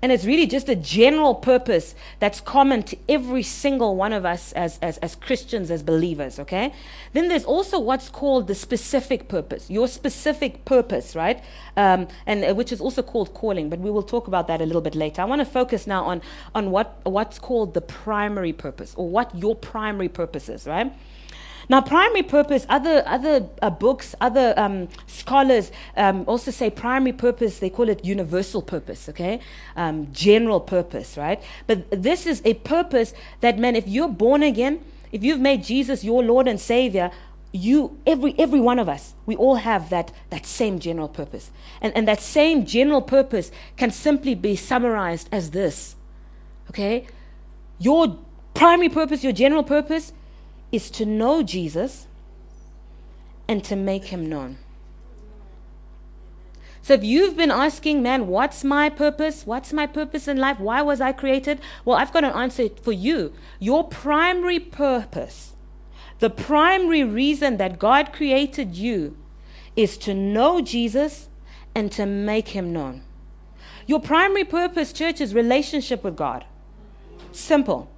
and 0.00 0.12
it's 0.12 0.24
really 0.24 0.46
just 0.46 0.68
a 0.68 0.76
general 0.76 1.34
purpose 1.34 1.94
that's 2.20 2.40
common 2.40 2.84
to 2.84 2.96
every 3.08 3.42
single 3.42 3.96
one 3.96 4.12
of 4.12 4.24
us 4.24 4.52
as, 4.52 4.78
as, 4.80 4.98
as 4.98 5.16
Christians, 5.16 5.70
as 5.70 5.82
believers, 5.82 6.38
okay? 6.38 6.72
Then 7.12 7.28
there's 7.28 7.44
also 7.44 7.80
what's 7.80 8.08
called 8.08 8.46
the 8.46 8.54
specific 8.54 9.28
purpose, 9.28 9.68
your 9.68 9.88
specific 9.88 10.64
purpose, 10.64 11.16
right? 11.16 11.42
Um, 11.76 12.08
and 12.26 12.44
uh, 12.44 12.54
which 12.54 12.72
is 12.72 12.80
also 12.80 13.02
called 13.02 13.34
calling, 13.34 13.68
but 13.68 13.80
we 13.80 13.90
will 13.90 14.02
talk 14.02 14.28
about 14.28 14.46
that 14.46 14.60
a 14.60 14.66
little 14.66 14.82
bit 14.82 14.94
later. 14.94 15.20
I 15.22 15.24
want 15.24 15.40
to 15.40 15.46
focus 15.46 15.86
now 15.86 16.04
on, 16.04 16.22
on 16.54 16.70
what, 16.70 17.00
what's 17.02 17.38
called 17.38 17.74
the 17.74 17.80
primary 17.80 18.52
purpose, 18.52 18.94
or 18.96 19.08
what 19.08 19.34
your 19.34 19.56
primary 19.56 20.08
purpose 20.08 20.48
is, 20.48 20.66
right? 20.66 20.92
Now, 21.68 21.80
primary 21.80 22.22
purpose, 22.22 22.64
other, 22.68 23.02
other 23.06 23.48
uh, 23.60 23.70
books, 23.70 24.14
other 24.20 24.54
um, 24.56 24.88
scholars 25.06 25.72
um, 25.96 26.24
also 26.26 26.50
say 26.50 26.70
primary 26.70 27.12
purpose, 27.12 27.58
they 27.58 27.70
call 27.70 27.88
it 27.88 28.04
universal 28.04 28.62
purpose, 28.62 29.08
okay? 29.08 29.40
Um, 29.74 30.12
general 30.12 30.60
purpose, 30.60 31.16
right? 31.16 31.42
But 31.66 31.90
this 31.90 32.26
is 32.26 32.40
a 32.44 32.54
purpose 32.54 33.14
that, 33.40 33.58
man, 33.58 33.74
if 33.74 33.88
you're 33.88 34.08
born 34.08 34.42
again, 34.42 34.80
if 35.10 35.24
you've 35.24 35.40
made 35.40 35.64
Jesus 35.64 36.04
your 36.04 36.22
Lord 36.22 36.46
and 36.46 36.60
Savior, 36.60 37.10
you 37.52 37.98
every 38.06 38.34
every 38.38 38.60
one 38.60 38.78
of 38.78 38.88
us 38.88 39.14
we 39.24 39.34
all 39.36 39.56
have 39.56 39.88
that 39.88 40.12
that 40.30 40.44
same 40.44 40.78
general 40.78 41.08
purpose 41.08 41.50
and 41.80 41.96
and 41.96 42.06
that 42.06 42.20
same 42.20 42.66
general 42.66 43.00
purpose 43.00 43.50
can 43.76 43.90
simply 43.90 44.34
be 44.34 44.54
summarized 44.54 45.28
as 45.32 45.52
this 45.52 45.96
okay 46.68 47.06
your 47.78 48.18
primary 48.52 48.90
purpose 48.90 49.24
your 49.24 49.32
general 49.32 49.62
purpose 49.62 50.12
is 50.72 50.90
to 50.90 51.06
know 51.06 51.42
Jesus 51.42 52.06
and 53.48 53.62
to 53.64 53.76
make 53.76 54.06
him 54.06 54.26
known. 54.26 54.58
So 56.82 56.94
if 56.94 57.02
you've 57.02 57.36
been 57.36 57.50
asking, 57.50 58.02
man, 58.02 58.28
what's 58.28 58.62
my 58.62 58.88
purpose? 58.88 59.44
What's 59.44 59.72
my 59.72 59.88
purpose 59.88 60.28
in 60.28 60.36
life? 60.36 60.60
Why 60.60 60.82
was 60.82 61.00
I 61.00 61.10
created? 61.10 61.60
Well, 61.84 61.96
I've 61.96 62.12
got 62.12 62.22
an 62.22 62.30
answer 62.30 62.68
for 62.68 62.92
you. 62.92 63.32
Your 63.58 63.82
primary 63.88 64.60
purpose, 64.60 65.54
the 66.20 66.30
primary 66.30 67.02
reason 67.02 67.56
that 67.56 67.80
God 67.80 68.12
created 68.12 68.76
you 68.76 69.16
is 69.74 69.98
to 69.98 70.14
know 70.14 70.60
Jesus 70.60 71.28
and 71.74 71.90
to 71.90 72.06
make 72.06 72.48
him 72.48 72.72
known. 72.72 73.02
Your 73.88 74.00
primary 74.00 74.44
purpose, 74.44 74.92
church, 74.92 75.20
is 75.20 75.34
relationship 75.34 76.04
with 76.04 76.16
God. 76.16 76.44
Simple. 77.32 77.90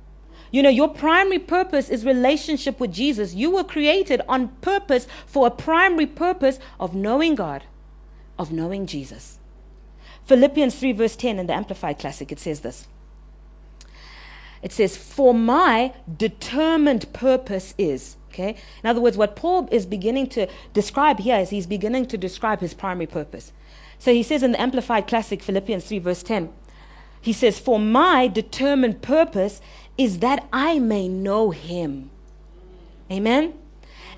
You 0.51 0.62
know, 0.62 0.70
your 0.70 0.88
primary 0.88 1.38
purpose 1.38 1.88
is 1.88 2.05
relationship 2.05 2.80
with 2.80 2.92
Jesus. 2.92 3.34
You 3.34 3.51
were 3.51 3.64
created 3.64 4.22
on 4.28 4.49
purpose 4.61 5.07
for 5.26 5.46
a 5.46 5.51
primary 5.51 6.07
purpose 6.07 6.59
of 6.80 6.94
knowing 6.94 7.34
God, 7.34 7.64
of 8.38 8.51
knowing 8.53 8.86
Jesus. 8.86 9.38
Philippians 10.24 10.78
3, 10.78 10.92
verse 10.92 11.16
10 11.16 11.38
in 11.38 11.46
the 11.46 11.55
Amplified 11.55 11.99
Classic, 11.99 12.30
it 12.30 12.38
says 12.38 12.61
this. 12.61 12.86
It 14.62 14.72
says, 14.72 14.96
For 14.96 15.32
my 15.32 15.92
determined 16.16 17.12
purpose 17.12 17.74
is. 17.78 18.16
Okay? 18.30 18.57
In 18.82 18.88
other 18.88 19.01
words, 19.01 19.16
what 19.16 19.36
Paul 19.36 19.68
is 19.72 19.86
beginning 19.86 20.28
to 20.28 20.46
describe 20.72 21.20
here 21.20 21.38
is 21.38 21.51
he's 21.51 21.66
beginning 21.66 22.07
to 22.07 22.18
describe 22.18 22.61
his 22.61 22.74
primary 22.74 23.07
purpose. 23.07 23.53
So 23.99 24.12
he 24.12 24.22
says 24.22 24.42
in 24.42 24.53
the 24.53 24.61
Amplified 24.61 25.07
Classic, 25.07 25.42
Philippians 25.42 25.86
3, 25.86 25.99
verse 25.99 26.22
10, 26.22 26.53
he 27.20 27.32
says, 27.32 27.59
For 27.59 27.78
my 27.80 28.28
determined 28.28 29.03
purpose 29.03 29.61
is 29.99 30.20
that 30.20 30.49
I 30.53 30.78
may 30.78 31.09
know 31.09 31.51
him. 31.51 32.11
Amen? 33.11 33.55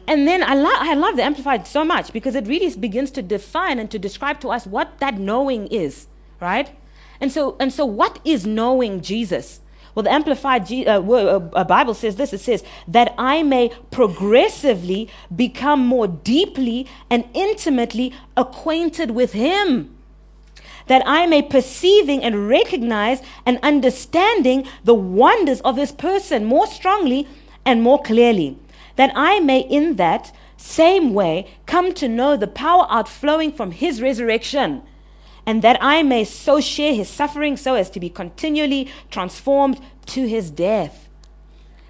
And 0.07 0.29
then 0.29 0.43
I, 0.43 0.55
lo- 0.55 0.71
I 0.73 0.95
love 0.95 1.17
the 1.17 1.23
Amplified 1.23 1.67
so 1.67 1.85
much 1.85 2.13
because 2.13 2.35
it 2.35 2.47
really 2.47 2.75
begins 2.77 3.11
to 3.13 3.23
define 3.23 3.79
and 3.79 3.91
to 3.91 3.99
describe 3.99 4.41
to 4.41 4.49
us 4.51 4.67
what 4.67 4.99
that 4.99 5.19
knowing 5.19 5.67
is, 5.69 6.07
right? 6.41 6.71
And 7.21 7.33
so, 7.33 7.57
and 7.59 7.73
so 7.73 7.87
what 7.87 8.21
is 8.25 8.47
knowing 8.47 9.01
Jesus? 9.01 9.61
Well, 9.95 10.03
the 10.05 10.13
Amplified 10.13 10.67
G- 10.67 10.87
uh, 10.87 11.01
uh, 11.01 11.65
Bible 11.65 11.95
says 11.95 12.17
this 12.17 12.33
it 12.33 12.41
says, 12.41 12.63
that 12.87 13.15
I 13.19 13.43
may 13.43 13.71
progressively 13.91 15.09
become 15.35 15.87
more 15.87 16.07
deeply 16.07 16.87
and 17.09 17.29
intimately 17.35 18.13
acquainted 18.37 19.13
with 19.13 19.33
Him 19.33 19.97
that 20.91 21.05
I 21.07 21.25
may 21.25 21.41
perceiving 21.41 22.25
and 22.25 22.49
recognize 22.49 23.23
and 23.47 23.61
understanding 23.63 24.67
the 24.83 24.93
wonders 24.93 25.61
of 25.61 25.77
this 25.77 25.93
person 25.93 26.45
more 26.45 26.67
strongly 26.67 27.29
and 27.65 27.81
more 27.81 28.03
clearly, 28.03 28.59
that 28.97 29.13
I 29.15 29.39
may 29.39 29.61
in 29.61 29.95
that 29.97 30.35
same 30.57 31.15
way 31.15 31.47
come 31.65 31.95
to 31.95 32.09
know 32.09 32.37
the 32.37 32.49
power 32.49 32.89
outflowing 32.91 33.53
from 33.53 33.71
his 33.71 34.03
resurrection, 34.03 34.83
and 35.47 35.63
that 35.63 35.79
I 35.81 36.03
may 36.03 36.25
so 36.25 36.61
share 36.61 36.93
his 36.93 37.09
suffering 37.09 37.57
so 37.57 37.77
as 37.77 37.89
to 37.91 38.01
be 38.01 38.11
continually 38.11 38.91
transformed 39.13 39.81
to 40.07 40.27
his 40.27 40.51
death. 40.51 41.09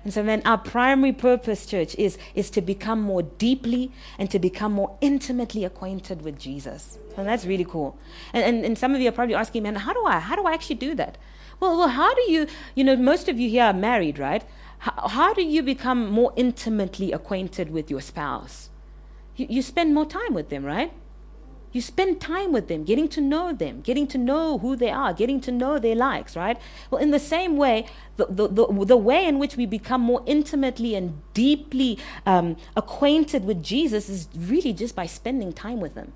And 0.05 0.12
so 0.12 0.22
then 0.22 0.42
our 0.44 0.59
primary 0.59 1.12
purpose, 1.12 1.64
church, 1.64 1.94
is, 1.96 2.18
is 2.34 2.51
to 2.51 2.61
become 2.61 3.01
more 3.01 3.22
deeply 3.22 3.92
and 4.18 4.30
to 4.30 4.38
become 4.38 4.72
more 4.72 4.98
intimately 5.01 5.64
acquainted 5.64 6.20
with 6.20 6.38
Jesus. 6.38 6.98
And 7.21 7.29
that's 7.29 7.45
really 7.45 7.64
cool. 7.64 7.99
And, 8.33 8.45
and, 8.45 8.64
and 8.64 8.79
some 8.79 8.95
of 8.95 9.01
you 9.01 9.09
are 9.09 9.12
probably 9.12 9.35
asking, 9.35 9.62
man, 9.62 9.77
how 9.77 9.93
do 9.93 10.05
I, 10.05 10.18
how 10.18 10.37
do 10.37 10.45
I 10.47 10.53
actually 10.53 10.77
do 10.77 10.95
that? 10.97 11.18
Well, 11.61 11.77
well, 11.79 11.89
how 11.89 12.14
do 12.14 12.23
you, 12.31 12.47
you 12.75 12.85
know, 12.85 12.97
most 12.97 13.29
of 13.29 13.39
you 13.39 13.49
here 13.49 13.64
are 13.64 13.73
married, 13.73 14.18
right? 14.18 14.45
How, 14.79 15.09
how 15.09 15.35
do 15.35 15.43
you 15.43 15.62
become 15.62 16.11
more 16.11 16.33
intimately 16.37 17.12
acquainted 17.12 17.71
with 17.71 17.91
your 17.91 18.01
spouse? 18.01 18.71
You, 19.37 19.47
you 19.49 19.62
spend 19.62 19.95
more 19.95 20.07
time 20.07 20.33
with 20.33 20.49
them, 20.49 20.64
right? 20.64 20.93
You 21.73 21.81
spend 21.81 22.21
time 22.21 22.51
with 22.51 22.66
them, 22.66 22.83
getting 22.83 23.09
to 23.11 23.21
know 23.21 23.53
them, 23.53 23.81
getting 23.83 24.09
to 24.09 24.18
know 24.18 24.59
who 24.59 24.75
they 24.75 24.91
are, 24.91 25.12
getting 25.12 25.41
to 25.43 25.53
know 25.53 25.79
their 25.79 25.95
likes, 25.95 26.35
right? 26.35 26.59
Well, 26.91 27.01
in 27.01 27.12
the 27.12 27.21
same 27.21 27.57
way, 27.57 27.87
the, 28.16 28.27
the, 28.27 28.49
the, 28.49 28.85
the 28.87 28.97
way 28.97 29.25
in 29.25 29.39
which 29.39 29.57
we 29.57 29.66
become 29.66 30.01
more 30.01 30.23
intimately 30.27 30.97
and 30.97 31.21
deeply 31.33 31.97
um, 32.27 32.57
acquainted 32.75 33.45
with 33.45 33.62
Jesus 33.62 34.09
is 34.09 34.29
really 34.37 34.73
just 34.73 34.97
by 34.97 35.07
spending 35.07 35.53
time 35.53 35.79
with 35.79 35.95
them, 35.95 36.12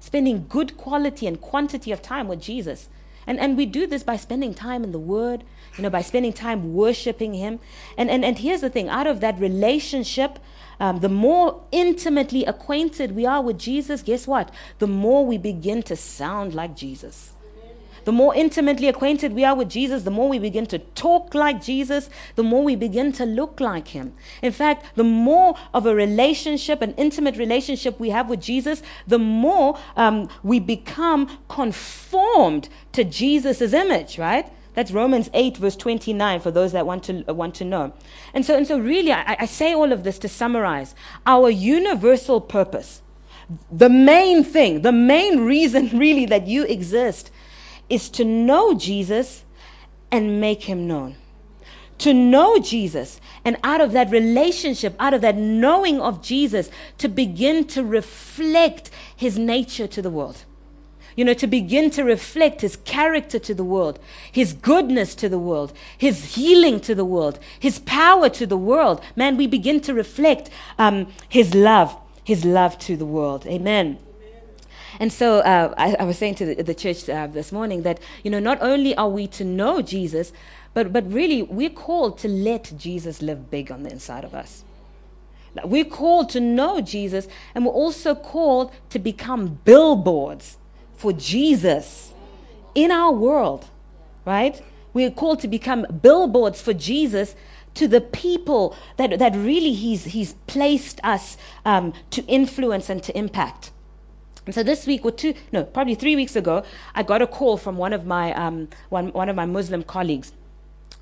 spending 0.00 0.46
good 0.48 0.76
quality 0.76 1.26
and 1.26 1.40
quantity 1.40 1.92
of 1.92 2.02
time 2.02 2.26
with 2.26 2.40
Jesus. 2.40 2.88
And, 3.26 3.38
and 3.38 3.56
we 3.56 3.66
do 3.66 3.86
this 3.86 4.02
by 4.02 4.16
spending 4.16 4.54
time 4.54 4.82
in 4.82 4.92
the 4.92 4.98
Word, 4.98 5.44
you 5.76 5.82
know, 5.82 5.90
by 5.90 6.02
spending 6.02 6.32
time 6.32 6.74
worshiping 6.74 7.34
Him. 7.34 7.60
And, 7.96 8.10
and, 8.10 8.24
and 8.24 8.38
here's 8.38 8.62
the 8.62 8.70
thing 8.70 8.88
out 8.88 9.06
of 9.06 9.20
that 9.20 9.38
relationship, 9.38 10.38
um, 10.80 11.00
the 11.00 11.08
more 11.08 11.62
intimately 11.70 12.44
acquainted 12.44 13.14
we 13.14 13.26
are 13.26 13.42
with 13.42 13.58
Jesus, 13.58 14.02
guess 14.02 14.26
what? 14.26 14.50
The 14.78 14.86
more 14.86 15.24
we 15.24 15.38
begin 15.38 15.82
to 15.84 15.96
sound 15.96 16.54
like 16.54 16.74
Jesus. 16.74 17.34
The 18.04 18.12
more 18.12 18.34
intimately 18.34 18.88
acquainted 18.88 19.32
we 19.32 19.44
are 19.44 19.54
with 19.54 19.68
Jesus, 19.68 20.02
the 20.02 20.10
more 20.10 20.28
we 20.28 20.38
begin 20.38 20.66
to 20.66 20.78
talk 20.78 21.34
like 21.34 21.62
Jesus, 21.62 22.10
the 22.36 22.42
more 22.42 22.62
we 22.62 22.76
begin 22.76 23.12
to 23.12 23.24
look 23.24 23.60
like 23.60 23.88
Him. 23.88 24.14
In 24.42 24.52
fact, 24.52 24.86
the 24.96 25.04
more 25.04 25.56
of 25.74 25.86
a 25.86 25.94
relationship, 25.94 26.82
an 26.82 26.94
intimate 26.96 27.36
relationship 27.36 27.98
we 28.00 28.10
have 28.10 28.28
with 28.28 28.40
Jesus, 28.40 28.82
the 29.06 29.18
more 29.18 29.78
um, 29.96 30.28
we 30.42 30.60
become 30.60 31.38
conformed 31.48 32.68
to 32.92 33.04
Jesus' 33.04 33.72
image, 33.72 34.18
right? 34.18 34.50
That's 34.74 34.92
Romans 34.92 35.28
8, 35.34 35.56
verse 35.56 35.76
29, 35.76 36.40
for 36.40 36.50
those 36.50 36.72
that 36.72 36.86
want 36.86 37.04
to, 37.04 37.24
uh, 37.28 37.34
want 37.34 37.54
to 37.56 37.64
know. 37.64 37.92
And 38.32 38.46
so, 38.46 38.56
and 38.56 38.66
so 38.66 38.78
really, 38.78 39.12
I, 39.12 39.36
I 39.40 39.46
say 39.46 39.74
all 39.74 39.92
of 39.92 40.04
this 40.04 40.18
to 40.20 40.28
summarize 40.28 40.94
our 41.26 41.50
universal 41.50 42.40
purpose. 42.40 43.02
The 43.70 43.88
main 43.88 44.44
thing, 44.44 44.82
the 44.82 44.92
main 44.92 45.40
reason 45.40 45.88
really 45.98 46.24
that 46.26 46.46
you 46.46 46.64
exist 46.64 47.30
is 47.90 48.08
to 48.10 48.24
know 48.24 48.74
Jesus 48.74 49.44
and 50.10 50.40
make 50.40 50.62
him 50.62 50.86
known. 50.86 51.16
To 51.98 52.14
know 52.14 52.58
Jesus, 52.58 53.20
and 53.44 53.58
out 53.62 53.82
of 53.82 53.92
that 53.92 54.10
relationship, 54.10 54.96
out 54.98 55.12
of 55.12 55.20
that 55.20 55.36
knowing 55.36 56.00
of 56.00 56.22
Jesus, 56.22 56.70
to 56.96 57.08
begin 57.08 57.66
to 57.66 57.84
reflect 57.84 58.90
his 59.14 59.38
nature 59.38 59.86
to 59.86 60.00
the 60.00 60.08
world 60.08 60.44
you 61.16 61.24
know, 61.24 61.34
to 61.34 61.46
begin 61.46 61.90
to 61.90 62.04
reflect 62.04 62.60
his 62.60 62.76
character 62.76 63.38
to 63.38 63.54
the 63.54 63.64
world, 63.64 63.98
his 64.30 64.52
goodness 64.52 65.14
to 65.16 65.28
the 65.28 65.38
world, 65.38 65.72
his 65.98 66.36
healing 66.36 66.80
to 66.80 66.94
the 66.94 67.04
world, 67.04 67.38
his 67.58 67.78
power 67.80 68.28
to 68.30 68.46
the 68.46 68.56
world. 68.56 69.02
Man, 69.16 69.36
we 69.36 69.46
begin 69.46 69.80
to 69.82 69.92
reflect 69.94 70.50
um, 70.78 71.12
his 71.28 71.54
love, 71.54 71.96
his 72.24 72.44
love 72.44 72.78
to 72.78 72.96
the 72.96 73.04
world. 73.04 73.46
Amen. 73.46 73.98
And 75.00 75.10
so 75.10 75.38
uh, 75.38 75.74
I, 75.78 75.96
I, 75.98 76.04
was 76.04 76.18
saying 76.18 76.34
to 76.36 76.54
the, 76.54 76.62
the 76.62 76.74
church 76.74 77.08
uh, 77.08 77.26
this 77.26 77.52
morning 77.52 77.82
that, 77.82 77.98
you 78.22 78.30
know, 78.30 78.38
not 78.38 78.58
only 78.60 78.94
are 78.96 79.08
we 79.08 79.26
to 79.28 79.44
know 79.44 79.80
Jesus, 79.80 80.30
but, 80.74 80.92
but 80.92 81.10
really 81.10 81.42
we're 81.42 81.70
called 81.70 82.18
to 82.18 82.28
let 82.28 82.72
Jesus 82.76 83.22
live 83.22 83.50
big 83.50 83.72
on 83.72 83.82
the 83.82 83.90
inside 83.90 84.24
of 84.24 84.34
us. 84.34 84.62
We're 85.64 85.86
called 85.86 86.28
to 86.30 86.40
know 86.40 86.80
Jesus, 86.80 87.26
and 87.54 87.64
we're 87.64 87.72
also 87.72 88.14
called 88.14 88.72
to 88.90 88.98
become 88.98 89.58
billboards 89.64 90.58
for 90.94 91.12
Jesus 91.12 92.12
in 92.74 92.90
our 92.90 93.10
world. 93.10 93.66
right? 94.24 94.62
We're 94.92 95.10
called 95.10 95.40
to 95.40 95.48
become 95.48 95.86
billboards 96.02 96.60
for 96.60 96.74
Jesus 96.74 97.34
to 97.74 97.88
the 97.88 98.00
people 98.00 98.76
that, 98.96 99.18
that 99.18 99.34
really 99.34 99.72
he's, 99.72 100.04
he's 100.04 100.34
placed 100.46 101.00
us 101.02 101.36
um, 101.64 101.94
to 102.10 102.22
influence 102.26 102.90
and 102.90 103.02
to 103.02 103.16
impact. 103.16 103.70
And 104.46 104.54
so 104.54 104.62
this 104.62 104.86
week 104.86 105.04
or 105.04 105.12
two, 105.12 105.34
no, 105.52 105.64
probably 105.64 105.94
three 105.94 106.16
weeks 106.16 106.34
ago, 106.34 106.64
I 106.94 107.02
got 107.02 107.22
a 107.22 107.26
call 107.26 107.56
from 107.56 107.76
one 107.76 107.92
of 107.92 108.06
my, 108.06 108.32
um, 108.34 108.68
one, 108.88 109.12
one 109.12 109.28
of 109.28 109.36
my 109.36 109.46
Muslim 109.46 109.82
colleagues. 109.82 110.32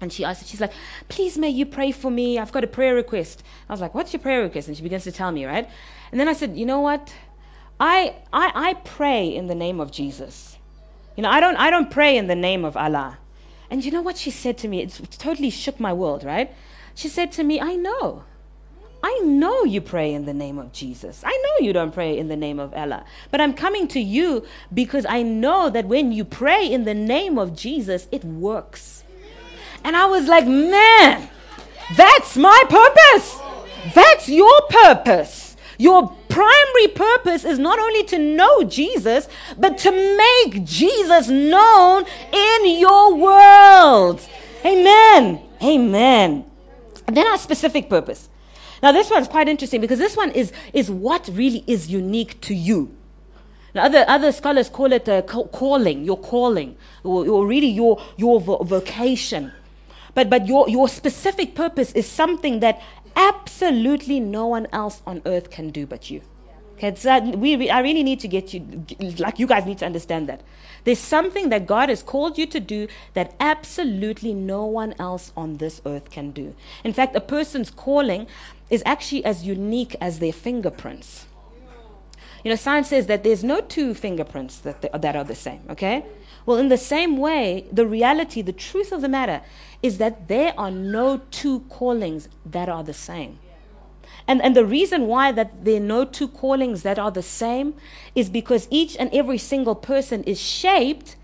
And 0.01 0.13
she 0.13 0.25
asked, 0.25 0.47
she's 0.47 0.61
like, 0.61 0.73
please 1.09 1.37
may 1.37 1.49
you 1.49 1.67
pray 1.67 1.91
for 1.91 2.11
me? 2.11 2.39
I've 2.39 2.53
got 2.53 2.63
a 2.63 2.69
prayer 2.69 2.95
request. 2.95 3.43
I 3.69 3.73
was 3.73 3.81
like, 3.81 3.95
what's 3.95 4.13
your 4.13 4.21
prayer 4.21 4.43
request? 4.43 4.69
And 4.69 4.77
she 4.77 4.83
begins 4.83 5.05
to 5.05 5.13
tell 5.13 5.33
me, 5.33 5.45
right? 5.45 5.69
And 6.11 6.21
then 6.21 6.29
I 6.29 6.33
said, 6.33 6.57
you 6.57 6.67
know 6.67 6.81
what? 6.81 7.13
I, 7.81 8.17
I, 8.33 8.53
I 8.55 8.75
pray 8.75 9.35
in 9.35 9.47
the 9.47 9.55
name 9.55 9.81
of 9.81 9.91
Jesus. 9.91 10.59
You 11.17 11.23
know, 11.23 11.31
I 11.31 11.41
don't, 11.41 11.57
I 11.57 11.71
don't 11.71 11.91
pray 11.91 12.17
in 12.17 12.29
the 12.29 12.37
name 12.37 12.65
of 12.65 12.77
Allah. 12.77 13.19
And 13.71 13.85
you 13.85 13.91
know 13.91 14.03
what 14.03 14.17
she 14.17 14.31
said 14.31 14.57
to 14.59 14.69
me? 14.69 14.83
It 14.83 15.01
totally 15.19 15.51
shook 15.51 15.79
my 15.79 15.93
world, 15.93 16.25
right? 16.25 16.53
She 16.95 17.09
said 17.09 17.33
to 17.33 17.45
me, 17.45 17.61
I 17.61 17.75
know. 17.75 18.25
I 19.03 19.21
know 19.23 19.65
you 19.65 19.81
pray 19.81 20.13
in 20.13 20.25
the 20.25 20.35
name 20.35 20.59
of 20.59 20.73
Jesus. 20.73 21.23
I 21.25 21.31
know 21.31 21.65
you 21.67 21.73
don't 21.73 21.95
pray 21.95 22.19
in 22.19 22.29
the 22.29 22.37
name 22.37 22.59
of 22.59 22.75
Allah. 22.75 23.05
But 23.31 23.41
I'm 23.41 23.55
coming 23.55 23.87
to 23.89 24.01
you 24.01 24.45
because 24.75 25.07
I 25.09 25.23
know 25.23 25.71
that 25.71 25.87
when 25.87 26.11
you 26.11 26.25
pray 26.25 26.67
in 26.67 26.85
the 26.85 26.95
name 26.95 27.39
of 27.39 27.55
Jesus, 27.55 28.09
it 28.11 28.25
works. 28.25 29.05
And 29.85 29.97
I 29.97 30.07
was 30.07 30.27
like, 30.27 30.47
man, 30.47 31.31
that's 31.97 32.37
my 32.37 32.65
purpose. 32.69 33.39
That's 33.95 34.29
your 34.29 34.61
purpose. 34.69 35.57
Your 35.79 36.09
primary 36.29 36.89
purpose 36.89 37.45
is 37.45 37.59
not 37.61 37.79
only 37.79 38.03
to 38.05 38.19
know 38.19 38.65
Jesus, 38.65 39.29
but 39.57 39.79
to 39.79 39.93
make 39.93 40.65
Jesus 40.65 41.29
known 41.29 42.05
in 42.33 42.79
your 42.79 43.15
world. 43.15 44.21
Amen. 44.65 45.41
Amen. 45.63 46.45
And 47.07 47.17
then 47.17 47.27
our 47.29 47.39
specific 47.39 47.89
purpose. 47.89 48.29
Now, 48.83 48.93
this 48.93 49.11
one's 49.11 49.29
quite 49.29 49.49
interesting 49.49 49.81
because 49.81 49.99
this 49.99 50.17
one 50.17 50.31
is, 50.31 50.53
is 50.73 50.91
what 50.91 51.29
really 51.33 51.65
is 51.67 51.89
unique 51.89 52.41
to 52.43 52.55
you. 52.55 52.95
Now, 53.75 53.85
other, 53.85 54.05
other 54.09 54.33
scholars 54.33 54.69
call 54.69 54.93
it 54.93 55.09
a 55.09 55.23
calling, 55.23 56.05
your 56.05 56.19
calling, 56.19 56.77
or, 57.05 57.29
or 57.29 57.47
really 57.47 57.69
your, 57.69 58.03
your 58.17 58.41
vo- 58.41 58.63
vocation. 58.63 59.53
But, 60.15 60.31
but 60.31 60.47
your, 60.47 60.69
your 60.69 60.89
specific 60.89 61.55
purpose 61.55 61.93
is 61.93 62.09
something 62.09 62.61
that 62.61 62.81
absolutely 63.15 64.21
no 64.21 64.47
one 64.47 64.67
else 64.73 65.03
on 65.07 65.23
earth 65.27 65.51
can 65.51 65.71
do 65.71 65.87
but 65.87 66.11
you. 66.11 66.23
Okay, 66.79 66.95
so 66.95 67.21
we, 67.31 67.69
I 67.69 67.81
really 67.81 68.05
need 68.05 68.21
to 68.21 68.29
get 68.29 68.55
you, 68.55 68.87
like 69.19 69.41
you 69.41 69.49
guys 69.49 69.67
need 69.67 69.79
to 69.79 69.87
understand 69.87 70.29
that. 70.29 70.43
There's 70.85 71.01
something 71.01 71.49
that 71.49 71.67
God 71.67 71.89
has 71.89 72.05
called 72.05 72.39
you 72.39 72.47
to 72.47 72.61
do 72.61 72.87
that 73.15 73.35
absolutely 73.41 74.33
no 74.33 74.65
one 74.65 74.95
else 74.97 75.33
on 75.37 75.57
this 75.57 75.83
earth 75.85 76.11
can 76.11 76.31
do. 76.31 76.55
In 76.85 76.93
fact, 76.93 77.17
a 77.17 77.21
person's 77.21 77.69
calling 77.69 78.29
is 78.71 78.85
actually 78.87 79.25
as 79.25 79.45
unique 79.45 79.97
as 80.01 80.21
their 80.21 80.33
fingerprints. 80.33 81.27
You 82.45 82.51
know, 82.51 82.57
science 82.57 82.91
says 82.91 83.09
that 83.09 83.25
there's 83.25 83.43
no 83.43 83.61
two 83.61 83.93
fingerprints 83.93 84.59
that, 84.59 85.03
that 85.03 85.17
are 85.17 85.25
the 85.25 85.35
same, 85.35 85.63
okay? 85.71 86.07
Well, 86.47 86.59
in 86.59 86.69
the 86.69 86.79
same 86.79 87.17
way, 87.17 87.67
the 87.73 87.89
reality, 87.89 88.41
the 88.41 88.53
truth 88.53 88.93
of 88.93 89.01
the 89.01 89.09
matter 89.09 89.43
is 89.83 89.99
that 89.99 90.29
there 90.29 90.55
are 90.57 90.71
no 90.71 91.23
two 91.33 91.61
callings 91.71 92.29
that 92.47 92.69
are 92.69 92.85
the 92.85 92.95
same. 92.95 93.41
And, 94.29 94.43
and 94.43 94.55
the 94.55 94.67
reason 94.67 95.07
why 95.07 95.33
that 95.33 95.65
there 95.65 95.79
are 95.79 95.85
no 95.85 96.05
two 96.05 96.29
callings 96.29 96.83
that 96.83 96.99
are 96.99 97.11
the 97.11 97.23
same 97.23 97.75
is 98.15 98.29
because 98.29 98.69
each 98.71 98.95
and 98.97 99.09
every 99.13 99.39
single 99.39 99.75
person 99.75 100.23
is 100.25 100.39
shaped, 100.39 101.17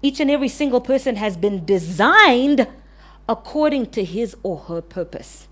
each 0.00 0.20
and 0.20 0.30
every 0.30 0.48
single 0.48 0.80
person 0.80 1.16
has 1.16 1.36
been 1.36 1.64
designed 1.64 2.68
according 3.28 3.90
to 3.90 4.04
his 4.04 4.36
or 4.44 4.58
her 4.58 4.80
purpose. 4.80 5.48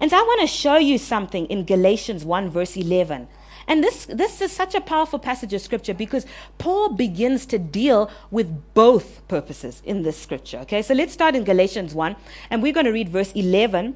And 0.00 0.10
so 0.10 0.16
I 0.16 0.22
want 0.22 0.40
to 0.40 0.48
show 0.48 0.76
you 0.76 0.98
something 0.98 1.46
in 1.46 1.64
Galatians 1.64 2.24
1, 2.24 2.50
verse 2.50 2.76
11. 2.76 3.28
And 3.68 3.84
this, 3.84 4.06
this 4.06 4.40
is 4.40 4.50
such 4.50 4.74
a 4.74 4.80
powerful 4.80 5.18
passage 5.20 5.52
of 5.52 5.60
scripture 5.60 5.94
because 5.94 6.26
Paul 6.56 6.94
begins 6.94 7.46
to 7.46 7.58
deal 7.58 8.10
with 8.30 8.74
both 8.74 9.26
purposes 9.28 9.82
in 9.84 10.02
this 10.02 10.16
scripture. 10.16 10.58
Okay, 10.60 10.82
so 10.82 10.94
let's 10.94 11.12
start 11.12 11.36
in 11.36 11.44
Galatians 11.44 11.94
1, 11.94 12.16
and 12.50 12.62
we're 12.62 12.72
going 12.72 12.86
to 12.86 12.92
read 12.92 13.08
verse 13.08 13.30
11 13.32 13.94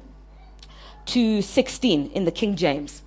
to 1.07 1.41
16 1.41 2.11
in 2.11 2.25
the 2.25 2.31
King 2.31 2.55
James. 2.55 3.01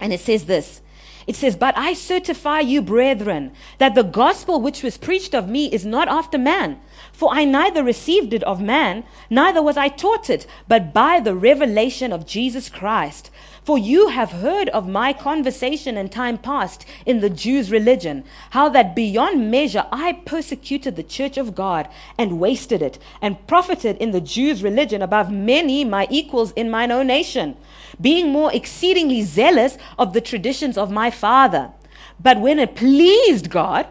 And 0.00 0.12
it 0.12 0.20
says 0.20 0.44
this 0.46 0.80
it 1.26 1.34
says, 1.34 1.56
But 1.56 1.76
I 1.76 1.92
certify 1.92 2.60
you, 2.60 2.80
brethren, 2.80 3.52
that 3.78 3.94
the 3.94 4.04
gospel 4.04 4.60
which 4.60 4.82
was 4.82 4.96
preached 4.96 5.34
of 5.34 5.48
me 5.48 5.66
is 5.72 5.84
not 5.84 6.08
after 6.08 6.38
man. 6.38 6.80
For 7.12 7.30
I 7.32 7.44
neither 7.44 7.82
received 7.82 8.32
it 8.32 8.44
of 8.44 8.60
man, 8.60 9.04
neither 9.28 9.60
was 9.60 9.76
I 9.76 9.88
taught 9.88 10.30
it, 10.30 10.46
but 10.68 10.94
by 10.94 11.18
the 11.18 11.34
revelation 11.34 12.12
of 12.12 12.26
Jesus 12.26 12.68
Christ. 12.68 13.30
For 13.66 13.76
you 13.76 14.10
have 14.10 14.30
heard 14.30 14.68
of 14.68 14.86
my 14.86 15.12
conversation 15.12 15.96
in 15.96 16.08
time 16.08 16.38
past 16.38 16.86
in 17.04 17.18
the 17.18 17.28
Jews' 17.28 17.68
religion, 17.68 18.22
how 18.50 18.68
that 18.68 18.94
beyond 18.94 19.50
measure 19.50 19.86
I 19.90 20.12
persecuted 20.24 20.94
the 20.94 21.02
church 21.02 21.36
of 21.36 21.56
God 21.56 21.88
and 22.16 22.38
wasted 22.38 22.80
it, 22.80 23.00
and 23.20 23.44
profited 23.48 23.96
in 23.96 24.12
the 24.12 24.20
Jews' 24.20 24.62
religion 24.62 25.02
above 25.02 25.32
many 25.32 25.84
my 25.84 26.06
equals 26.10 26.52
in 26.52 26.70
mine 26.70 26.92
own 26.92 27.08
nation, 27.08 27.56
being 28.00 28.30
more 28.30 28.54
exceedingly 28.54 29.22
zealous 29.22 29.78
of 29.98 30.12
the 30.12 30.20
traditions 30.20 30.78
of 30.78 30.92
my 30.92 31.10
father. 31.10 31.72
But 32.20 32.40
when 32.40 32.60
it 32.60 32.76
pleased 32.76 33.50
God, 33.50 33.88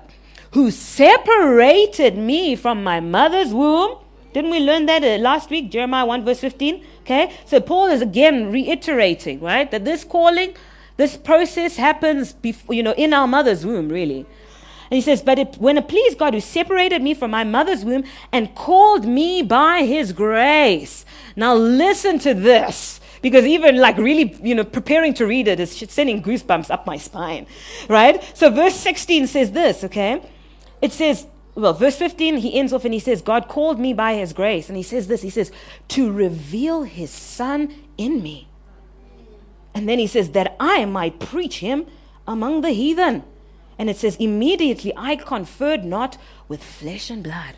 who 0.51 0.71
separated 0.71 2.17
me 2.17 2.55
from 2.55 2.82
my 2.82 3.01
mother's 3.01 3.53
womb, 3.53 3.97
didn't 4.32 4.51
we 4.51 4.59
learn 4.59 4.86
that 4.86 5.01
uh, 5.01 5.21
last 5.21 5.49
week, 5.49 5.71
Jeremiah 5.71 6.05
1, 6.05 6.23
verse 6.23 6.39
15? 6.39 6.82
Okay, 7.06 7.32
so 7.45 7.60
Paul 7.60 7.86
is 7.89 8.01
again 8.01 8.51
reiterating, 8.51 9.39
right, 9.39 9.70
that 9.70 9.86
this 9.86 10.03
calling, 10.03 10.56
this 10.97 11.16
process 11.16 11.76
happens 11.76 12.34
before, 12.34 12.74
you 12.74 12.82
know, 12.82 12.93
in 12.93 13.14
our 13.14 13.28
mother's 13.28 13.64
womb, 13.64 13.89
really. 13.89 14.26
And 14.89 14.95
he 14.95 15.01
says, 15.01 15.22
But 15.22 15.38
it, 15.38 15.56
when 15.58 15.78
it 15.78 15.88
pleased 15.88 16.18
God 16.18 16.34
who 16.34 16.39
separated 16.39 17.03
me 17.03 17.14
from 17.14 17.30
my 17.30 17.43
mother's 17.43 17.86
womb 17.86 18.06
and 18.32 18.56
called 18.56 19.06
me 19.06 19.43
by 19.43 19.84
his 19.84 20.14
grace. 20.14 21.06
Now 21.36 21.53
listen 21.53 22.18
to 22.20 22.34
this. 22.34 22.99
Because 23.22 23.45
even 23.45 23.78
like 23.78 23.97
really, 23.97 24.36
you 24.41 24.56
know, 24.56 24.64
preparing 24.64 25.14
to 25.16 25.28
read 25.28 25.47
it 25.47 25.60
is 25.60 25.76
sending 25.89 26.24
goosebumps 26.24 26.72
up 26.72 26.88
my 26.88 26.97
spine, 26.97 27.45
right? 27.88 28.24
So 28.36 28.49
verse 28.49 28.76
16 28.76 29.28
says 29.28 29.51
this, 29.51 29.84
okay? 29.84 30.22
It 30.82 30.91
says, 30.91 31.26
well, 31.56 31.74
verse 31.74 31.95
15, 31.95 32.38
he 32.38 32.60
ends 32.60 32.74
off 32.74 32.84
and 32.84 32.93
he 32.93 32.99
says, 32.99 33.22
God 33.22 33.47
called 33.47 33.80
me 33.80 33.93
by 33.93 34.16
his 34.16 34.34
grace. 34.34 34.68
And 34.68 34.76
he 34.76 34.84
says 34.84 35.08
this, 35.08 35.22
he 35.22 35.30
says, 35.30 35.51
to 35.89 36.12
reveal 36.12 36.84
his 36.84 37.10
son 37.10 37.74
in 37.97 38.22
me. 38.22 38.49
And 39.74 39.88
then 39.88 39.97
he 39.97 40.08
says, 40.08 40.32
that 40.32 40.56
I 40.60 40.84
might 40.84 41.20
preach 41.20 41.60
him 41.60 41.86
among 42.28 42.62
the 42.62 42.72
heathen. 42.72 43.24
And 43.80 43.89
it 43.89 43.97
says, 43.97 44.18
immediately 44.18 44.93
I 44.97 45.16
conferred 45.16 45.86
not 45.86 46.18
with 46.47 46.64
flesh 46.64 47.10
and 47.10 47.24
blood. 47.24 47.56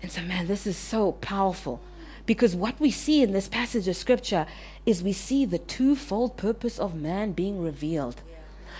And 0.00 0.10
so, 0.10 0.22
man, 0.22 0.46
this 0.46 0.66
is 0.66 0.76
so 0.76 1.12
powerful. 1.12 1.80
Because 2.24 2.54
what 2.54 2.78
we 2.78 2.92
see 2.92 3.22
in 3.22 3.32
this 3.32 3.48
passage 3.48 3.88
of 3.88 3.96
scripture 3.96 4.46
is 4.86 5.02
we 5.02 5.12
see 5.12 5.44
the 5.44 5.58
twofold 5.58 6.36
purpose 6.36 6.78
of 6.78 6.94
man 6.94 7.32
being 7.32 7.60
revealed. 7.60 8.22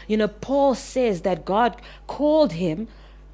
You 0.07 0.16
know, 0.16 0.28
Paul 0.28 0.76
says 0.76 1.22
that 1.22 1.45
God 1.45 1.80
called 2.07 2.53
him 2.53 2.88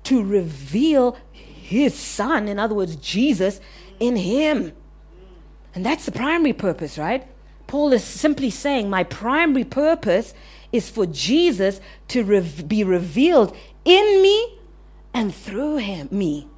to 0.07 0.23
reveal 0.23 1.17
his 1.33 1.95
son, 1.95 2.47
in 2.47 2.59
other 2.59 2.75
words, 2.75 2.97
Jesus, 2.97 3.61
in 3.99 4.17
him. 4.17 4.73
And 5.75 5.85
that's 5.85 6.07
the 6.07 6.13
primary 6.13 6.53
purpose, 6.53 6.97
right? 6.97 7.27
Paul 7.67 7.93
is 7.93 8.05
simply 8.05 8.51
saying, 8.51 8.89
My 8.89 9.03
primary 9.03 9.65
purpose 9.65 10.33
is 10.71 10.89
for 10.89 11.07
Jesus 11.07 11.81
to 12.09 12.23
rev- 12.23 12.69
be 12.69 12.85
revealed 12.85 13.57
in 13.85 14.23
me 14.23 14.59
and 15.13 15.35
through 15.35 15.79
him, 15.79 16.09
me. 16.13 16.49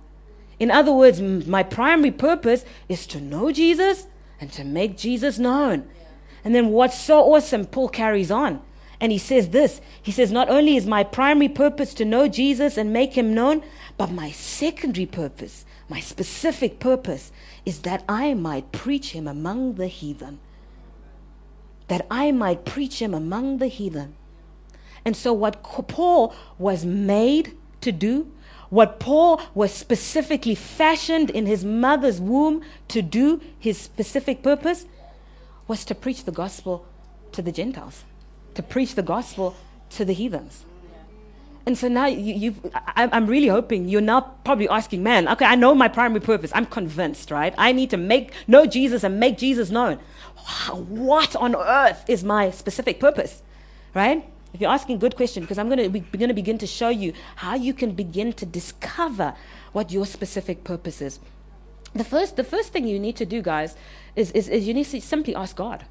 In 0.59 0.71
other 0.71 0.93
words, 0.93 1.19
m- 1.19 1.49
my 1.49 1.63
primary 1.63 2.11
purpose 2.11 2.67
is 2.89 3.07
to 3.07 3.21
know 3.21 3.51
Jesus 3.51 4.09
and 4.41 4.53
to 4.53 4.63
make 4.63 4.99
Jesus 4.99 5.39
known. 5.39 5.89
And 6.45 6.55
then 6.55 6.69
what's 6.69 7.01
so 7.01 7.35
awesome, 7.35 7.65
Paul 7.65 7.89
carries 7.89 8.31
on. 8.31 8.61
And 9.01 9.13
he 9.13 9.19
says 9.19 9.51
this 9.51 9.81
He 10.03 10.13
says, 10.13 10.33
Not 10.33 10.49
only 10.49 10.77
is 10.77 10.87
my 10.87 11.05
primary 11.05 11.49
purpose 11.49 11.95
to 11.95 12.05
know 12.05 12.29
Jesus 12.29 12.77
and 12.77 12.93
make 12.93 13.15
him 13.15 13.35
known, 13.35 13.63
but 13.97 14.11
my 14.11 14.31
secondary 14.31 15.07
purpose, 15.07 15.65
my 15.89 16.01
specific 16.01 16.79
purpose, 16.79 17.33
is 17.65 17.81
that 17.81 18.05
I 18.09 18.35
might 18.35 18.73
preach 18.73 19.13
him 19.13 19.29
among 19.29 19.75
the 19.75 19.87
heathen. 19.87 20.41
That 21.87 22.07
I 22.11 22.33
might 22.33 22.65
preach 22.65 23.01
him 23.01 23.15
among 23.15 23.59
the 23.59 23.69
heathen. 23.69 24.15
And 25.05 25.17
so, 25.17 25.33
what 25.33 25.63
Paul 25.63 26.35
was 26.59 26.85
made 26.85 27.57
to 27.81 27.93
do, 27.93 28.31
what 28.69 29.01
Paul 29.01 29.41
was 29.55 29.73
specifically 29.73 30.55
fashioned 30.55 31.31
in 31.31 31.47
his 31.47 31.65
mother's 31.65 32.21
womb 32.21 32.63
to 32.89 33.01
do, 33.01 33.41
his 33.59 33.79
specific 33.79 34.43
purpose, 34.43 34.87
was 35.67 35.85
to 35.85 35.95
preach 35.95 36.25
the 36.25 36.33
gospel 36.33 36.85
to 37.33 37.41
the 37.41 37.53
Gentiles 37.53 38.05
to 38.59 38.63
preach 38.65 38.97
the 38.97 39.05
gospel 39.05 39.55
to 39.89 40.05
the 40.05 40.13
heathens. 40.13 40.65
And 41.65 41.79
so 41.79 41.87
now 41.87 42.07
you, 42.07 42.57
I, 42.75 43.09
I'm 43.13 43.29
really 43.29 43.47
hoping 43.47 43.89
you're 43.89 44.01
now 44.01 44.21
probably 44.43 44.69
asking, 44.69 45.05
man, 45.05 45.29
okay, 45.29 45.45
I 45.45 45.55
know 45.55 45.77
my 45.77 45.87
primary 45.87 46.21
purpose. 46.21 46.51
I'm 46.53 46.67
convinced, 46.67 47.31
right? 47.31 47.55
I 47.57 47.71
need 47.71 47.91
to 47.91 47.97
make 47.97 48.33
know 48.49 48.67
Jesus 48.67 49.05
and 49.05 49.21
make 49.21 49.39
Jesus 49.39 49.71
known. 49.71 50.01
What 50.89 51.37
on 51.37 51.55
earth 51.55 52.05
is 52.09 52.25
my 52.25 52.51
specific 52.51 52.99
purpose, 52.99 53.43
right? 53.95 54.29
If 54.53 54.61
you're 54.61 54.73
asking 54.73 54.97
a 54.97 54.99
good 54.99 55.15
question, 55.15 55.45
because 55.45 55.59
I'm 55.59 55.69
going 55.69 55.93
to 55.93 56.01
going 56.19 56.29
to 56.29 56.35
begin 56.35 56.59
to 56.59 56.67
show 56.67 56.89
you 56.89 57.13
how 57.37 57.55
you 57.55 57.73
can 57.73 57.93
begin 57.93 58.33
to 58.33 58.47
discover 58.47 59.35
what 59.71 59.93
your 59.93 60.05
specific 60.05 60.65
purpose 60.65 61.01
is. 61.01 61.21
The 61.95 62.03
first, 62.03 62.35
the 62.35 62.45
first 62.45 62.73
thing 62.73 62.89
you 62.89 62.99
need 62.99 63.15
to 63.17 63.25
do, 63.25 63.41
guys, 63.41 63.77
is, 64.17 64.33
is, 64.33 64.49
is 64.49 64.67
you 64.67 64.75
need 64.75 64.87
to 64.87 65.01
simply 65.01 65.37
ask 65.37 65.55
God. 65.55 65.85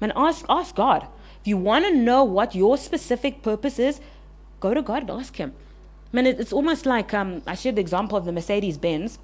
Man, 0.00 0.12
ask, 0.16 0.46
ask 0.48 0.74
God. 0.74 1.06
You 1.46 1.56
want 1.56 1.84
to 1.84 1.94
know 1.94 2.24
what 2.24 2.54
your 2.54 2.76
specific 2.76 3.42
purpose 3.42 3.78
is, 3.78 4.00
go 4.60 4.74
to 4.74 4.82
God 4.82 5.02
and 5.02 5.10
ask 5.10 5.36
Him. 5.36 5.52
Man, 6.12 6.26
it, 6.26 6.40
it's 6.40 6.52
almost 6.52 6.86
like 6.86 7.12
um, 7.14 7.42
I 7.46 7.54
shared 7.54 7.76
the 7.76 7.80
example 7.80 8.16
of 8.18 8.24
the 8.24 8.32
Mercedes 8.32 8.78
Benz. 8.78 9.18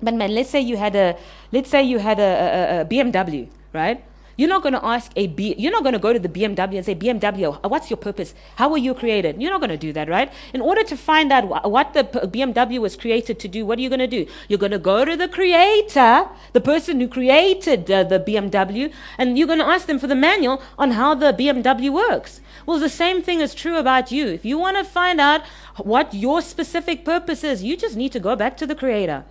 But 0.00 0.14
man, 0.14 0.34
let's 0.34 0.50
say 0.50 0.60
you 0.60 0.76
had 0.76 0.94
a 0.94 1.16
let's 1.50 1.70
say 1.70 1.82
you 1.82 1.98
had 1.98 2.20
a, 2.20 2.22
a, 2.22 2.80
a 2.82 2.84
BMW, 2.84 3.48
right? 3.72 4.04
You're 4.38 4.48
not 4.48 4.62
going 4.62 4.74
to 4.74 4.84
ask 4.84 5.10
a 5.16 5.26
B, 5.26 5.56
you're 5.58 5.72
not 5.72 5.82
going 5.82 5.94
to 5.94 5.98
go 5.98 6.12
to 6.12 6.18
the 6.20 6.28
BMW 6.28 6.76
and 6.76 6.86
say, 6.86 6.94
BMW, 6.94 7.60
what's 7.68 7.90
your 7.90 7.96
purpose? 7.96 8.36
How 8.54 8.68
were 8.68 8.78
you 8.78 8.94
created? 8.94 9.42
You're 9.42 9.50
not 9.50 9.60
going 9.60 9.70
to 9.70 9.76
do 9.76 9.92
that, 9.94 10.08
right? 10.08 10.32
In 10.54 10.60
order 10.60 10.84
to 10.84 10.96
find 10.96 11.32
out 11.32 11.42
wh- 11.46 11.68
what 11.68 11.92
the 11.92 12.04
BMW 12.04 12.78
was 12.78 12.94
created 12.94 13.40
to 13.40 13.48
do, 13.48 13.66
what 13.66 13.80
are 13.80 13.82
you 13.82 13.88
going 13.88 13.98
to 13.98 14.06
do? 14.06 14.26
You're 14.48 14.60
going 14.60 14.70
to 14.70 14.78
go 14.78 15.04
to 15.04 15.16
the 15.16 15.26
creator, 15.26 16.28
the 16.52 16.60
person 16.60 17.00
who 17.00 17.08
created 17.08 17.90
uh, 17.90 18.04
the 18.04 18.20
BMW, 18.20 18.92
and 19.18 19.36
you're 19.36 19.48
going 19.48 19.58
to 19.58 19.66
ask 19.66 19.88
them 19.88 19.98
for 19.98 20.06
the 20.06 20.14
manual 20.14 20.62
on 20.78 20.92
how 20.92 21.16
the 21.16 21.32
BMW 21.32 21.92
works. 21.92 22.40
Well, 22.64 22.78
the 22.78 22.88
same 22.88 23.22
thing 23.22 23.40
is 23.40 23.56
true 23.56 23.76
about 23.76 24.12
you. 24.12 24.28
If 24.28 24.44
you 24.44 24.56
want 24.56 24.76
to 24.76 24.84
find 24.84 25.20
out 25.20 25.44
what 25.78 26.14
your 26.14 26.42
specific 26.42 27.04
purpose 27.04 27.42
is, 27.42 27.64
you 27.64 27.76
just 27.76 27.96
need 27.96 28.12
to 28.12 28.20
go 28.20 28.36
back 28.36 28.56
to 28.58 28.68
the 28.68 28.76
creator. 28.76 29.24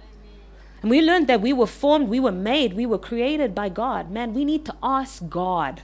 And 0.81 0.91
we 0.91 1.01
learned 1.01 1.27
that 1.27 1.41
we 1.41 1.53
were 1.53 1.67
formed, 1.67 2.09
we 2.09 2.19
were 2.19 2.31
made, 2.31 2.73
we 2.73 2.85
were 2.85 2.99
created 2.99 3.55
by 3.55 3.69
God. 3.69 4.11
Man, 4.11 4.33
we 4.33 4.45
need 4.45 4.65
to 4.65 4.75
ask 4.83 5.27
God. 5.27 5.81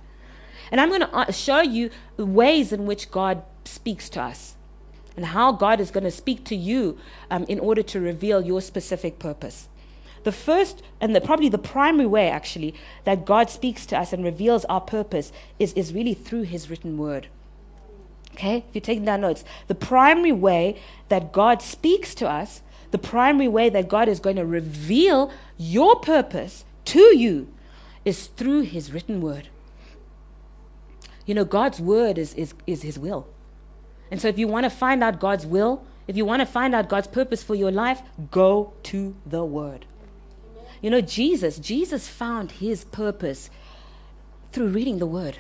And 0.72 0.80
I'm 0.80 0.90
going 0.90 1.02
to 1.02 1.16
uh, 1.16 1.32
show 1.32 1.62
you 1.62 1.90
ways 2.18 2.72
in 2.72 2.86
which 2.86 3.12
God 3.12 3.44
speaks 3.66 4.10
to 4.10 4.22
us 4.22 4.56
and 5.16 5.28
how 5.28 5.52
God 5.52 5.80
is 5.80 5.92
going 5.92 6.04
to 6.04 6.12
speak 6.12 6.44
to 6.46 6.56
you 6.56 6.98
um, 7.30 7.46
in 7.48 7.60
order 7.60 7.84
to 7.84 8.00
reveal 8.00 8.42
your 8.42 8.62
specific 8.62 9.20
purpose. 9.20 9.68
The 10.24 10.32
first 10.32 10.82
and 11.02 11.16
the, 11.16 11.22
probably 11.22 11.50
the 11.50 11.58
primary 11.58 12.08
way, 12.08 12.30
actually, 12.30 12.74
that 13.04 13.26
God 13.26 13.50
speaks 13.50 13.86
to 13.88 14.00
us 14.00 14.14
and 14.14 14.24
reveals 14.24 14.66
our 14.66 14.82
purpose 14.82 15.32
is, 15.60 15.74
is 15.74 15.94
really 15.94 16.14
through 16.14 16.44
His 16.44 16.70
written 16.70 16.98
word. 16.98 17.28
Okay, 18.32 18.58
if 18.58 18.74
you're 18.74 18.82
taking 18.82 19.06
down 19.06 19.22
notes, 19.22 19.44
the 19.68 19.76
primary 19.76 20.32
way 20.32 20.82
that 21.10 21.32
God 21.32 21.62
speaks 21.62 22.16
to 22.16 22.28
us 22.28 22.62
the 22.94 23.00
primary 23.00 23.48
way 23.48 23.70
that 23.70 23.90
God 23.90 24.08
is 24.08 24.20
going 24.20 24.36
to 24.36 24.46
reveal 24.46 25.32
your 25.58 25.96
purpose 25.96 26.64
to 26.86 27.18
you 27.18 27.52
is 28.06 28.28
through 28.28 28.62
His 28.62 28.94
written 28.94 29.20
word. 29.20 29.48
You 31.26 31.34
know, 31.34 31.44
God's 31.44 31.80
word 31.80 32.20
is, 32.20 32.36
is, 32.36 32.54
is 32.68 32.84
His 32.84 33.00
will. 33.00 33.28
And 34.12 34.22
so 34.22 34.28
if 34.28 34.38
you 34.38 34.48
want 34.48 34.66
to 34.66 34.70
find 34.70 35.04
out 35.04 35.20
God's 35.20 35.44
will, 35.44 35.84
if 36.08 36.16
you 36.16 36.24
want 36.24 36.42
to 36.42 36.46
find 36.46 36.76
out 36.76 36.88
God's 36.88 37.08
purpose 37.08 37.42
for 37.42 37.56
your 37.56 37.72
life, 37.72 38.04
go 38.30 38.74
to 38.84 39.16
the 39.26 39.44
word. 39.44 39.88
You 40.80 40.92
know, 40.92 41.02
Jesus, 41.02 41.58
Jesus 41.58 42.08
found 42.08 42.52
his 42.52 42.84
purpose 42.84 43.50
through 44.52 44.68
reading 44.68 45.00
the 45.00 45.08
word. 45.08 45.40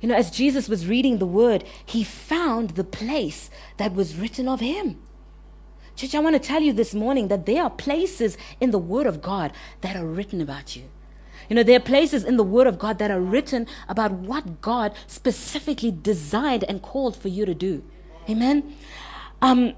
You 0.00 0.08
know, 0.08 0.14
as 0.14 0.30
Jesus 0.30 0.70
was 0.70 0.86
reading 0.86 1.18
the 1.18 1.26
word, 1.26 1.64
he 1.84 2.02
found 2.02 2.70
the 2.70 2.84
place 2.84 3.50
that 3.76 3.92
was 3.92 4.16
written 4.16 4.48
of 4.48 4.60
him. 4.60 5.02
Church, 6.00 6.14
I 6.14 6.20
want 6.20 6.34
to 6.34 6.40
tell 6.40 6.62
you 6.62 6.72
this 6.72 6.94
morning 6.94 7.28
that 7.28 7.44
there 7.44 7.62
are 7.62 7.68
places 7.68 8.38
in 8.58 8.70
the 8.70 8.78
Word 8.78 9.06
of 9.06 9.20
God 9.20 9.52
that 9.82 9.96
are 9.96 10.06
written 10.06 10.40
about 10.40 10.74
you. 10.74 10.84
You 11.50 11.56
know, 11.56 11.62
there 11.62 11.76
are 11.76 11.80
places 11.94 12.24
in 12.24 12.38
the 12.38 12.42
Word 12.42 12.66
of 12.66 12.78
God 12.78 12.96
that 13.00 13.10
are 13.10 13.20
written 13.20 13.66
about 13.86 14.10
what 14.12 14.62
God 14.62 14.94
specifically 15.06 15.90
designed 15.90 16.64
and 16.64 16.80
called 16.80 17.18
for 17.18 17.28
you 17.28 17.44
to 17.44 17.52
do. 17.52 17.84
Amen. 18.30 18.74
Um, 19.42 19.74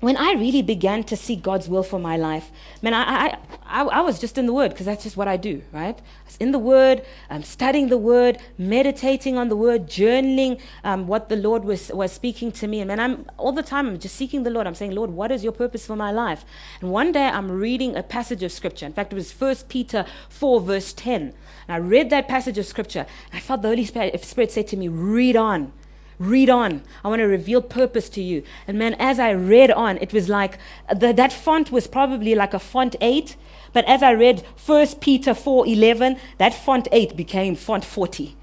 when 0.00 0.16
I 0.18 0.32
really 0.32 0.60
began 0.60 1.04
to 1.04 1.16
see 1.16 1.36
God's 1.36 1.68
will 1.68 1.82
for 1.82 1.98
my 1.98 2.18
life, 2.18 2.50
man, 2.82 2.92
I, 2.92 3.02
I, 3.02 3.38
I, 3.64 3.82
I 3.84 4.00
was 4.02 4.20
just 4.20 4.36
in 4.36 4.44
the 4.44 4.52
Word 4.52 4.70
because 4.70 4.84
that's 4.84 5.04
just 5.04 5.16
what 5.16 5.26
I 5.26 5.38
do, 5.38 5.62
right? 5.72 5.98
I 5.98 6.26
was 6.26 6.36
in 6.36 6.52
the 6.52 6.58
Word, 6.58 7.02
um, 7.30 7.42
studying 7.42 7.88
the 7.88 7.96
Word, 7.96 8.36
meditating 8.58 9.38
on 9.38 9.48
the 9.48 9.56
Word, 9.56 9.86
journaling 9.86 10.60
um, 10.84 11.06
what 11.06 11.30
the 11.30 11.36
Lord 11.36 11.64
was, 11.64 11.90
was 11.92 12.12
speaking 12.12 12.52
to 12.52 12.66
me. 12.66 12.80
And 12.80 12.88
man, 12.88 13.00
I'm 13.00 13.26
all 13.38 13.52
the 13.52 13.62
time, 13.62 13.88
I'm 13.88 13.98
just 13.98 14.16
seeking 14.16 14.42
the 14.42 14.50
Lord. 14.50 14.66
I'm 14.66 14.74
saying, 14.74 14.92
Lord, 14.92 15.10
what 15.10 15.32
is 15.32 15.42
your 15.42 15.52
purpose 15.52 15.86
for 15.86 15.96
my 15.96 16.12
life? 16.12 16.44
And 16.82 16.90
one 16.90 17.12
day 17.12 17.26
I'm 17.26 17.50
reading 17.50 17.96
a 17.96 18.02
passage 18.02 18.42
of 18.42 18.52
Scripture. 18.52 18.84
In 18.84 18.92
fact, 18.92 19.14
it 19.14 19.16
was 19.16 19.32
1 19.32 19.56
Peter 19.68 20.04
4, 20.28 20.60
verse 20.60 20.92
10. 20.92 21.22
And 21.22 21.34
I 21.68 21.78
read 21.78 22.10
that 22.10 22.28
passage 22.28 22.58
of 22.58 22.66
Scripture. 22.66 23.06
And 23.30 23.38
I 23.38 23.40
felt 23.40 23.62
the 23.62 23.68
Holy 23.68 23.86
Spirit, 23.86 24.22
Spirit 24.22 24.52
say 24.52 24.62
to 24.64 24.76
me, 24.76 24.88
read 24.88 25.36
on. 25.36 25.72
Read 26.18 26.48
on. 26.48 26.82
I 27.04 27.08
want 27.08 27.20
to 27.20 27.26
reveal 27.26 27.60
purpose 27.60 28.08
to 28.10 28.22
you. 28.22 28.42
And 28.66 28.78
man, 28.78 28.94
as 28.94 29.18
I 29.18 29.32
read 29.32 29.70
on, 29.70 29.98
it 29.98 30.12
was 30.12 30.28
like 30.28 30.58
the, 30.94 31.12
that 31.12 31.32
font 31.32 31.70
was 31.70 31.86
probably 31.86 32.34
like 32.34 32.54
a 32.54 32.58
font 32.58 32.96
8. 33.00 33.36
But 33.72 33.84
as 33.84 34.02
I 34.02 34.12
read 34.12 34.42
1 34.64 34.86
Peter 35.00 35.32
4:11, 35.32 36.18
that 36.38 36.54
font 36.54 36.88
8 36.90 37.16
became 37.16 37.54
font 37.54 37.84
40. 37.84 38.34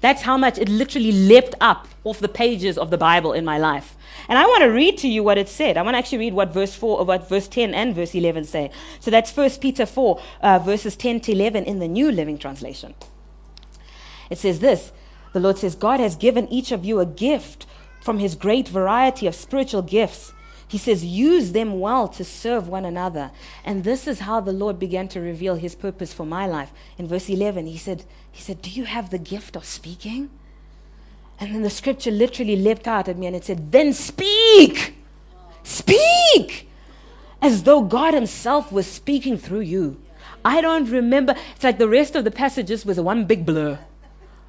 That's 0.00 0.22
how 0.22 0.36
much 0.36 0.58
it 0.58 0.68
literally 0.68 1.12
leapt 1.12 1.54
up 1.60 1.86
off 2.04 2.18
the 2.18 2.28
pages 2.28 2.78
of 2.78 2.90
the 2.90 2.98
Bible 2.98 3.32
in 3.32 3.44
my 3.44 3.58
life. 3.58 3.96
And 4.28 4.38
I 4.38 4.46
want 4.46 4.62
to 4.62 4.68
read 4.68 4.98
to 4.98 5.08
you 5.08 5.22
what 5.22 5.38
it 5.38 5.48
said. 5.48 5.76
I 5.76 5.82
want 5.82 5.94
to 5.94 5.98
actually 5.98 6.18
read 6.18 6.32
what 6.32 6.52
verse 6.52 6.74
4, 6.74 7.00
or 7.00 7.04
what 7.04 7.28
verse 7.28 7.46
10 7.46 7.74
and 7.74 7.94
verse 7.94 8.14
11 8.14 8.44
say. 8.44 8.70
So 8.98 9.10
that's 9.10 9.36
1 9.36 9.50
Peter 9.60 9.86
4, 9.86 10.20
uh, 10.40 10.58
verses 10.58 10.96
10 10.96 11.20
to 11.20 11.32
11 11.32 11.64
in 11.64 11.78
the 11.78 11.88
New 11.88 12.10
Living 12.10 12.38
Translation. 12.38 12.94
It 14.30 14.38
says 14.38 14.60
this 14.60 14.92
the 15.32 15.40
Lord 15.40 15.58
says, 15.58 15.74
God 15.74 16.00
has 16.00 16.16
given 16.16 16.48
each 16.48 16.72
of 16.72 16.84
you 16.84 17.00
a 17.00 17.06
gift 17.06 17.66
from 18.00 18.18
his 18.18 18.34
great 18.34 18.68
variety 18.68 19.26
of 19.26 19.34
spiritual 19.34 19.82
gifts. 19.82 20.32
He 20.66 20.78
says, 20.78 21.04
use 21.04 21.52
them 21.52 21.80
well 21.80 22.08
to 22.08 22.24
serve 22.24 22.68
one 22.68 22.84
another. 22.84 23.32
And 23.64 23.82
this 23.82 24.06
is 24.06 24.20
how 24.20 24.40
the 24.40 24.52
Lord 24.52 24.78
began 24.78 25.08
to 25.08 25.20
reveal 25.20 25.56
his 25.56 25.74
purpose 25.74 26.12
for 26.12 26.24
my 26.24 26.46
life. 26.46 26.72
In 26.96 27.08
verse 27.08 27.28
11, 27.28 27.66
he 27.66 27.76
said, 27.76 28.04
he 28.30 28.40
said, 28.40 28.62
Do 28.62 28.70
you 28.70 28.84
have 28.84 29.10
the 29.10 29.18
gift 29.18 29.56
of 29.56 29.64
speaking? 29.64 30.30
And 31.40 31.54
then 31.54 31.62
the 31.62 31.70
scripture 31.70 32.10
literally 32.10 32.54
leapt 32.54 32.86
out 32.86 33.08
at 33.08 33.18
me 33.18 33.26
and 33.26 33.34
it 33.34 33.44
said, 33.44 33.72
Then 33.72 33.92
speak! 33.92 34.94
Speak! 35.62 36.68
As 37.42 37.62
though 37.64 37.82
God 37.82 38.14
Himself 38.14 38.70
was 38.70 38.86
speaking 38.86 39.38
through 39.38 39.60
you. 39.60 40.00
I 40.44 40.60
don't 40.60 40.88
remember. 40.90 41.34
It's 41.54 41.64
like 41.64 41.78
the 41.78 41.88
rest 41.88 42.14
of 42.14 42.24
the 42.24 42.30
passages 42.30 42.86
was 42.86 43.00
one 43.00 43.24
big 43.24 43.44
blur. 43.44 43.78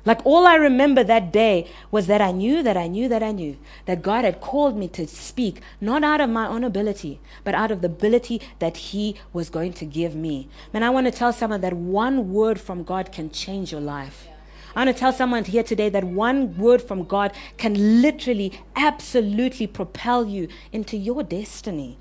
Like 0.03 0.25
all 0.25 0.47
I 0.47 0.55
remember 0.55 1.03
that 1.03 1.31
day 1.31 1.67
was 1.91 2.07
that 2.07 2.21
I 2.21 2.31
knew 2.31 2.63
that 2.63 2.75
I 2.75 2.87
knew 2.87 3.07
that 3.07 3.21
I 3.21 3.31
knew 3.31 3.57
that 3.85 4.01
God 4.01 4.25
had 4.25 4.41
called 4.41 4.75
me 4.75 4.87
to 4.89 5.07
speak, 5.07 5.61
not 5.79 6.03
out 6.03 6.21
of 6.21 6.29
my 6.29 6.47
own 6.47 6.63
ability, 6.63 7.19
but 7.43 7.53
out 7.53 7.69
of 7.71 7.81
the 7.81 7.87
ability 7.87 8.41
that 8.59 8.77
He 8.77 9.15
was 9.31 9.49
going 9.49 9.73
to 9.73 9.85
give 9.85 10.15
me. 10.15 10.47
Man, 10.73 10.83
I 10.83 10.89
want 10.89 11.05
to 11.05 11.11
tell 11.11 11.31
someone 11.31 11.61
that 11.61 11.73
one 11.73 12.33
word 12.33 12.59
from 12.59 12.83
God 12.83 13.11
can 13.11 13.29
change 13.29 13.71
your 13.71 13.81
life. 13.81 14.27
I 14.75 14.85
want 14.85 14.95
to 14.95 14.99
tell 14.99 15.13
someone 15.13 15.43
here 15.43 15.63
today 15.63 15.89
that 15.89 16.05
one 16.05 16.57
word 16.57 16.81
from 16.81 17.03
God 17.03 17.33
can 17.57 18.01
literally, 18.01 18.59
absolutely 18.75 19.67
propel 19.67 20.25
you 20.25 20.47
into 20.71 20.97
your 20.97 21.23
destiny. 21.23 21.97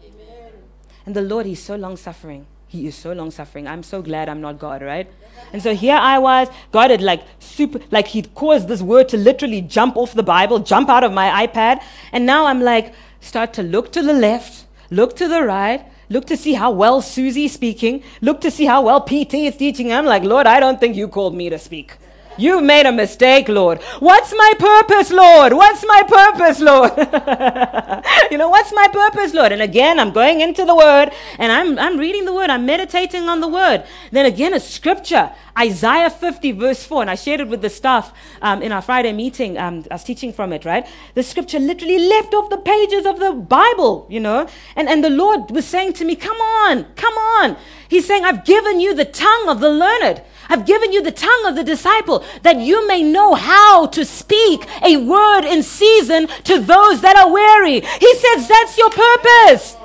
And 1.04 1.16
the 1.16 1.22
Lord, 1.22 1.46
He's 1.46 1.62
so 1.62 1.74
long 1.76 1.96
suffering. 1.96 2.46
He 2.70 2.86
is 2.86 2.94
so 2.94 3.12
long 3.12 3.32
suffering. 3.32 3.66
I'm 3.66 3.82
so 3.82 4.00
glad 4.00 4.28
I'm 4.28 4.40
not 4.40 4.60
God, 4.60 4.80
right? 4.80 5.10
And 5.52 5.60
so 5.60 5.74
here 5.74 5.96
I 5.96 6.20
was, 6.20 6.46
God 6.70 6.92
had 6.92 7.02
like 7.02 7.24
super, 7.40 7.80
like 7.90 8.06
He'd 8.06 8.32
caused 8.36 8.68
this 8.68 8.80
word 8.80 9.08
to 9.08 9.16
literally 9.16 9.60
jump 9.60 9.96
off 9.96 10.14
the 10.14 10.22
Bible, 10.22 10.60
jump 10.60 10.88
out 10.88 11.02
of 11.02 11.12
my 11.12 11.48
iPad. 11.48 11.82
And 12.12 12.24
now 12.26 12.46
I'm 12.46 12.60
like, 12.60 12.94
start 13.20 13.52
to 13.54 13.64
look 13.64 13.90
to 13.90 14.02
the 14.02 14.12
left, 14.12 14.66
look 14.88 15.16
to 15.16 15.26
the 15.26 15.42
right, 15.42 15.84
look 16.10 16.26
to 16.26 16.36
see 16.36 16.52
how 16.52 16.70
well 16.70 17.02
Susie's 17.02 17.52
speaking, 17.52 18.04
look 18.20 18.40
to 18.42 18.52
see 18.52 18.66
how 18.66 18.82
well 18.82 19.00
PT 19.00 19.34
is 19.34 19.56
teaching. 19.56 19.92
I'm 19.92 20.06
like, 20.06 20.22
Lord, 20.22 20.46
I 20.46 20.60
don't 20.60 20.78
think 20.78 20.94
you 20.94 21.08
called 21.08 21.34
me 21.34 21.50
to 21.50 21.58
speak. 21.58 21.96
You've 22.36 22.62
made 22.62 22.86
a 22.86 22.92
mistake, 22.92 23.48
Lord. 23.48 23.82
What's 23.98 24.32
my 24.32 24.54
purpose, 24.58 25.10
Lord? 25.10 25.52
What's 25.52 25.84
my 25.84 26.02
purpose, 26.08 26.60
Lord? 26.60 26.92
you 28.30 28.38
know, 28.38 28.48
what's 28.48 28.72
my 28.72 28.88
purpose, 28.88 29.34
Lord? 29.34 29.52
And 29.52 29.60
again, 29.60 29.98
I'm 29.98 30.12
going 30.12 30.40
into 30.40 30.64
the 30.64 30.74
word 30.74 31.10
and 31.38 31.52
I'm, 31.52 31.78
I'm 31.78 31.98
reading 31.98 32.24
the 32.24 32.32
word. 32.32 32.48
I'm 32.48 32.64
meditating 32.64 33.28
on 33.28 33.40
the 33.40 33.48
word. 33.48 33.84
Then 34.12 34.26
again, 34.26 34.54
a 34.54 34.60
scripture, 34.60 35.32
Isaiah 35.58 36.10
50 36.10 36.52
verse 36.52 36.84
4. 36.84 37.02
And 37.02 37.10
I 37.10 37.14
shared 37.14 37.40
it 37.40 37.48
with 37.48 37.62
the 37.62 37.70
staff 37.70 38.12
um, 38.40 38.62
in 38.62 38.72
our 38.72 38.82
Friday 38.82 39.12
meeting. 39.12 39.58
Um, 39.58 39.84
I 39.90 39.94
was 39.94 40.04
teaching 40.04 40.32
from 40.32 40.52
it, 40.52 40.64
right? 40.64 40.86
The 41.14 41.22
scripture 41.22 41.58
literally 41.58 41.98
left 41.98 42.32
off 42.32 42.48
the 42.48 42.58
pages 42.58 43.06
of 43.06 43.18
the 43.18 43.32
Bible, 43.32 44.06
you 44.08 44.20
know? 44.20 44.48
And, 44.76 44.88
and 44.88 45.04
the 45.04 45.10
Lord 45.10 45.50
was 45.50 45.66
saying 45.66 45.94
to 45.94 46.04
me, 46.04 46.16
come 46.16 46.36
on, 46.36 46.84
come 46.94 47.14
on. 47.14 47.56
He's 47.88 48.06
saying, 48.06 48.24
I've 48.24 48.44
given 48.44 48.78
you 48.78 48.94
the 48.94 49.04
tongue 49.04 49.48
of 49.48 49.60
the 49.60 49.70
learned. 49.70 50.22
I've 50.50 50.66
given 50.66 50.92
you 50.92 51.00
the 51.02 51.12
tongue 51.12 51.46
of 51.46 51.54
the 51.54 51.64
disciple 51.64 52.24
that 52.42 52.58
you 52.58 52.86
may 52.86 53.02
know 53.02 53.34
how 53.34 53.86
to 53.86 54.04
speak 54.04 54.66
a 54.82 54.96
word 54.96 55.44
in 55.44 55.62
season 55.62 56.26
to 56.44 56.58
those 56.58 57.00
that 57.00 57.16
are 57.16 57.32
weary. 57.32 57.80
He 57.80 58.14
says 58.16 58.48
that's 58.48 58.76
your 58.76 58.90
purpose. 58.90 59.76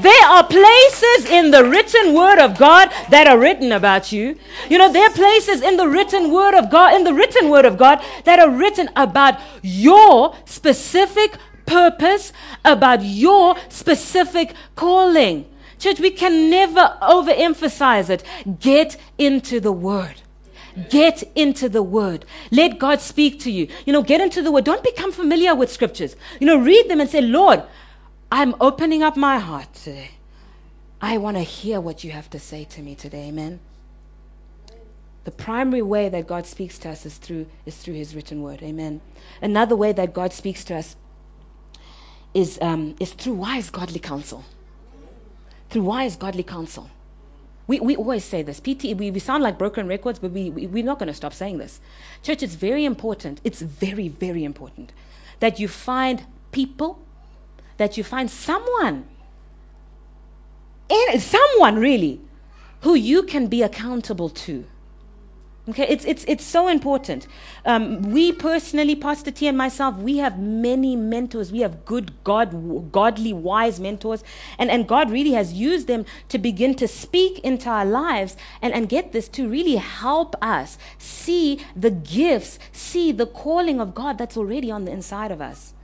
There 0.00 0.26
are 0.26 0.46
places 0.46 1.28
in 1.28 1.50
the 1.50 1.64
written 1.64 2.14
word 2.14 2.38
of 2.38 2.56
God 2.56 2.90
that 3.10 3.26
are 3.26 3.38
written 3.38 3.72
about 3.72 4.12
you. 4.12 4.38
You 4.70 4.78
know, 4.78 4.92
there 4.92 5.08
are 5.08 5.12
places 5.12 5.60
in 5.60 5.76
the 5.76 5.88
written 5.88 6.30
word 6.30 6.54
of 6.54 6.70
God, 6.70 6.94
in 6.94 7.04
the 7.04 7.12
written 7.12 7.50
word 7.50 7.64
of 7.64 7.76
God 7.76 8.00
that 8.24 8.38
are 8.38 8.50
written 8.50 8.88
about 8.96 9.40
your 9.60 10.36
specific 10.44 11.36
purpose, 11.66 12.32
about 12.64 13.02
your 13.02 13.56
specific 13.68 14.54
calling. 14.76 15.46
Church, 15.82 15.98
we 15.98 16.12
can 16.12 16.48
never 16.48 16.96
overemphasize 17.02 18.08
it. 18.08 18.22
Get 18.60 18.96
into 19.18 19.58
the 19.58 19.72
word. 19.72 20.22
Get 20.90 21.24
into 21.34 21.68
the 21.68 21.82
word. 21.82 22.24
Let 22.52 22.78
God 22.78 23.00
speak 23.00 23.40
to 23.40 23.50
you. 23.50 23.66
You 23.84 23.92
know, 23.92 24.04
get 24.04 24.20
into 24.20 24.42
the 24.42 24.52
word. 24.52 24.62
Don't 24.62 24.84
become 24.84 25.10
familiar 25.10 25.56
with 25.56 25.72
scriptures. 25.72 26.14
You 26.38 26.46
know, 26.46 26.56
read 26.56 26.88
them 26.88 27.00
and 27.00 27.10
say, 27.10 27.20
Lord, 27.20 27.64
I'm 28.30 28.54
opening 28.60 29.02
up 29.02 29.16
my 29.16 29.40
heart 29.40 29.74
today. 29.74 30.12
I 31.00 31.18
want 31.18 31.36
to 31.36 31.42
hear 31.42 31.80
what 31.80 32.04
you 32.04 32.12
have 32.12 32.30
to 32.30 32.38
say 32.38 32.62
to 32.62 32.80
me 32.80 32.94
today. 32.94 33.26
Amen. 33.26 33.58
The 35.24 35.32
primary 35.32 35.82
way 35.82 36.08
that 36.08 36.28
God 36.28 36.46
speaks 36.46 36.78
to 36.78 36.90
us 36.90 37.04
is 37.04 37.16
through, 37.16 37.46
is 37.66 37.76
through 37.78 37.94
His 37.94 38.14
written 38.14 38.40
word. 38.40 38.62
Amen. 38.62 39.00
Another 39.40 39.74
way 39.74 39.90
that 39.90 40.14
God 40.14 40.32
speaks 40.32 40.62
to 40.66 40.76
us 40.76 40.94
is, 42.34 42.56
um, 42.62 42.94
is 43.00 43.14
through 43.14 43.34
wise 43.34 43.68
godly 43.68 43.98
counsel 43.98 44.44
through 45.72 45.82
wise 45.82 46.16
godly 46.16 46.42
counsel. 46.42 46.90
We, 47.66 47.80
we 47.80 47.96
always 47.96 48.24
say 48.24 48.42
this. 48.42 48.60
PT, 48.60 48.94
we, 48.96 49.10
we 49.10 49.18
sound 49.18 49.42
like 49.42 49.56
broken 49.56 49.88
records, 49.88 50.18
but 50.18 50.32
we, 50.32 50.50
we, 50.50 50.66
we're 50.66 50.84
not 50.84 50.98
going 50.98 51.06
to 51.06 51.14
stop 51.14 51.32
saying 51.32 51.58
this. 51.58 51.80
Church, 52.22 52.42
it's 52.42 52.54
very 52.54 52.84
important. 52.84 53.40
It's 53.42 53.62
very, 53.62 54.08
very 54.08 54.44
important 54.44 54.92
that 55.40 55.58
you 55.58 55.66
find 55.66 56.24
people, 56.52 57.00
that 57.78 57.96
you 57.96 58.04
find 58.04 58.30
someone, 58.30 59.08
in, 60.88 61.18
someone 61.18 61.76
really, 61.76 62.20
who 62.82 62.94
you 62.94 63.22
can 63.22 63.46
be 63.46 63.62
accountable 63.62 64.28
to. 64.28 64.64
Okay, 65.68 65.86
it's, 65.88 66.04
it's, 66.04 66.24
it's 66.26 66.44
so 66.44 66.66
important. 66.66 67.28
Um, 67.64 68.02
we 68.02 68.32
personally, 68.32 68.96
Pastor 68.96 69.30
T 69.30 69.46
and 69.46 69.56
myself, 69.56 69.96
we 69.96 70.16
have 70.16 70.36
many 70.36 70.96
mentors. 70.96 71.52
We 71.52 71.60
have 71.60 71.84
good, 71.84 72.24
God, 72.24 72.90
godly, 72.90 73.32
wise 73.32 73.78
mentors. 73.78 74.24
And, 74.58 74.72
and 74.72 74.88
God 74.88 75.12
really 75.12 75.32
has 75.32 75.52
used 75.52 75.86
them 75.86 76.04
to 76.30 76.38
begin 76.38 76.74
to 76.74 76.88
speak 76.88 77.38
into 77.40 77.68
our 77.68 77.84
lives 77.84 78.36
and, 78.60 78.74
and 78.74 78.88
get 78.88 79.12
this 79.12 79.28
to 79.28 79.48
really 79.48 79.76
help 79.76 80.34
us 80.42 80.78
see 80.98 81.60
the 81.76 81.92
gifts, 81.92 82.58
see 82.72 83.12
the 83.12 83.26
calling 83.26 83.80
of 83.80 83.94
God 83.94 84.18
that's 84.18 84.36
already 84.36 84.68
on 84.68 84.84
the 84.84 84.90
inside 84.90 85.30
of 85.30 85.40
us. 85.40 85.74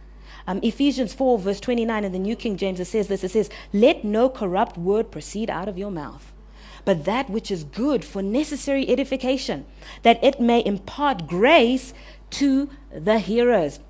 Um, 0.49 0.59
Ephesians 0.64 1.14
4, 1.14 1.39
verse 1.39 1.61
29 1.61 2.03
in 2.03 2.11
the 2.11 2.18
New 2.18 2.35
King 2.35 2.57
James, 2.57 2.81
it 2.81 2.87
says 2.87 3.07
this 3.07 3.22
it 3.22 3.31
says, 3.31 3.49
Let 3.72 4.03
no 4.03 4.29
corrupt 4.29 4.76
word 4.76 5.12
proceed 5.12 5.49
out 5.49 5.68
of 5.68 5.79
your 5.79 5.93
mouth 5.93 6.28
but 6.89 7.05
that 7.05 7.28
which 7.28 7.51
is 7.51 7.64
good 7.64 8.03
for 8.03 8.22
necessary 8.22 8.89
edification, 8.89 9.66
that 10.05 10.18
it 10.24 10.41
may 10.41 10.64
impart 10.64 11.26
grace 11.26 11.93
to 12.30 12.70
the 12.91 13.18
hearers. 13.18 13.80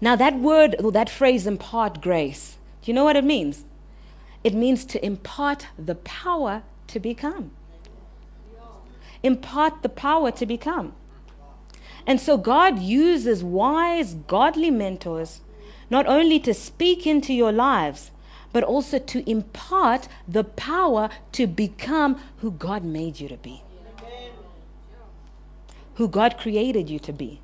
Now, 0.00 0.14
that 0.14 0.38
word, 0.38 0.76
or 0.78 0.92
that 0.92 1.10
phrase, 1.10 1.44
impart 1.44 2.00
grace, 2.00 2.56
do 2.82 2.92
you 2.92 2.94
know 2.94 3.02
what 3.02 3.16
it 3.16 3.24
means? 3.24 3.64
It 4.44 4.54
means 4.54 4.84
to 4.84 5.04
impart 5.04 5.66
the 5.76 5.96
power 5.96 6.62
to 6.86 7.00
become. 7.00 7.50
Impart 9.24 9.82
the 9.82 9.88
power 9.88 10.30
to 10.30 10.46
become. 10.46 10.92
And 12.06 12.20
so, 12.20 12.36
God 12.36 12.78
uses 12.78 13.42
wise, 13.42 14.14
godly 14.14 14.70
mentors 14.70 15.40
not 15.90 16.06
only 16.06 16.38
to 16.38 16.54
speak 16.54 17.08
into 17.08 17.32
your 17.32 17.50
lives, 17.50 18.12
but 18.58 18.64
also 18.64 18.98
to 18.98 19.30
impart 19.30 20.08
the 20.26 20.42
power 20.42 21.08
to 21.30 21.46
become 21.46 22.20
who 22.38 22.50
God 22.50 22.82
made 22.82 23.20
you 23.20 23.28
to 23.28 23.36
be, 23.36 23.62
who 25.94 26.08
God 26.08 26.36
created 26.36 26.90
you 26.90 26.98
to 26.98 27.12
be. 27.12 27.40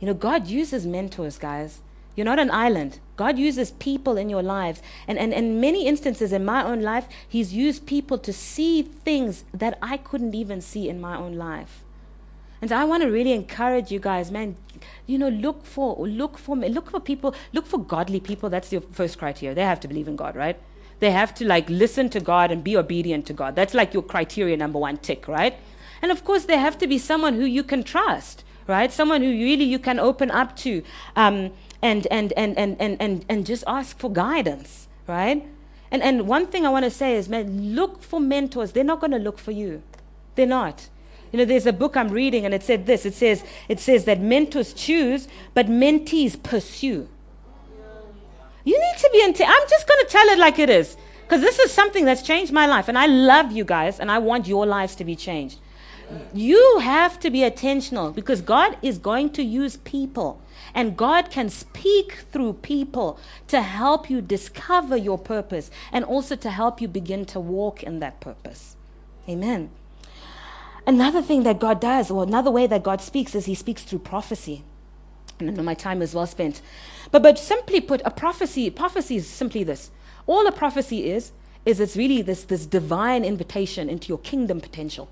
You 0.00 0.06
know, 0.06 0.14
God 0.14 0.46
uses 0.46 0.86
mentors, 0.86 1.36
guys. 1.36 1.82
You're 2.14 2.24
not 2.24 2.38
an 2.38 2.50
island. 2.50 2.98
God 3.16 3.38
uses 3.38 3.72
people 3.72 4.16
in 4.16 4.30
your 4.30 4.42
lives. 4.42 4.80
And, 5.06 5.18
and, 5.18 5.34
and 5.34 5.60
many 5.60 5.86
instances 5.86 6.32
in 6.32 6.42
my 6.42 6.64
own 6.64 6.80
life, 6.80 7.06
He's 7.28 7.52
used 7.52 7.84
people 7.84 8.16
to 8.16 8.32
see 8.32 8.80
things 8.80 9.44
that 9.52 9.76
I 9.82 9.98
couldn't 9.98 10.34
even 10.34 10.62
see 10.62 10.88
in 10.88 10.98
my 10.98 11.14
own 11.18 11.34
life. 11.34 11.84
And 12.62 12.72
I 12.72 12.84
want 12.84 13.02
to 13.02 13.10
really 13.10 13.32
encourage 13.32 13.90
you 13.90 14.00
guys, 14.00 14.30
man. 14.30 14.56
You 15.06 15.18
know, 15.18 15.28
look 15.28 15.64
for 15.64 16.06
look 16.06 16.38
for 16.38 16.56
look 16.56 16.90
for 16.90 17.00
people, 17.00 17.34
look 17.52 17.66
for 17.66 17.78
godly 17.78 18.20
people. 18.20 18.48
That's 18.48 18.72
your 18.72 18.80
first 18.80 19.18
criteria. 19.18 19.54
They 19.54 19.62
have 19.62 19.80
to 19.80 19.88
believe 19.88 20.08
in 20.08 20.16
God, 20.16 20.36
right? 20.36 20.58
They 20.98 21.10
have 21.10 21.34
to 21.34 21.46
like 21.46 21.68
listen 21.68 22.08
to 22.10 22.20
God 22.20 22.50
and 22.50 22.64
be 22.64 22.76
obedient 22.76 23.26
to 23.26 23.32
God. 23.32 23.54
That's 23.54 23.74
like 23.74 23.92
your 23.92 24.02
criteria 24.02 24.56
number 24.56 24.78
one 24.78 24.96
tick, 24.96 25.28
right? 25.28 25.58
And 26.00 26.10
of 26.10 26.24
course, 26.24 26.44
they 26.44 26.56
have 26.56 26.78
to 26.78 26.86
be 26.86 26.98
someone 26.98 27.34
who 27.34 27.44
you 27.44 27.62
can 27.62 27.82
trust, 27.82 28.44
right? 28.66 28.92
Someone 28.92 29.22
who 29.22 29.28
really 29.28 29.64
you 29.64 29.78
can 29.78 29.98
open 29.98 30.30
up 30.30 30.56
to, 30.56 30.82
um, 31.14 31.52
and, 31.82 32.06
and 32.10 32.32
and 32.32 32.56
and 32.56 32.76
and 32.80 32.96
and 33.00 33.24
and 33.28 33.46
just 33.46 33.64
ask 33.66 33.98
for 33.98 34.10
guidance, 34.10 34.88
right? 35.06 35.46
And 35.90 36.02
and 36.02 36.26
one 36.26 36.46
thing 36.46 36.64
I 36.64 36.70
want 36.70 36.84
to 36.84 36.90
say 36.90 37.14
is, 37.14 37.28
man, 37.28 37.74
look 37.74 38.02
for 38.02 38.18
mentors. 38.18 38.72
They're 38.72 38.84
not 38.84 39.00
going 39.00 39.12
to 39.12 39.18
look 39.18 39.38
for 39.38 39.52
you. 39.52 39.82
They're 40.34 40.46
not. 40.46 40.88
You 41.36 41.42
know, 41.42 41.48
there's 41.48 41.66
a 41.66 41.72
book 41.74 41.98
I'm 41.98 42.08
reading 42.08 42.46
and 42.46 42.54
it 42.54 42.62
said 42.62 42.86
this. 42.86 43.04
It 43.04 43.12
says, 43.12 43.44
it 43.68 43.78
says 43.78 44.06
that 44.06 44.22
mentors 44.22 44.72
choose, 44.72 45.28
but 45.52 45.66
mentees 45.66 46.42
pursue. 46.42 47.10
You 48.64 48.80
need 48.80 48.98
to 48.98 49.10
be 49.12 49.20
in. 49.20 49.34
I'm 49.46 49.68
just 49.68 49.86
going 49.86 50.02
to 50.02 50.08
tell 50.08 50.26
it 50.28 50.38
like 50.38 50.58
it 50.58 50.70
is. 50.70 50.96
Because 51.24 51.42
this 51.42 51.58
is 51.58 51.70
something 51.70 52.06
that's 52.06 52.22
changed 52.22 52.54
my 52.54 52.66
life. 52.66 52.88
And 52.88 52.96
I 52.96 53.04
love 53.04 53.52
you 53.52 53.64
guys 53.64 54.00
and 54.00 54.10
I 54.10 54.16
want 54.16 54.48
your 54.48 54.64
lives 54.64 54.94
to 54.94 55.04
be 55.04 55.14
changed. 55.14 55.58
You 56.32 56.78
have 56.78 57.20
to 57.20 57.28
be 57.28 57.40
attentional 57.40 58.14
because 58.14 58.40
God 58.40 58.78
is 58.80 58.96
going 58.96 59.28
to 59.32 59.42
use 59.42 59.76
people. 59.76 60.40
And 60.74 60.96
God 60.96 61.30
can 61.30 61.50
speak 61.50 62.24
through 62.32 62.54
people 62.54 63.20
to 63.48 63.60
help 63.60 64.08
you 64.08 64.22
discover 64.22 64.96
your 64.96 65.18
purpose 65.18 65.70
and 65.92 66.02
also 66.02 66.34
to 66.36 66.50
help 66.50 66.80
you 66.80 66.88
begin 66.88 67.26
to 67.26 67.38
walk 67.38 67.82
in 67.82 67.98
that 67.98 68.20
purpose. 68.20 68.76
Amen. 69.28 69.68
Another 70.86 71.20
thing 71.20 71.42
that 71.42 71.58
God 71.58 71.80
does, 71.80 72.10
or 72.10 72.22
another 72.22 72.50
way 72.50 72.66
that 72.66 72.82
God 72.82 73.00
speaks, 73.00 73.34
is 73.34 73.46
He 73.46 73.54
speaks 73.54 73.82
through 73.82 74.00
prophecy. 74.00 74.62
And 75.38 75.50
I 75.50 75.52
know 75.52 75.62
my 75.62 75.74
time 75.74 76.00
is 76.00 76.14
well 76.14 76.26
spent. 76.26 76.62
But, 77.10 77.22
but 77.22 77.38
simply 77.38 77.80
put, 77.80 78.00
a 78.04 78.10
prophecy, 78.10 78.70
prophecy 78.70 79.16
is 79.16 79.26
simply 79.26 79.64
this. 79.64 79.90
All 80.26 80.46
a 80.46 80.52
prophecy 80.52 81.10
is, 81.10 81.32
is 81.64 81.80
it's 81.80 81.96
really 81.96 82.22
this, 82.22 82.44
this 82.44 82.66
divine 82.66 83.24
invitation 83.24 83.88
into 83.88 84.08
your 84.08 84.18
kingdom 84.18 84.60
potential. 84.60 85.08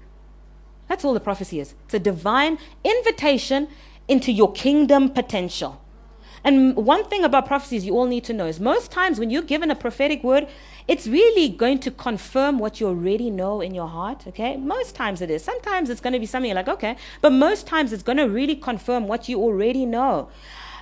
That's 0.88 1.04
all 1.04 1.14
the 1.14 1.20
prophecy 1.20 1.60
is. 1.60 1.74
It's 1.86 1.94
a 1.94 1.98
divine 1.98 2.58
invitation 2.84 3.68
into 4.06 4.30
your 4.32 4.52
kingdom 4.52 5.10
potential. 5.10 5.80
And 6.44 6.76
one 6.76 7.04
thing 7.04 7.24
about 7.24 7.46
prophecies 7.46 7.86
you 7.86 7.96
all 7.96 8.06
need 8.06 8.24
to 8.24 8.34
know 8.34 8.46
is 8.46 8.60
most 8.60 8.92
times 8.92 9.18
when 9.18 9.30
you're 9.30 9.42
given 9.42 9.70
a 9.70 9.74
prophetic 9.74 10.22
word, 10.22 10.46
it's 10.86 11.06
really 11.06 11.48
going 11.48 11.78
to 11.80 11.90
confirm 11.90 12.58
what 12.58 12.80
you 12.80 12.86
already 12.86 13.30
know 13.30 13.60
in 13.60 13.74
your 13.74 13.88
heart, 13.88 14.26
okay? 14.26 14.56
Most 14.56 14.94
times 14.94 15.22
it 15.22 15.30
is. 15.30 15.42
Sometimes 15.42 15.88
it's 15.88 16.00
going 16.00 16.12
to 16.12 16.18
be 16.18 16.26
something 16.26 16.54
like, 16.54 16.68
okay, 16.68 16.96
but 17.22 17.32
most 17.32 17.66
times 17.66 17.92
it's 17.92 18.02
going 18.02 18.18
to 18.18 18.24
really 18.24 18.56
confirm 18.56 19.08
what 19.08 19.28
you 19.28 19.40
already 19.40 19.86
know. 19.86 20.28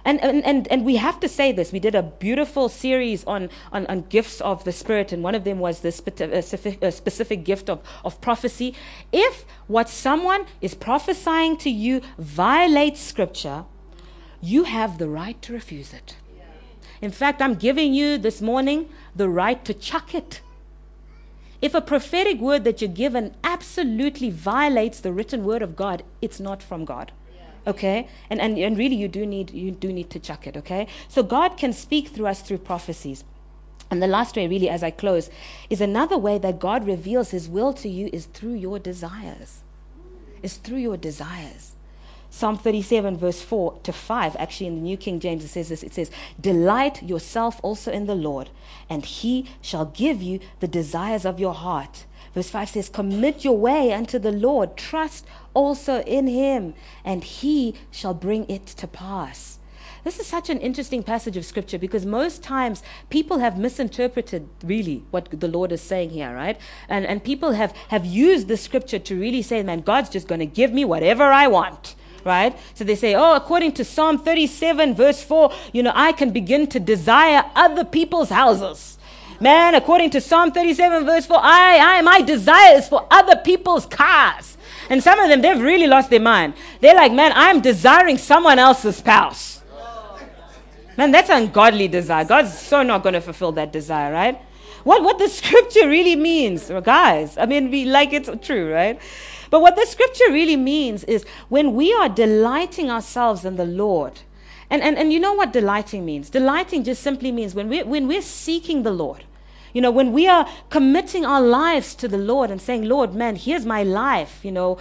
And, 0.04 0.20
and, 0.20 0.44
and, 0.44 0.66
and 0.66 0.84
we 0.84 0.96
have 0.96 1.20
to 1.20 1.28
say 1.28 1.52
this. 1.52 1.70
We 1.70 1.78
did 1.78 1.94
a 1.94 2.02
beautiful 2.02 2.68
series 2.68 3.24
on, 3.24 3.50
on, 3.72 3.86
on 3.86 4.02
gifts 4.02 4.40
of 4.40 4.64
the 4.64 4.72
Spirit, 4.72 5.12
and 5.12 5.22
one 5.22 5.36
of 5.36 5.44
them 5.44 5.60
was 5.60 5.80
this 5.80 6.00
uh, 6.00 6.42
specific, 6.42 6.82
uh, 6.82 6.90
specific 6.90 7.44
gift 7.44 7.70
of, 7.70 7.80
of 8.04 8.20
prophecy. 8.20 8.74
If 9.12 9.44
what 9.68 9.88
someone 9.88 10.46
is 10.60 10.74
prophesying 10.74 11.56
to 11.58 11.70
you 11.70 12.00
violates 12.18 13.00
Scripture, 13.00 13.64
you 14.40 14.64
have 14.64 14.98
the 14.98 15.08
right 15.08 15.40
to 15.42 15.52
refuse 15.52 15.92
it. 15.92 16.16
In 17.00 17.12
fact, 17.12 17.40
I'm 17.40 17.54
giving 17.54 17.94
you 17.94 18.18
this 18.18 18.40
morning 18.40 18.88
the 19.14 19.28
right 19.28 19.64
to 19.64 19.74
chuck 19.74 20.14
it. 20.14 20.40
If 21.60 21.74
a 21.74 21.80
prophetic 21.80 22.40
word 22.40 22.64
that 22.64 22.80
you're 22.80 22.90
given 22.90 23.34
absolutely 23.44 24.30
violates 24.30 25.00
the 25.00 25.12
written 25.12 25.44
word 25.44 25.62
of 25.62 25.76
God, 25.76 26.02
it's 26.20 26.40
not 26.40 26.62
from 26.62 26.84
God. 26.84 27.12
Okay? 27.64 28.08
And, 28.28 28.40
and, 28.40 28.58
and 28.58 28.76
really 28.76 28.96
you 28.96 29.06
do 29.06 29.24
need 29.24 29.52
you 29.52 29.70
do 29.70 29.92
need 29.92 30.10
to 30.10 30.18
chuck 30.18 30.48
it, 30.48 30.56
okay? 30.56 30.88
So 31.06 31.22
God 31.22 31.56
can 31.56 31.72
speak 31.72 32.08
through 32.08 32.26
us 32.26 32.42
through 32.42 32.58
prophecies. 32.58 33.22
And 33.88 34.02
the 34.02 34.08
last 34.08 34.34
way, 34.36 34.48
really, 34.48 34.68
as 34.68 34.82
I 34.82 34.90
close, 34.90 35.30
is 35.70 35.80
another 35.80 36.18
way 36.18 36.38
that 36.38 36.58
God 36.58 36.86
reveals 36.86 37.30
his 37.30 37.48
will 37.48 37.72
to 37.74 37.88
you 37.88 38.08
is 38.12 38.24
through 38.26 38.54
your 38.54 38.78
desires. 38.78 39.60
Is 40.42 40.56
through 40.56 40.78
your 40.78 40.96
desires. 40.96 41.76
Psalm 42.34 42.56
37, 42.56 43.18
verse 43.18 43.42
4 43.42 43.78
to 43.82 43.92
5, 43.92 44.36
actually 44.38 44.66
in 44.66 44.76
the 44.76 44.80
New 44.80 44.96
King 44.96 45.20
James, 45.20 45.44
it 45.44 45.48
says 45.48 45.68
this 45.68 45.82
it 45.82 45.92
says, 45.92 46.10
Delight 46.40 47.02
yourself 47.02 47.60
also 47.62 47.92
in 47.92 48.06
the 48.06 48.14
Lord, 48.14 48.48
and 48.88 49.04
he 49.04 49.50
shall 49.60 49.84
give 49.84 50.22
you 50.22 50.40
the 50.60 50.66
desires 50.66 51.26
of 51.26 51.38
your 51.38 51.52
heart. 51.52 52.06
Verse 52.34 52.48
5 52.48 52.70
says, 52.70 52.88
Commit 52.88 53.44
your 53.44 53.58
way 53.58 53.92
unto 53.92 54.18
the 54.18 54.32
Lord, 54.32 54.78
trust 54.78 55.26
also 55.52 56.00
in 56.04 56.26
him, 56.26 56.72
and 57.04 57.22
he 57.22 57.74
shall 57.90 58.14
bring 58.14 58.48
it 58.48 58.66
to 58.66 58.86
pass. 58.86 59.58
This 60.02 60.18
is 60.18 60.26
such 60.26 60.48
an 60.48 60.58
interesting 60.58 61.02
passage 61.02 61.36
of 61.36 61.44
scripture 61.44 61.78
because 61.78 62.06
most 62.06 62.42
times 62.42 62.82
people 63.10 63.40
have 63.40 63.58
misinterpreted 63.58 64.48
really 64.64 65.04
what 65.10 65.28
the 65.38 65.48
Lord 65.48 65.70
is 65.70 65.82
saying 65.82 66.10
here, 66.10 66.34
right? 66.34 66.58
And, 66.88 67.04
and 67.04 67.22
people 67.22 67.52
have, 67.52 67.72
have 67.88 68.06
used 68.06 68.48
the 68.48 68.56
scripture 68.56 68.98
to 68.98 69.20
really 69.20 69.42
say, 69.42 69.62
man, 69.62 69.82
God's 69.82 70.08
just 70.08 70.28
going 70.28 70.40
to 70.40 70.46
give 70.46 70.72
me 70.72 70.86
whatever 70.86 71.24
I 71.24 71.46
want 71.46 71.94
right? 72.24 72.56
So 72.74 72.84
they 72.84 72.94
say, 72.94 73.14
oh, 73.14 73.34
according 73.34 73.72
to 73.72 73.84
Psalm 73.84 74.18
37, 74.18 74.94
verse 74.94 75.22
4, 75.22 75.52
you 75.72 75.82
know, 75.82 75.92
I 75.94 76.12
can 76.12 76.30
begin 76.30 76.66
to 76.68 76.80
desire 76.80 77.44
other 77.54 77.84
people's 77.84 78.30
houses. 78.30 78.98
Man, 79.40 79.74
according 79.74 80.10
to 80.10 80.20
Psalm 80.20 80.52
37, 80.52 81.04
verse 81.04 81.26
4, 81.26 81.36
I, 81.36 81.98
I, 81.98 82.02
my 82.02 82.20
desire 82.20 82.76
is 82.76 82.88
for 82.88 83.06
other 83.10 83.36
people's 83.36 83.86
cars. 83.86 84.56
And 84.88 85.02
some 85.02 85.18
of 85.18 85.28
them, 85.28 85.42
they've 85.42 85.60
really 85.60 85.86
lost 85.86 86.10
their 86.10 86.20
mind. 86.20 86.54
They're 86.80 86.94
like, 86.94 87.12
man, 87.12 87.32
I'm 87.34 87.60
desiring 87.60 88.18
someone 88.18 88.58
else's 88.58 88.96
spouse. 88.96 89.62
Man, 90.96 91.10
that's 91.10 91.30
ungodly 91.30 91.88
desire. 91.88 92.24
God's 92.24 92.56
so 92.56 92.82
not 92.82 93.02
going 93.02 93.14
to 93.14 93.20
fulfill 93.20 93.52
that 93.52 93.72
desire, 93.72 94.12
right? 94.12 94.40
What, 94.84 95.02
what 95.02 95.18
the 95.18 95.28
scripture 95.40 95.88
really 95.88 96.16
means, 96.16 96.70
guys, 96.82 97.38
I 97.38 97.46
mean, 97.46 97.70
we 97.70 97.84
like 97.84 98.12
it's 98.12 98.30
true, 98.42 98.72
right? 98.72 99.00
But 99.52 99.60
what 99.60 99.76
the 99.76 99.84
scripture 99.84 100.30
really 100.30 100.56
means 100.56 101.04
is 101.04 101.26
when 101.50 101.74
we 101.74 101.92
are 101.92 102.08
delighting 102.08 102.90
ourselves 102.90 103.44
in 103.44 103.56
the 103.56 103.66
Lord, 103.66 104.20
and, 104.70 104.80
and, 104.80 104.96
and 104.96 105.12
you 105.12 105.20
know 105.20 105.34
what 105.34 105.52
delighting 105.52 106.06
means? 106.06 106.30
Delighting 106.30 106.84
just 106.84 107.02
simply 107.02 107.30
means 107.30 107.54
when 107.54 107.68
we're, 107.68 107.84
when 107.84 108.08
we're 108.08 108.22
seeking 108.22 108.82
the 108.82 108.90
Lord, 108.90 109.24
you 109.74 109.82
know, 109.82 109.90
when 109.90 110.14
we 110.14 110.26
are 110.26 110.48
committing 110.70 111.26
our 111.26 111.42
lives 111.42 111.94
to 111.96 112.08
the 112.08 112.16
Lord 112.16 112.50
and 112.50 112.62
saying, 112.62 112.84
Lord, 112.84 113.14
man, 113.14 113.36
here's 113.36 113.66
my 113.66 113.82
life, 113.82 114.42
you 114.42 114.52
know, 114.52 114.78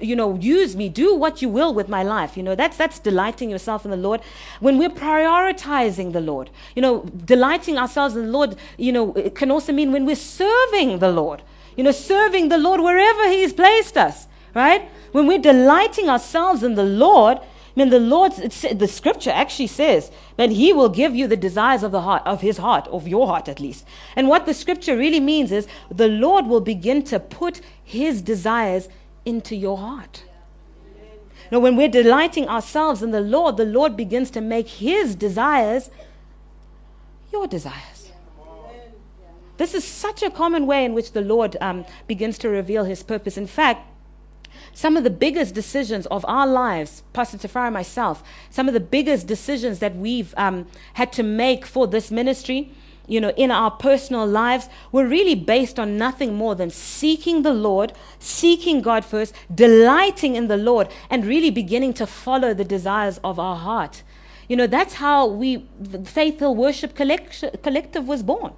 you 0.00 0.16
know, 0.16 0.34
use 0.34 0.74
me, 0.74 0.88
do 0.88 1.14
what 1.14 1.40
you 1.40 1.48
will 1.48 1.72
with 1.72 1.88
my 1.88 2.02
life. 2.02 2.36
You 2.36 2.42
know, 2.42 2.56
that's 2.56 2.76
that's 2.76 2.98
delighting 2.98 3.50
yourself 3.50 3.84
in 3.84 3.92
the 3.92 3.96
Lord. 3.96 4.20
When 4.58 4.78
we're 4.78 4.90
prioritizing 4.90 6.12
the 6.12 6.20
Lord, 6.20 6.50
you 6.74 6.82
know, 6.82 7.02
delighting 7.02 7.78
ourselves 7.78 8.16
in 8.16 8.26
the 8.26 8.32
Lord, 8.32 8.56
you 8.78 8.90
know, 8.90 9.12
it 9.12 9.36
can 9.36 9.52
also 9.52 9.72
mean 9.72 9.92
when 9.92 10.06
we're 10.06 10.16
serving 10.16 10.98
the 10.98 11.12
Lord 11.12 11.42
you 11.78 11.84
know, 11.84 11.92
serving 11.92 12.48
the 12.48 12.58
Lord 12.58 12.80
wherever 12.80 13.30
He's 13.30 13.52
placed 13.52 13.96
us, 13.96 14.26
right? 14.52 14.90
When 15.12 15.28
we're 15.28 15.38
delighting 15.38 16.08
ourselves 16.08 16.64
in 16.64 16.74
the 16.74 16.82
Lord, 16.82 17.38
I 17.38 17.44
mean, 17.76 17.90
the 17.90 18.00
Lord, 18.00 18.32
the 18.32 18.88
scripture 18.88 19.30
actually 19.30 19.68
says 19.68 20.10
that 20.36 20.50
He 20.50 20.72
will 20.72 20.88
give 20.88 21.14
you 21.14 21.28
the 21.28 21.36
desires 21.36 21.84
of 21.84 21.92
the 21.92 22.00
heart, 22.00 22.22
of 22.26 22.40
His 22.40 22.56
heart, 22.56 22.88
of 22.88 23.06
your 23.06 23.28
heart 23.28 23.48
at 23.48 23.60
least. 23.60 23.86
And 24.16 24.26
what 24.26 24.44
the 24.44 24.54
scripture 24.54 24.96
really 24.96 25.20
means 25.20 25.52
is 25.52 25.68
the 25.88 26.08
Lord 26.08 26.48
will 26.48 26.60
begin 26.60 27.04
to 27.04 27.20
put 27.20 27.60
His 27.84 28.22
desires 28.22 28.88
into 29.24 29.54
your 29.54 29.78
heart. 29.78 30.24
Now, 31.52 31.60
when 31.60 31.76
we're 31.76 31.88
delighting 31.88 32.48
ourselves 32.48 33.04
in 33.04 33.12
the 33.12 33.20
Lord, 33.20 33.56
the 33.56 33.64
Lord 33.64 33.96
begins 33.96 34.32
to 34.32 34.40
make 34.40 34.66
His 34.66 35.14
desires 35.14 35.90
your 37.32 37.46
desires. 37.46 37.97
This 39.58 39.74
is 39.74 39.84
such 39.84 40.22
a 40.22 40.30
common 40.30 40.66
way 40.66 40.84
in 40.84 40.94
which 40.94 41.12
the 41.12 41.20
Lord 41.20 41.56
um, 41.60 41.84
begins 42.06 42.38
to 42.38 42.48
reveal 42.48 42.84
his 42.84 43.02
purpose. 43.02 43.36
In 43.36 43.46
fact, 43.46 43.86
some 44.72 44.96
of 44.96 45.02
the 45.04 45.10
biggest 45.10 45.54
decisions 45.54 46.06
of 46.06 46.24
our 46.28 46.46
lives, 46.46 47.02
Pastor 47.12 47.36
Tafari 47.36 47.72
myself, 47.72 48.22
some 48.50 48.68
of 48.68 48.74
the 48.74 48.80
biggest 48.80 49.26
decisions 49.26 49.80
that 49.80 49.96
we've 49.96 50.32
um, 50.36 50.66
had 50.94 51.12
to 51.14 51.22
make 51.24 51.66
for 51.66 51.88
this 51.88 52.10
ministry, 52.12 52.72
you 53.08 53.20
know, 53.20 53.30
in 53.30 53.50
our 53.50 53.72
personal 53.72 54.26
lives, 54.26 54.68
were 54.92 55.06
really 55.06 55.34
based 55.34 55.78
on 55.78 55.96
nothing 55.96 56.34
more 56.34 56.54
than 56.54 56.70
seeking 56.70 57.42
the 57.42 57.52
Lord, 57.52 57.92
seeking 58.20 58.80
God 58.80 59.04
first, 59.04 59.34
delighting 59.52 60.36
in 60.36 60.46
the 60.46 60.56
Lord, 60.56 60.88
and 61.10 61.24
really 61.24 61.50
beginning 61.50 61.94
to 61.94 62.06
follow 62.06 62.54
the 62.54 62.64
desires 62.64 63.18
of 63.24 63.40
our 63.40 63.56
heart. 63.56 64.02
You 64.48 64.56
know, 64.56 64.66
that's 64.68 64.94
how 64.94 65.26
we, 65.26 65.68
the 65.80 66.04
Faith 66.04 66.38
Hill 66.38 66.54
Worship 66.54 66.94
Collective 66.94 68.06
was 68.06 68.22
born. 68.22 68.52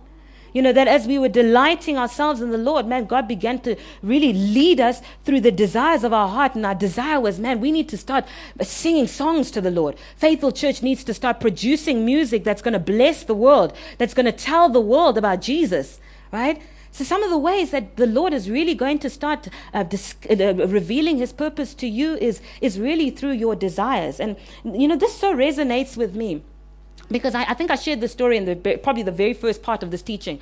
You 0.53 0.62
know, 0.62 0.72
that 0.72 0.88
as 0.88 1.07
we 1.07 1.18
were 1.18 1.28
delighting 1.28 1.96
ourselves 1.96 2.40
in 2.40 2.51
the 2.51 2.59
Lord, 2.59 2.86
man, 2.86 3.07
God 3.07 3.28
began 3.28 3.61
to 3.61 3.76
really 4.03 4.32
lead 4.32 4.80
us 4.80 5.01
through 5.24 5.40
the 5.40 5.53
desires 5.53 6.05
of 6.05 6.12
our 6.12 6.28
heart. 6.28 6.55
And 6.55 6.66
our 6.66 6.74
desire 6.74 7.20
was, 7.20 7.38
man, 7.38 7.61
we 7.61 7.70
need 7.72 7.88
to 7.90 7.96
start 7.96 8.24
singing 8.62 9.07
songs 9.07 9.51
to 9.53 9.61
the 9.61 9.70
Lord. 9.70 9.96
Faithful 10.16 10.53
Church 10.53 10.82
needs 10.82 11.05
to 11.05 11.14
start 11.14 11.40
producing 11.40 12.05
music 12.05 12.44
that's 12.44 12.62
going 12.62 12.72
to 12.72 12.80
bless 12.80 13.24
the 13.24 13.34
world, 13.34 13.72
that's 13.98 14.14
going 14.14 14.26
to 14.26 14.32
tell 14.32 14.68
the 14.68 14.80
world 14.80 15.16
about 15.16 15.40
Jesus, 15.40 16.01
right? 16.32 16.61
So, 16.92 17.05
some 17.05 17.22
of 17.22 17.30
the 17.30 17.38
ways 17.38 17.70
that 17.70 17.96
the 17.96 18.07
Lord 18.07 18.32
is 18.32 18.51
really 18.51 18.74
going 18.74 18.98
to 19.01 19.11
start 19.11 19.48
uh, 19.72 19.84
dis- 19.84 20.16
uh, 20.28 20.55
revealing 20.55 21.18
His 21.18 21.32
purpose 21.32 21.72
to 21.74 21.86
you 21.86 22.16
is, 22.16 22.40
is 22.61 22.80
really 22.80 23.11
through 23.11 23.32
your 23.32 23.55
desires. 23.55 24.18
And, 24.18 24.36
you 24.64 24.88
know, 24.88 24.96
this 24.96 25.16
so 25.16 25.32
resonates 25.32 25.96
with 25.96 26.16
me 26.16 26.42
because 27.11 27.34
I, 27.34 27.44
I 27.44 27.54
think 27.54 27.70
I 27.70 27.76
shared 27.76 28.00
this 28.00 28.12
story 28.12 28.36
in 28.36 28.44
the 28.44 28.78
probably 28.78 29.02
the 29.02 29.12
very 29.12 29.34
first 29.34 29.62
part 29.62 29.82
of 29.82 29.90
this 29.90 30.02
teaching. 30.02 30.40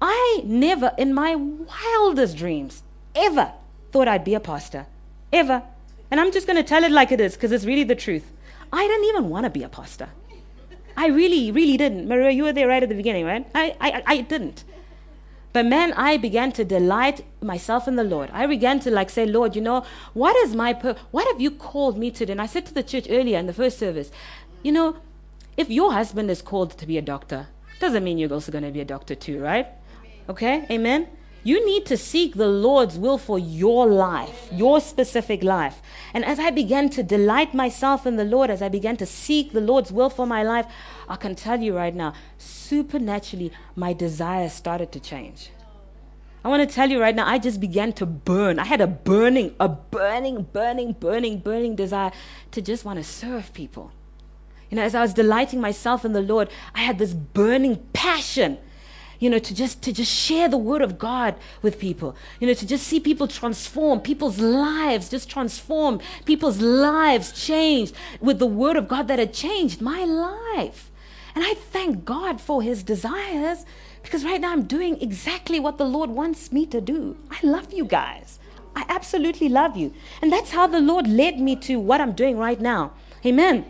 I 0.00 0.42
never, 0.44 0.92
in 0.98 1.14
my 1.14 1.34
wildest 1.34 2.36
dreams, 2.36 2.82
ever 3.14 3.52
thought 3.92 4.08
I'd 4.08 4.24
be 4.24 4.34
a 4.34 4.40
pastor. 4.40 4.86
Ever. 5.32 5.62
And 6.10 6.20
I'm 6.20 6.32
just 6.32 6.46
going 6.46 6.56
to 6.56 6.62
tell 6.62 6.84
it 6.84 6.92
like 6.92 7.10
it 7.10 7.20
is 7.20 7.34
because 7.34 7.50
it's 7.50 7.64
really 7.64 7.84
the 7.84 7.94
truth. 7.94 8.30
I 8.72 8.86
didn't 8.86 9.04
even 9.06 9.28
want 9.28 9.44
to 9.44 9.50
be 9.50 9.62
a 9.62 9.68
pastor. 9.68 10.10
I 10.96 11.08
really, 11.08 11.50
really 11.50 11.76
didn't. 11.76 12.08
Maria, 12.08 12.30
you 12.30 12.44
were 12.44 12.52
there 12.52 12.68
right 12.68 12.82
at 12.82 12.88
the 12.88 12.94
beginning, 12.94 13.24
right? 13.24 13.46
I, 13.54 13.76
I, 13.80 14.02
I 14.06 14.20
didn't. 14.20 14.64
But 15.52 15.66
man, 15.66 15.94
I 15.94 16.18
began 16.18 16.52
to 16.52 16.64
delight 16.64 17.24
myself 17.42 17.88
in 17.88 17.96
the 17.96 18.04
Lord. 18.04 18.30
I 18.32 18.46
began 18.46 18.78
to 18.80 18.90
like 18.90 19.08
say, 19.08 19.24
Lord, 19.24 19.56
you 19.56 19.62
know, 19.62 19.84
what 20.12 20.36
is 20.36 20.54
my 20.54 20.74
pur- 20.74 20.96
what 21.10 21.26
have 21.26 21.40
you 21.40 21.50
called 21.50 21.96
me 21.96 22.10
to 22.10 22.26
do? 22.26 22.32
And 22.32 22.42
I 22.42 22.46
said 22.46 22.66
to 22.66 22.74
the 22.74 22.82
church 22.82 23.06
earlier 23.08 23.38
in 23.38 23.46
the 23.46 23.54
first 23.54 23.78
service, 23.78 24.10
you 24.62 24.72
know, 24.72 24.96
if 25.56 25.70
your 25.70 25.92
husband 25.92 26.30
is 26.30 26.42
called 26.42 26.76
to 26.78 26.86
be 26.86 26.98
a 26.98 27.02
doctor, 27.02 27.48
doesn't 27.80 28.04
mean 28.04 28.18
you're 28.18 28.32
also 28.32 28.52
going 28.52 28.64
to 28.64 28.70
be 28.70 28.80
a 28.80 28.84
doctor 28.84 29.14
too, 29.14 29.40
right? 29.40 29.68
Okay? 30.28 30.66
Amen? 30.70 31.08
You 31.44 31.64
need 31.64 31.86
to 31.86 31.96
seek 31.96 32.34
the 32.34 32.48
Lord's 32.48 32.98
will 32.98 33.18
for 33.18 33.38
your 33.38 33.86
life, 33.86 34.48
your 34.50 34.80
specific 34.80 35.44
life. 35.44 35.80
And 36.12 36.24
as 36.24 36.40
I 36.40 36.50
began 36.50 36.90
to 36.90 37.04
delight 37.04 37.54
myself 37.54 38.04
in 38.04 38.16
the 38.16 38.24
Lord, 38.24 38.50
as 38.50 38.62
I 38.62 38.68
began 38.68 38.96
to 38.96 39.06
seek 39.06 39.52
the 39.52 39.60
Lord's 39.60 39.92
will 39.92 40.10
for 40.10 40.26
my 40.26 40.42
life, 40.42 40.66
I 41.08 41.14
can 41.14 41.36
tell 41.36 41.60
you 41.60 41.76
right 41.76 41.94
now, 41.94 42.14
supernaturally, 42.36 43.52
my 43.76 43.92
desires 43.92 44.54
started 44.54 44.90
to 44.90 44.98
change. 44.98 45.50
I 46.44 46.48
want 46.48 46.68
to 46.68 46.74
tell 46.74 46.90
you 46.90 47.00
right 47.00 47.14
now, 47.14 47.28
I 47.28 47.38
just 47.38 47.60
began 47.60 47.92
to 47.94 48.06
burn. 48.06 48.58
I 48.58 48.64
had 48.64 48.80
a 48.80 48.88
burning, 48.88 49.54
a 49.60 49.68
burning, 49.68 50.48
burning, 50.52 50.92
burning, 50.94 51.38
burning 51.38 51.76
desire 51.76 52.10
to 52.50 52.60
just 52.60 52.84
want 52.84 52.98
to 52.98 53.04
serve 53.04 53.52
people. 53.52 53.92
You 54.70 54.76
know, 54.76 54.82
as 54.82 54.94
I 54.94 55.02
was 55.02 55.14
delighting 55.14 55.60
myself 55.60 56.04
in 56.04 56.12
the 56.12 56.20
Lord, 56.20 56.48
I 56.74 56.80
had 56.80 56.98
this 56.98 57.14
burning 57.14 57.76
passion, 57.92 58.58
you 59.20 59.30
know, 59.30 59.38
to 59.38 59.54
just 59.54 59.82
to 59.82 59.92
just 59.92 60.12
share 60.12 60.48
the 60.48 60.58
word 60.58 60.82
of 60.82 60.98
God 60.98 61.36
with 61.62 61.78
people. 61.78 62.16
You 62.40 62.48
know, 62.48 62.54
to 62.54 62.66
just 62.66 62.86
see 62.86 63.00
people 63.00 63.28
transform, 63.28 64.00
people's 64.00 64.38
lives 64.38 65.08
just 65.08 65.30
transform, 65.30 66.00
people's 66.24 66.60
lives 66.60 67.32
changed 67.32 67.94
with 68.20 68.38
the 68.38 68.46
word 68.46 68.76
of 68.76 68.88
God 68.88 69.08
that 69.08 69.18
had 69.18 69.32
changed 69.32 69.80
my 69.80 70.04
life. 70.04 70.90
And 71.34 71.44
I 71.44 71.54
thank 71.54 72.04
God 72.04 72.40
for 72.40 72.62
his 72.62 72.82
desires 72.82 73.66
because 74.02 74.24
right 74.24 74.40
now 74.40 74.52
I'm 74.52 74.62
doing 74.62 75.00
exactly 75.02 75.60
what 75.60 75.78
the 75.78 75.84
Lord 75.84 76.10
wants 76.10 76.50
me 76.50 76.64
to 76.66 76.80
do. 76.80 77.16
I 77.30 77.46
love 77.46 77.72
you 77.72 77.84
guys. 77.84 78.38
I 78.74 78.84
absolutely 78.88 79.48
love 79.48 79.76
you. 79.76 79.92
And 80.22 80.32
that's 80.32 80.52
how 80.52 80.66
the 80.66 80.80
Lord 80.80 81.06
led 81.06 81.38
me 81.38 81.56
to 81.56 81.78
what 81.78 82.00
I'm 82.00 82.12
doing 82.12 82.38
right 82.38 82.60
now. 82.60 82.92
Amen. 83.24 83.66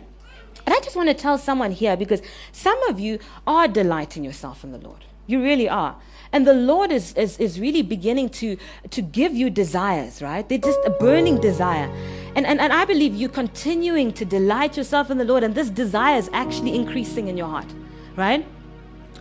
And 0.67 0.75
I 0.75 0.81
just 0.81 0.97
want 0.97 1.07
to 1.07 1.15
tell 1.15 1.37
someone 1.37 1.71
here 1.71 1.95
because 1.95 2.21
some 2.51 2.77
of 2.89 2.99
you 2.99 3.19
are 3.47 3.69
delighting 3.69 4.25
yourself 4.25 4.65
in 4.65 4.73
the 4.73 4.77
Lord. 4.77 5.05
You 5.25 5.41
really 5.41 5.69
are. 5.69 5.95
And 6.33 6.45
the 6.45 6.53
Lord 6.53 6.91
is, 6.91 7.13
is, 7.13 7.37
is 7.37 7.57
really 7.57 7.81
beginning 7.81 8.27
to, 8.31 8.57
to 8.89 9.01
give 9.01 9.33
you 9.33 9.49
desires, 9.49 10.21
right? 10.21 10.47
They're 10.47 10.57
just 10.57 10.79
a 10.85 10.89
burning 10.89 11.39
desire. 11.39 11.89
And, 12.35 12.45
and, 12.45 12.59
and 12.59 12.73
I 12.73 12.83
believe 12.83 13.15
you 13.15 13.29
continuing 13.29 14.11
to 14.11 14.25
delight 14.25 14.75
yourself 14.75 15.09
in 15.09 15.17
the 15.17 15.23
Lord, 15.23 15.43
and 15.43 15.55
this 15.55 15.69
desire 15.69 16.17
is 16.17 16.29
actually 16.33 16.75
increasing 16.75 17.29
in 17.29 17.37
your 17.37 17.47
heart, 17.47 17.73
right? 18.17 18.45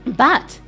But, 0.04 0.60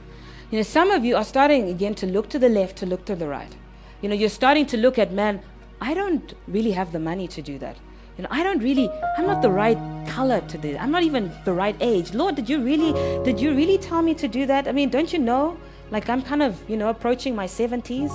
you 0.53 0.59
know, 0.59 0.63
some 0.63 0.93
of 0.93 1.05
you 1.05 1.17
are 1.17 1.25
starting 1.25 1.69
again 1.71 1.97
to 1.97 2.07
look 2.07 2.29
to 2.31 2.39
the 2.39 2.49
left, 2.49 2.77
to 2.79 2.87
look 2.87 3.05
to 3.07 3.17
the 3.17 3.27
right. 3.27 3.53
You 4.01 4.09
know, 4.09 4.15
you're 4.15 4.29
starting 4.29 4.67
to 4.67 4.77
look 4.77 4.97
at, 4.97 5.11
man, 5.11 5.43
I 5.81 5.93
don't 5.95 6.35
really 6.47 6.71
have 6.71 6.93
the 6.93 7.01
money 7.01 7.27
to 7.27 7.43
do 7.43 7.59
that. 7.59 7.79
You 8.19 8.25
know, 8.25 8.29
I 8.31 8.43
don't 8.43 8.63
really, 8.63 8.91
I'm 9.17 9.27
not 9.27 9.43
the 9.43 9.51
right 9.51 9.79
color 10.09 10.41
to 10.43 10.59
this. 10.59 10.77
I'm 10.81 10.91
not 10.91 11.05
even 11.05 11.33
the 11.45 11.53
right 11.53 11.77
age. 11.81 12.13
Lord, 12.13 12.35
did 12.35 12.49
you 12.49 12.63
really, 12.63 12.93
did 13.23 13.41
you 13.41 13.55
really 13.55 13.79
tell 13.79 14.03
me 14.03 14.13
to 14.15 14.29
do 14.29 14.45
that? 14.47 14.67
I 14.69 14.73
mean, 14.73 14.91
don't 14.91 15.13
you 15.13 15.21
know? 15.21 15.57
Like 15.91 16.09
I'm 16.11 16.23
kind 16.23 16.43
of, 16.43 16.59
you 16.69 16.77
know, 16.77 16.91
approaching 16.91 17.35
my 17.35 17.47
70s, 17.47 18.11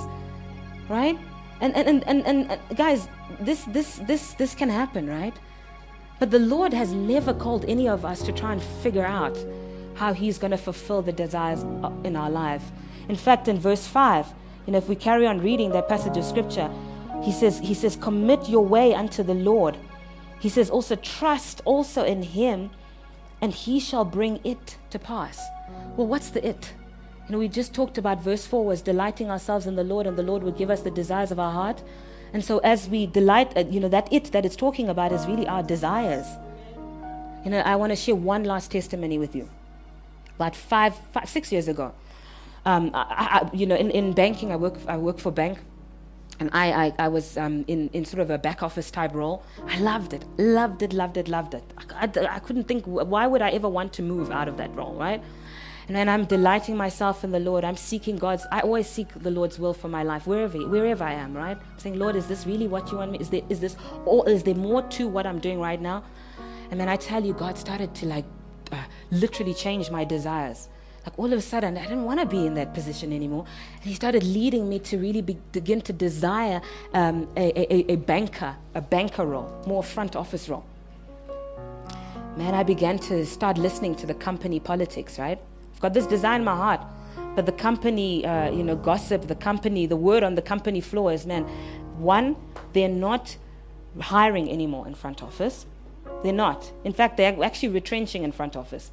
right? 0.88 1.18
And 1.60 1.74
and, 1.74 1.88
and, 1.88 2.04
and, 2.06 2.26
and 2.26 2.50
uh, 2.50 2.56
guys, 2.74 3.08
this 3.40 3.64
this 3.64 3.96
this 4.06 4.34
this 4.34 4.54
can 4.54 4.68
happen, 4.68 5.08
right? 5.08 5.34
But 6.20 6.30
the 6.30 6.38
Lord 6.38 6.72
has 6.72 6.92
never 6.92 7.32
called 7.32 7.64
any 7.66 7.88
of 7.88 8.04
us 8.04 8.22
to 8.22 8.32
try 8.32 8.52
and 8.52 8.62
figure 8.62 9.06
out 9.06 9.36
how 9.94 10.12
He's 10.12 10.38
going 10.38 10.50
to 10.50 10.58
fulfill 10.58 11.02
the 11.02 11.12
desires 11.12 11.64
uh, 11.64 11.90
in 12.04 12.14
our 12.14 12.30
life. 12.30 12.62
In 13.08 13.16
fact, 13.16 13.48
in 13.48 13.58
verse 13.58 13.86
5, 13.86 14.26
You 14.66 14.72
know, 14.72 14.78
if 14.78 14.88
we 14.88 14.96
carry 14.96 15.26
on 15.26 15.40
reading 15.40 15.70
that 15.72 15.88
passage 15.88 16.16
of 16.16 16.24
scripture, 16.24 16.70
he 17.22 17.32
says, 17.32 17.58
he 17.58 17.74
says, 17.74 17.96
commit 17.96 18.48
your 18.48 18.64
way 18.64 18.94
unto 18.94 19.22
the 19.22 19.34
Lord. 19.34 19.76
He 20.40 20.48
says, 20.48 20.70
also 20.70 20.96
trust 20.96 21.62
also 21.64 22.04
in 22.04 22.22
him, 22.22 22.70
and 23.40 23.52
he 23.52 23.80
shall 23.80 24.04
bring 24.04 24.40
it 24.44 24.76
to 24.90 24.98
pass. 24.98 25.40
Well, 25.96 26.06
what's 26.06 26.30
the 26.30 26.46
it? 26.46 26.72
You 27.26 27.32
know, 27.32 27.38
we 27.38 27.48
just 27.48 27.72
talked 27.72 27.96
about 27.96 28.20
verse 28.20 28.46
4 28.46 28.64
was 28.64 28.82
delighting 28.82 29.30
ourselves 29.30 29.66
in 29.66 29.76
the 29.76 29.84
Lord, 29.84 30.06
and 30.06 30.16
the 30.16 30.22
Lord 30.22 30.42
would 30.42 30.56
give 30.56 30.70
us 30.70 30.82
the 30.82 30.90
desires 30.90 31.30
of 31.30 31.38
our 31.38 31.52
heart. 31.52 31.82
And 32.34 32.44
so, 32.44 32.58
as 32.58 32.88
we 32.88 33.06
delight, 33.06 33.56
uh, 33.56 33.64
you 33.70 33.80
know, 33.80 33.88
that 33.88 34.12
it 34.12 34.32
that 34.32 34.44
it's 34.44 34.56
talking 34.56 34.88
about 34.88 35.12
is 35.12 35.24
really 35.26 35.46
our 35.46 35.62
desires. 35.62 36.26
You 37.44 37.50
know, 37.50 37.60
I 37.60 37.76
want 37.76 37.92
to 37.92 37.96
share 37.96 38.16
one 38.16 38.44
last 38.44 38.72
testimony 38.72 39.18
with 39.18 39.36
you. 39.36 39.48
About 40.34 40.56
five, 40.56 40.96
five 41.12 41.28
six 41.28 41.52
years 41.52 41.68
ago, 41.68 41.92
um, 42.66 42.90
I, 42.92 43.40
I, 43.42 43.56
you 43.56 43.66
know, 43.66 43.76
in, 43.76 43.90
in 43.90 44.12
banking, 44.14 44.50
I 44.50 44.56
work, 44.56 44.74
I 44.88 44.96
work 44.96 45.18
for 45.18 45.30
bank, 45.30 45.58
and 46.40 46.50
I, 46.52 46.86
I, 46.86 46.92
I 46.98 47.08
was 47.08 47.36
um, 47.36 47.64
in, 47.68 47.88
in 47.92 48.04
sort 48.04 48.20
of 48.20 48.30
a 48.30 48.38
back 48.38 48.62
office 48.62 48.90
type 48.90 49.14
role. 49.14 49.44
I 49.66 49.78
loved 49.78 50.12
it, 50.12 50.24
loved 50.36 50.82
it, 50.82 50.92
loved 50.92 51.16
it, 51.16 51.28
loved 51.28 51.54
it. 51.54 51.62
I, 51.78 52.06
I, 52.06 52.36
I 52.36 52.38
couldn't 52.40 52.64
think, 52.64 52.84
why 52.86 53.26
would 53.26 53.40
I 53.40 53.50
ever 53.50 53.68
want 53.68 53.92
to 53.94 54.02
move 54.02 54.30
out 54.30 54.48
of 54.48 54.56
that 54.56 54.74
role, 54.74 54.94
right? 54.94 55.22
And 55.86 55.94
then 55.94 56.08
I'm 56.08 56.24
delighting 56.24 56.76
myself 56.76 57.24
in 57.24 57.30
the 57.30 57.38
Lord. 57.38 57.62
I'm 57.62 57.76
seeking 57.76 58.16
God's. 58.16 58.46
I 58.50 58.60
always 58.60 58.88
seek 58.88 59.08
the 59.14 59.30
Lord's 59.30 59.58
will 59.58 59.74
for 59.74 59.88
my 59.88 60.02
life, 60.02 60.26
wherever 60.26 60.58
wherever 60.58 61.04
I 61.04 61.12
am. 61.12 61.34
Right? 61.34 61.58
I'm 61.58 61.78
saying, 61.78 61.98
Lord, 61.98 62.16
is 62.16 62.26
this 62.26 62.46
really 62.46 62.66
what 62.66 62.90
you 62.90 62.98
want 62.98 63.12
me? 63.12 63.18
Is 63.18 63.28
there 63.28 63.42
is 63.50 63.60
this 63.60 63.76
or 64.06 64.26
is 64.26 64.44
there 64.44 64.54
more 64.54 64.80
to 64.80 65.06
what 65.06 65.26
I'm 65.26 65.38
doing 65.38 65.60
right 65.60 65.80
now? 65.80 66.02
And 66.70 66.80
then 66.80 66.88
I 66.88 66.96
tell 66.96 67.22
you, 67.22 67.34
God 67.34 67.58
started 67.58 67.94
to 67.96 68.06
like 68.06 68.24
uh, 68.72 68.82
literally 69.10 69.52
change 69.52 69.90
my 69.90 70.04
desires. 70.04 70.70
Like 71.04 71.18
all 71.18 71.26
of 71.26 71.38
a 71.38 71.42
sudden, 71.42 71.76
I 71.76 71.82
didn't 71.82 72.04
want 72.04 72.20
to 72.20 72.26
be 72.26 72.46
in 72.46 72.54
that 72.54 72.72
position 72.72 73.12
anymore. 73.12 73.44
He 73.82 73.92
started 73.94 74.22
leading 74.22 74.68
me 74.68 74.78
to 74.80 74.98
really 74.98 75.20
be, 75.20 75.36
begin 75.52 75.82
to 75.82 75.92
desire 75.92 76.62
um, 76.94 77.28
a, 77.36 77.74
a, 77.74 77.92
a 77.92 77.96
banker, 77.96 78.56
a 78.74 78.80
banker 78.80 79.26
role, 79.26 79.52
more 79.66 79.82
front 79.82 80.16
office 80.16 80.48
role. 80.48 80.64
Man, 82.36 82.54
I 82.54 82.62
began 82.62 82.98
to 83.00 83.24
start 83.26 83.58
listening 83.58 83.94
to 83.96 84.06
the 84.06 84.14
company 84.14 84.58
politics, 84.60 85.18
right? 85.18 85.38
I've 85.74 85.80
got 85.80 85.92
this 85.92 86.06
desire 86.06 86.36
in 86.36 86.44
my 86.44 86.56
heart. 86.56 86.80
But 87.34 87.46
the 87.46 87.52
company, 87.52 88.24
uh, 88.24 88.50
you 88.50 88.62
know, 88.62 88.76
gossip, 88.76 89.26
the 89.26 89.34
company, 89.34 89.86
the 89.86 89.96
word 89.96 90.22
on 90.22 90.36
the 90.36 90.42
company 90.42 90.80
floor 90.80 91.12
is, 91.12 91.26
man, 91.26 91.44
one, 91.98 92.36
they're 92.72 92.88
not 92.88 93.36
hiring 94.00 94.50
anymore 94.50 94.86
in 94.86 94.94
front 94.94 95.22
office. 95.22 95.66
They're 96.22 96.32
not. 96.32 96.72
In 96.84 96.92
fact, 96.92 97.16
they're 97.16 97.42
actually 97.44 97.68
retrenching 97.68 98.22
in 98.22 98.32
front 98.32 98.56
office. 98.56 98.90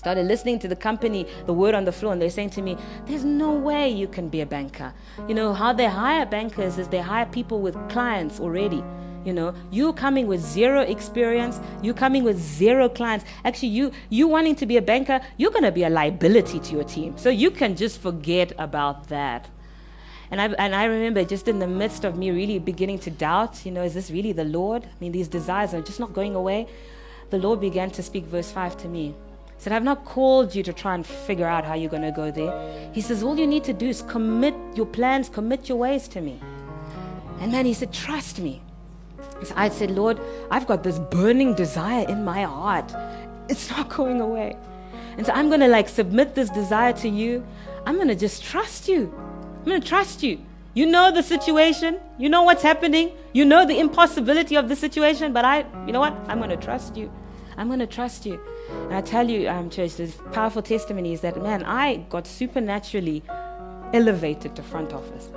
Started 0.00 0.28
listening 0.28 0.58
to 0.60 0.66
the 0.66 0.74
company, 0.74 1.26
the 1.44 1.52
word 1.52 1.74
on 1.74 1.84
the 1.84 1.92
floor, 1.92 2.14
and 2.14 2.22
they're 2.22 2.30
saying 2.30 2.48
to 2.48 2.62
me, 2.62 2.74
There's 3.04 3.22
no 3.22 3.52
way 3.52 3.90
you 3.90 4.08
can 4.08 4.30
be 4.30 4.40
a 4.40 4.46
banker. 4.46 4.94
You 5.28 5.34
know, 5.34 5.52
how 5.52 5.74
they 5.74 5.88
hire 5.88 6.24
bankers 6.24 6.78
is 6.78 6.88
they 6.88 7.02
hire 7.02 7.26
people 7.26 7.60
with 7.60 7.76
clients 7.90 8.40
already. 8.40 8.82
You 9.26 9.34
know, 9.34 9.52
you 9.70 9.92
coming 9.92 10.26
with 10.26 10.40
zero 10.40 10.80
experience, 10.80 11.60
you 11.82 11.92
coming 11.92 12.24
with 12.24 12.38
zero 12.38 12.88
clients. 12.88 13.26
Actually, 13.44 13.68
you 13.68 13.92
you 14.08 14.26
wanting 14.26 14.56
to 14.56 14.64
be 14.64 14.78
a 14.78 14.80
banker, 14.80 15.20
you're 15.36 15.50
gonna 15.50 15.70
be 15.70 15.84
a 15.84 15.90
liability 15.90 16.60
to 16.60 16.72
your 16.76 16.84
team. 16.84 17.18
So 17.18 17.28
you 17.28 17.50
can 17.50 17.76
just 17.76 18.00
forget 18.00 18.52
about 18.56 19.08
that. 19.08 19.50
And 20.30 20.40
I, 20.40 20.46
and 20.46 20.74
I 20.74 20.86
remember 20.86 21.24
just 21.26 21.46
in 21.46 21.58
the 21.58 21.66
midst 21.66 22.06
of 22.06 22.16
me 22.16 22.30
really 22.30 22.58
beginning 22.58 23.00
to 23.00 23.10
doubt, 23.10 23.66
you 23.66 23.70
know, 23.70 23.82
is 23.82 23.92
this 23.92 24.10
really 24.10 24.32
the 24.32 24.44
Lord? 24.44 24.84
I 24.84 24.98
mean, 24.98 25.12
these 25.12 25.28
desires 25.28 25.74
are 25.74 25.82
just 25.82 26.00
not 26.00 26.14
going 26.14 26.34
away. 26.34 26.68
The 27.28 27.36
Lord 27.36 27.60
began 27.60 27.90
to 27.90 28.02
speak 28.02 28.24
verse 28.24 28.50
5 28.50 28.78
to 28.78 28.88
me. 28.88 29.14
He 29.60 29.64
said, 29.64 29.74
I've 29.74 29.84
not 29.84 30.06
called 30.06 30.54
you 30.54 30.62
to 30.62 30.72
try 30.72 30.94
and 30.94 31.06
figure 31.06 31.46
out 31.46 31.66
how 31.66 31.74
you're 31.74 31.90
going 31.90 32.00
to 32.00 32.10
go 32.10 32.30
there. 32.30 32.90
He 32.94 33.02
says, 33.02 33.22
All 33.22 33.38
you 33.38 33.46
need 33.46 33.62
to 33.64 33.74
do 33.74 33.86
is 33.86 34.00
commit 34.00 34.54
your 34.74 34.86
plans, 34.86 35.28
commit 35.28 35.68
your 35.68 35.76
ways 35.76 36.08
to 36.08 36.22
me. 36.22 36.40
And 37.40 37.52
then 37.52 37.66
he 37.66 37.74
said, 37.74 37.92
Trust 37.92 38.40
me. 38.40 38.62
So 39.42 39.52
I 39.58 39.68
said, 39.68 39.90
Lord, 39.90 40.18
I've 40.50 40.66
got 40.66 40.82
this 40.82 40.98
burning 40.98 41.54
desire 41.54 42.08
in 42.08 42.24
my 42.24 42.44
heart. 42.44 42.90
It's 43.50 43.68
not 43.70 43.90
going 43.90 44.22
away. 44.22 44.56
And 45.18 45.26
so 45.26 45.32
I'm 45.34 45.48
going 45.48 45.60
to 45.60 45.68
like 45.68 45.90
submit 45.90 46.34
this 46.34 46.48
desire 46.48 46.94
to 46.94 47.08
you. 47.10 47.46
I'm 47.84 47.96
going 47.96 48.08
to 48.08 48.14
just 48.14 48.42
trust 48.42 48.88
you. 48.88 49.12
I'm 49.58 49.64
going 49.66 49.82
to 49.82 49.86
trust 49.86 50.22
you. 50.22 50.40
You 50.72 50.86
know 50.86 51.12
the 51.12 51.22
situation. 51.22 52.00
You 52.18 52.30
know 52.30 52.44
what's 52.44 52.62
happening. 52.62 53.12
You 53.34 53.44
know 53.44 53.66
the 53.66 53.78
impossibility 53.78 54.56
of 54.56 54.70
the 54.70 54.76
situation. 54.76 55.34
But 55.34 55.44
I, 55.44 55.66
you 55.84 55.92
know 55.92 56.00
what? 56.00 56.14
I'm 56.28 56.38
going 56.38 56.48
to 56.48 56.56
trust 56.56 56.96
you. 56.96 57.12
I'm 57.58 57.66
going 57.66 57.80
to 57.80 57.86
trust 57.86 58.24
you. 58.24 58.40
And 58.84 58.94
I 58.94 59.00
tell 59.00 59.28
you, 59.28 59.48
um, 59.48 59.70
church, 59.70 59.96
this 59.96 60.18
powerful 60.32 60.62
testimony 60.62 61.12
is 61.12 61.20
that, 61.20 61.40
man, 61.42 61.64
I 61.64 61.96
got 62.08 62.26
supernaturally 62.26 63.22
elevated 63.92 64.56
to 64.56 64.62
front 64.62 64.92
office. 64.92 65.28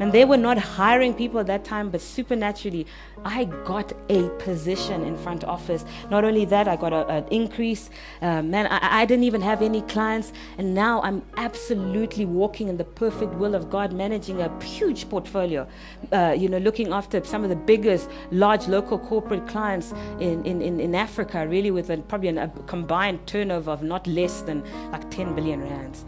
And 0.00 0.12
they 0.12 0.24
were 0.24 0.36
not 0.36 0.58
hiring 0.58 1.14
people 1.14 1.40
at 1.40 1.46
that 1.46 1.64
time, 1.64 1.90
but 1.90 2.00
supernaturally, 2.00 2.86
I 3.24 3.44
got 3.44 3.92
a 4.08 4.28
position 4.38 5.02
in 5.02 5.16
front 5.16 5.44
office. 5.44 5.84
Not 6.10 6.24
only 6.24 6.44
that, 6.46 6.68
I 6.68 6.76
got 6.76 6.92
an 6.92 7.26
increase. 7.30 7.90
Uh, 8.22 8.42
man, 8.42 8.66
I, 8.66 9.02
I, 9.02 9.04
didn't 9.04 9.24
even 9.24 9.40
have 9.40 9.60
any 9.60 9.82
clients. 9.82 10.32
And 10.56 10.74
now 10.74 11.02
I'm 11.02 11.22
absolutely 11.36 12.24
walking 12.24 12.68
in 12.68 12.76
the 12.76 12.84
perfect 12.84 13.34
will 13.34 13.54
of 13.54 13.70
God, 13.70 13.92
managing 13.92 14.40
a 14.40 14.64
huge 14.64 15.08
portfolio. 15.08 15.66
Uh, 16.12 16.34
you 16.36 16.48
know, 16.48 16.58
looking 16.58 16.92
after 16.92 17.22
some 17.24 17.42
of 17.42 17.50
the 17.50 17.56
biggest, 17.56 18.08
large 18.30 18.68
local 18.68 18.98
corporate 18.98 19.46
clients 19.48 19.92
in, 20.20 20.44
in, 20.44 20.62
in, 20.62 20.80
in 20.80 20.94
Africa, 20.94 21.46
really 21.48 21.70
with 21.70 21.90
a, 21.90 21.96
probably 21.96 22.28
an, 22.28 22.38
a 22.38 22.48
combined 22.66 23.26
turnover 23.26 23.72
of 23.72 23.82
not 23.82 24.06
less 24.06 24.42
than 24.42 24.62
like 24.92 25.10
10 25.10 25.34
billion 25.34 25.60
rands. 25.62 26.04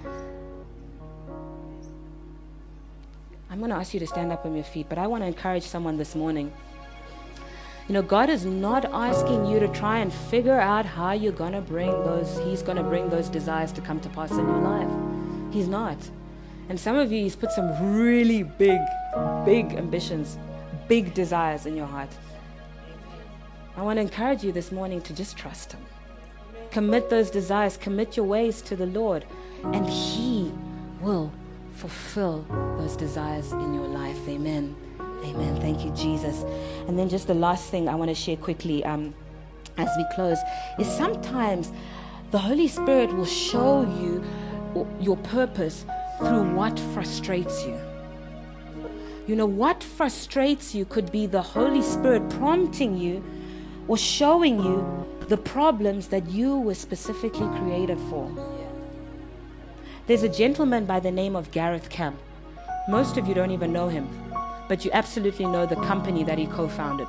I'm 3.53 3.59
going 3.59 3.71
to 3.71 3.77
ask 3.77 3.93
you 3.93 3.99
to 3.99 4.07
stand 4.07 4.31
up 4.31 4.47
on 4.47 4.55
your 4.55 4.63
feet, 4.63 4.87
but 4.89 4.97
I 4.97 5.09
want 5.09 5.25
to 5.25 5.27
encourage 5.27 5.65
someone 5.65 5.97
this 5.97 6.15
morning. 6.15 6.53
You 7.89 7.95
know, 7.95 8.03
God 8.03 8.31
is 8.31 8.45
not 8.45 8.85
asking 8.85 9.47
you 9.47 9.59
to 9.59 9.67
try 9.67 9.99
and 9.99 10.13
figure 10.13 10.61
out 10.61 10.87
how 10.87 11.11
you're 11.11 11.33
going 11.33 11.55
to 11.55 11.61
bring 11.61 11.91
those, 11.91 12.39
He's 12.45 12.63
going 12.63 12.77
to 12.77 12.85
bring 12.85 13.11
those 13.11 13.29
desires 13.29 13.73
to 13.73 13.81
come 13.81 13.99
to 14.03 14.09
pass 14.11 14.31
in 14.31 14.47
your 14.47 14.59
life. 14.59 15.53
He's 15.53 15.67
not. 15.67 15.99
And 16.69 16.79
some 16.79 16.97
of 16.97 17.11
you, 17.11 17.25
He's 17.25 17.35
put 17.35 17.51
some 17.51 17.97
really 17.97 18.45
big, 18.45 18.79
big 19.45 19.73
ambitions, 19.73 20.39
big 20.87 21.13
desires 21.13 21.67
in 21.67 21.77
your 21.77 21.87
heart. 21.87 22.11
I 23.77 23.83
want 23.83 23.97
to 23.97 24.03
encourage 24.03 24.45
you 24.45 24.53
this 24.53 24.71
morning 24.71 25.01
to 25.03 25.13
just 25.13 25.37
trust 25.37 25.73
Him. 25.73 25.85
Commit 26.71 27.11
those 27.11 27.31
desires, 27.31 27.77
commit 27.77 28.17
your 28.17 28.27
ways 28.27 28.63
to 28.63 28.77
the 28.77 28.87
Lord, 28.87 29.25
and 29.65 29.89
He 29.91 30.53
will 31.01 31.33
fulfill 31.81 32.45
those 32.79 32.95
desires 32.95 33.53
in 33.53 33.73
your 33.73 33.89
life. 33.89 34.19
Amen. 34.29 34.77
Amen. 35.25 35.59
Thank 35.61 35.83
you, 35.83 35.91
Jesus. 35.93 36.45
And 36.87 36.99
then 36.99 37.09
just 37.09 37.27
the 37.27 37.35
last 37.35 37.71
thing 37.71 37.89
I 37.89 37.95
want 37.95 38.11
to 38.11 38.15
share 38.15 38.37
quickly 38.37 38.85
um, 38.85 39.15
as 39.79 39.89
we 39.97 40.05
close 40.15 40.39
is 40.79 40.87
sometimes 40.87 41.73
the 42.33 42.39
Holy 42.39 42.69
Spirit 42.69 43.11
will 43.15 43.25
show 43.25 43.83
you 44.01 44.23
your 45.01 45.17
purpose 45.17 45.87
through 46.19 46.55
what 46.55 46.79
frustrates 46.93 47.65
you. 47.65 47.79
You 49.27 49.37
know, 49.37 49.47
what 49.47 49.83
frustrates 49.83 50.75
you 50.75 50.85
could 50.85 51.11
be 51.11 51.27
the 51.27 51.43
Holy 51.43 51.83
Spirit 51.83 52.29
prompting 52.31 52.99
you 52.99 53.25
or 53.89 53.97
showing 53.97 54.63
you 54.63 55.07
the 55.29 55.39
problems 55.39 56.09
that 56.09 56.29
you 56.29 56.59
were 56.59 56.75
specifically 56.75 57.49
created 57.59 57.99
for. 58.11 58.60
There's 60.11 60.25
a 60.25 60.29
gentleman 60.29 60.87
by 60.87 60.99
the 60.99 61.13
name 61.13 61.37
of 61.37 61.53
Gareth 61.53 61.89
Camp. 61.89 62.19
Most 62.89 63.17
of 63.17 63.29
you 63.29 63.33
don't 63.33 63.53
even 63.53 63.73
know 63.73 63.87
him, 63.87 64.09
but 64.69 64.85
you 64.85 64.91
absolutely 64.93 65.47
know 65.47 65.67
the 65.67 65.77
company 65.77 66.25
that 66.25 66.37
he 66.37 66.49
co 66.49 66.67
founded. 66.67 67.07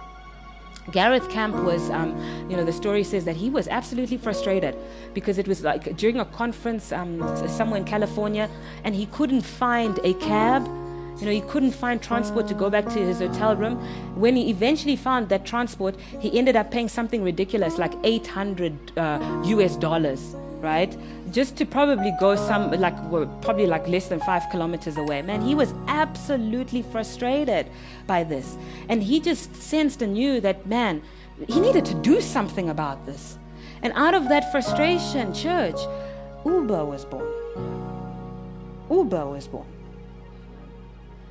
Gareth 0.91 1.27
Camp 1.31 1.55
was, 1.63 1.89
um, 1.89 2.15
you 2.47 2.55
know, 2.55 2.63
the 2.63 2.71
story 2.71 3.03
says 3.03 3.25
that 3.25 3.35
he 3.35 3.49
was 3.49 3.67
absolutely 3.67 4.17
frustrated 4.17 4.75
because 5.15 5.39
it 5.39 5.47
was 5.47 5.63
like 5.63 5.97
during 5.97 6.19
a 6.19 6.25
conference 6.25 6.91
um, 6.91 7.17
somewhere 7.47 7.79
in 7.79 7.85
California 7.85 8.47
and 8.83 8.93
he 8.93 9.07
couldn't 9.07 9.41
find 9.41 9.99
a 10.03 10.13
cab. 10.25 10.67
You 11.19 11.25
know, 11.25 11.31
he 11.31 11.41
couldn't 11.41 11.71
find 11.71 11.99
transport 12.03 12.47
to 12.49 12.53
go 12.53 12.69
back 12.69 12.85
to 12.85 12.99
his 12.99 13.17
hotel 13.17 13.55
room. 13.55 13.77
When 14.13 14.35
he 14.35 14.51
eventually 14.51 14.95
found 14.95 15.27
that 15.29 15.43
transport, 15.43 15.95
he 16.19 16.37
ended 16.37 16.55
up 16.55 16.69
paying 16.69 16.87
something 16.87 17.23
ridiculous 17.23 17.79
like 17.79 17.95
800 18.03 18.95
uh, 18.95 19.41
US 19.45 19.75
dollars 19.75 20.35
right? 20.61 20.95
Just 21.31 21.57
to 21.57 21.65
probably 21.65 22.13
go 22.19 22.35
some, 22.35 22.71
like, 22.71 22.95
well, 23.11 23.25
probably 23.41 23.67
like 23.67 23.87
less 23.87 24.07
than 24.07 24.19
five 24.19 24.43
kilometers 24.51 24.97
away. 24.97 25.21
Man, 25.21 25.41
he 25.41 25.55
was 25.55 25.73
absolutely 25.87 26.81
frustrated 26.81 27.67
by 28.07 28.23
this. 28.23 28.57
And 28.89 29.03
he 29.03 29.19
just 29.19 29.55
sensed 29.55 30.01
and 30.01 30.13
knew 30.13 30.39
that, 30.41 30.65
man, 30.65 31.01
he 31.47 31.59
needed 31.59 31.85
to 31.85 31.93
do 31.95 32.21
something 32.21 32.69
about 32.69 33.05
this. 33.05 33.37
And 33.81 33.93
out 33.95 34.13
of 34.13 34.29
that 34.29 34.51
frustration, 34.51 35.33
church, 35.33 35.79
Uber 36.45 36.85
was 36.85 37.05
born. 37.05 37.27
Uber 38.89 39.25
was 39.25 39.47
born. 39.47 39.65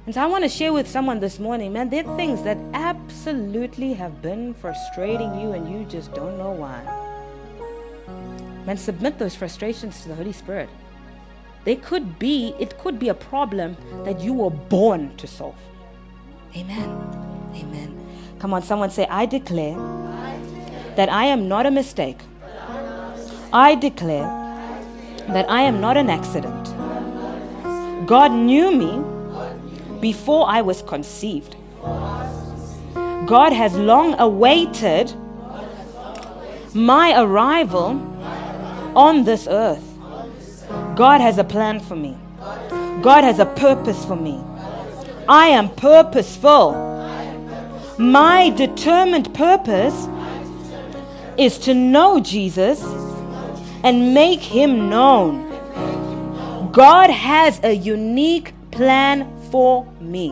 And 0.06 0.14
so 0.14 0.22
I 0.22 0.26
want 0.26 0.44
to 0.44 0.48
share 0.48 0.72
with 0.72 0.88
someone 0.88 1.20
this 1.20 1.38
morning, 1.38 1.72
man, 1.72 1.90
there 1.90 2.04
are 2.04 2.16
things 2.16 2.42
that 2.42 2.58
absolutely 2.72 3.92
have 3.92 4.22
been 4.22 4.54
frustrating 4.54 5.40
you 5.40 5.52
and 5.52 5.70
you 5.70 5.84
just 5.84 6.12
don't 6.14 6.38
know 6.38 6.50
why. 6.50 7.09
Man, 8.66 8.76
submit 8.76 9.18
those 9.18 9.34
frustrations 9.34 10.02
to 10.02 10.08
the 10.08 10.14
Holy 10.14 10.32
Spirit. 10.32 10.68
They 11.64 11.76
could 11.76 12.18
be, 12.18 12.54
it 12.58 12.78
could 12.78 12.98
be 12.98 13.08
a 13.08 13.14
problem 13.14 13.76
that 14.04 14.20
you 14.20 14.32
were 14.32 14.50
born 14.50 15.16
to 15.16 15.26
solve. 15.26 15.56
Amen. 16.56 16.88
Amen. 17.54 18.06
Come 18.38 18.54
on, 18.54 18.62
someone 18.62 18.90
say, 18.90 19.06
I 19.06 19.26
declare 19.26 19.76
that 20.96 21.08
I 21.10 21.24
am 21.26 21.48
not 21.48 21.66
a 21.66 21.70
mistake. 21.70 22.18
I 23.52 23.74
declare 23.74 24.24
that 25.28 25.50
I 25.50 25.62
am 25.62 25.80
not 25.80 25.96
an 25.96 26.08
accident. 26.08 26.74
God 28.06 28.32
knew 28.32 28.74
me 28.74 29.02
before 30.00 30.48
I 30.48 30.62
was 30.62 30.82
conceived. 30.82 31.56
God 33.26 33.52
has 33.52 33.74
long 33.76 34.18
awaited 34.18 35.12
my 36.74 37.20
arrival 37.20 38.09
on 38.94 39.24
this 39.24 39.46
earth. 39.48 39.84
God 40.96 41.20
has 41.20 41.38
a 41.38 41.44
plan 41.44 41.80
for 41.80 41.96
me. 41.96 42.16
God 43.02 43.24
has 43.24 43.38
a 43.38 43.46
purpose 43.46 44.04
for 44.04 44.16
me. 44.16 44.42
I 45.28 45.46
am 45.48 45.68
purposeful. 45.70 46.72
My 47.98 48.50
determined 48.50 49.32
purpose 49.34 50.08
is 51.36 51.58
to 51.58 51.74
know 51.74 52.20
Jesus 52.20 52.82
and 53.82 54.12
make 54.14 54.40
him 54.40 54.90
known. 54.90 55.48
God 56.72 57.10
has 57.10 57.60
a 57.62 57.72
unique 57.72 58.52
plan 58.70 59.26
for 59.50 59.84
me. 60.00 60.28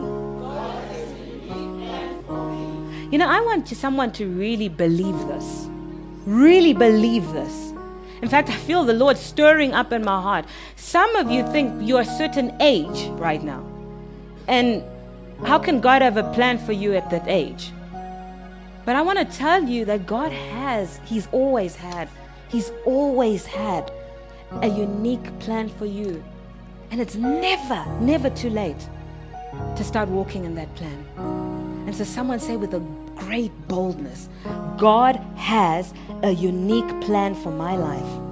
You 3.11 3.17
know, 3.17 3.27
I 3.27 3.41
want 3.41 3.67
someone 3.67 4.11
to 4.13 4.27
really 4.27 4.69
believe 4.69 5.17
this. 5.27 5.67
Really 6.25 6.73
believe 6.73 7.31
this. 7.33 7.68
In 8.21 8.27
fact, 8.27 8.49
I 8.49 8.55
feel 8.55 8.83
the 8.83 8.93
Lord 8.93 9.17
stirring 9.17 9.73
up 9.73 9.93
in 9.93 10.03
my 10.03 10.21
heart. 10.21 10.45
Some 10.75 11.15
of 11.15 11.31
you 11.31 11.49
think 11.51 11.87
you're 11.87 12.01
a 12.01 12.05
certain 12.05 12.55
age 12.59 13.07
right 13.11 13.41
now. 13.41 13.65
And 14.47 14.83
how 15.45 15.57
can 15.59 15.79
God 15.79 16.01
have 16.01 16.17
a 16.17 16.23
plan 16.33 16.57
for 16.57 16.73
you 16.73 16.93
at 16.95 17.09
that 17.11 17.27
age? 17.27 17.71
But 18.85 18.95
I 18.95 19.01
want 19.01 19.19
to 19.19 19.25
tell 19.25 19.63
you 19.63 19.85
that 19.85 20.05
God 20.05 20.31
has, 20.31 20.99
He's 21.05 21.27
always 21.31 21.75
had, 21.75 22.09
He's 22.49 22.71
always 22.85 23.45
had 23.45 23.91
a 24.61 24.67
unique 24.67 25.39
plan 25.39 25.69
for 25.69 25.85
you. 25.85 26.23
And 26.91 26.99
it's 26.99 27.15
never, 27.15 27.85
never 28.01 28.29
too 28.29 28.49
late 28.49 28.89
to 29.75 29.83
start 29.83 30.09
walking 30.09 30.43
in 30.43 30.55
that 30.55 30.73
plan. 30.75 31.05
And 31.85 31.95
so 31.95 32.03
someone 32.03 32.39
say 32.39 32.57
with 32.57 32.73
a 32.73 32.79
great 33.19 33.51
boldness, 33.67 34.29
God 34.77 35.15
has 35.35 35.93
a 36.23 36.31
unique 36.31 37.01
plan 37.01 37.35
for 37.35 37.51
my 37.51 37.75
life. 37.75 38.29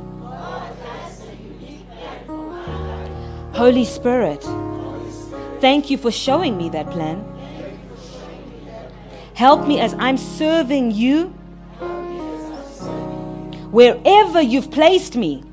Holy 3.55 3.85
Spirit, 3.85 4.43
thank 5.61 5.89
you 5.89 5.97
for 5.97 6.11
showing 6.11 6.57
me 6.57 6.69
that 6.69 6.89
plan. 6.91 7.25
Help 9.33 9.67
me 9.67 9.79
as 9.79 9.93
I'm 9.99 10.17
serving 10.17 10.91
you 10.91 11.27
wherever 13.71 14.41
you've 14.41 14.71
placed 14.71 15.15
me 15.15 15.43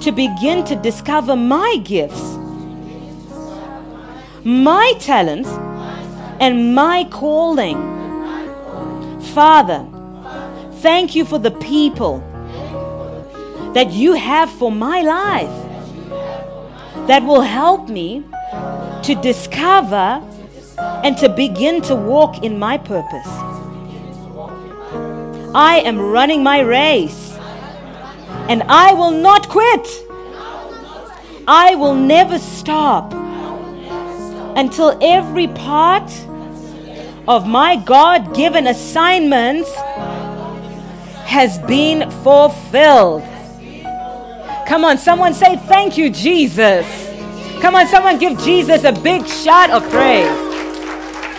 to 0.00 0.12
begin 0.12 0.64
to 0.64 0.76
discover 0.76 1.36
my 1.36 1.76
gifts, 1.84 2.36
my 4.44 4.94
talents, 4.98 5.50
and 6.40 6.74
my 6.74 7.04
calling. 7.10 7.78
Father, 9.34 9.86
thank 10.80 11.14
you 11.14 11.24
for 11.24 11.38
the 11.38 11.50
people 11.50 12.18
that 13.74 13.92
you 13.92 14.14
have 14.14 14.50
for 14.50 14.72
my 14.72 15.02
life 15.02 15.70
that 17.06 17.22
will 17.22 17.42
help 17.42 17.88
me 17.88 18.24
to 19.02 19.14
discover 19.22 20.22
and 21.04 21.16
to 21.18 21.28
begin 21.28 21.82
to 21.82 21.94
walk 21.94 22.42
in 22.42 22.58
my 22.58 22.78
purpose. 22.78 23.28
I 25.54 25.82
am 25.84 25.98
running 25.98 26.42
my 26.42 26.60
race 26.60 27.36
and 28.48 28.62
I 28.64 28.92
will 28.94 29.10
not 29.10 29.48
quit. 29.48 29.86
I 31.46 31.74
will 31.74 31.94
never 31.94 32.38
stop 32.38 33.12
until 34.56 34.98
every 35.02 35.48
part 35.48 36.10
of 37.30 37.46
my 37.46 37.76
God 37.76 38.34
given 38.34 38.66
assignments 38.66 39.72
has 41.26 41.60
been 41.60 42.10
fulfilled. 42.24 43.22
Come 44.66 44.84
on, 44.84 44.98
someone 44.98 45.32
say, 45.32 45.56
Thank 45.56 45.96
you, 45.96 46.10
Jesus. 46.10 46.84
Come 47.60 47.76
on, 47.76 47.86
someone 47.86 48.18
give 48.18 48.36
Jesus 48.40 48.82
a 48.82 48.90
big 48.90 49.24
shout 49.28 49.70
of 49.70 49.88
praise. 49.90 50.26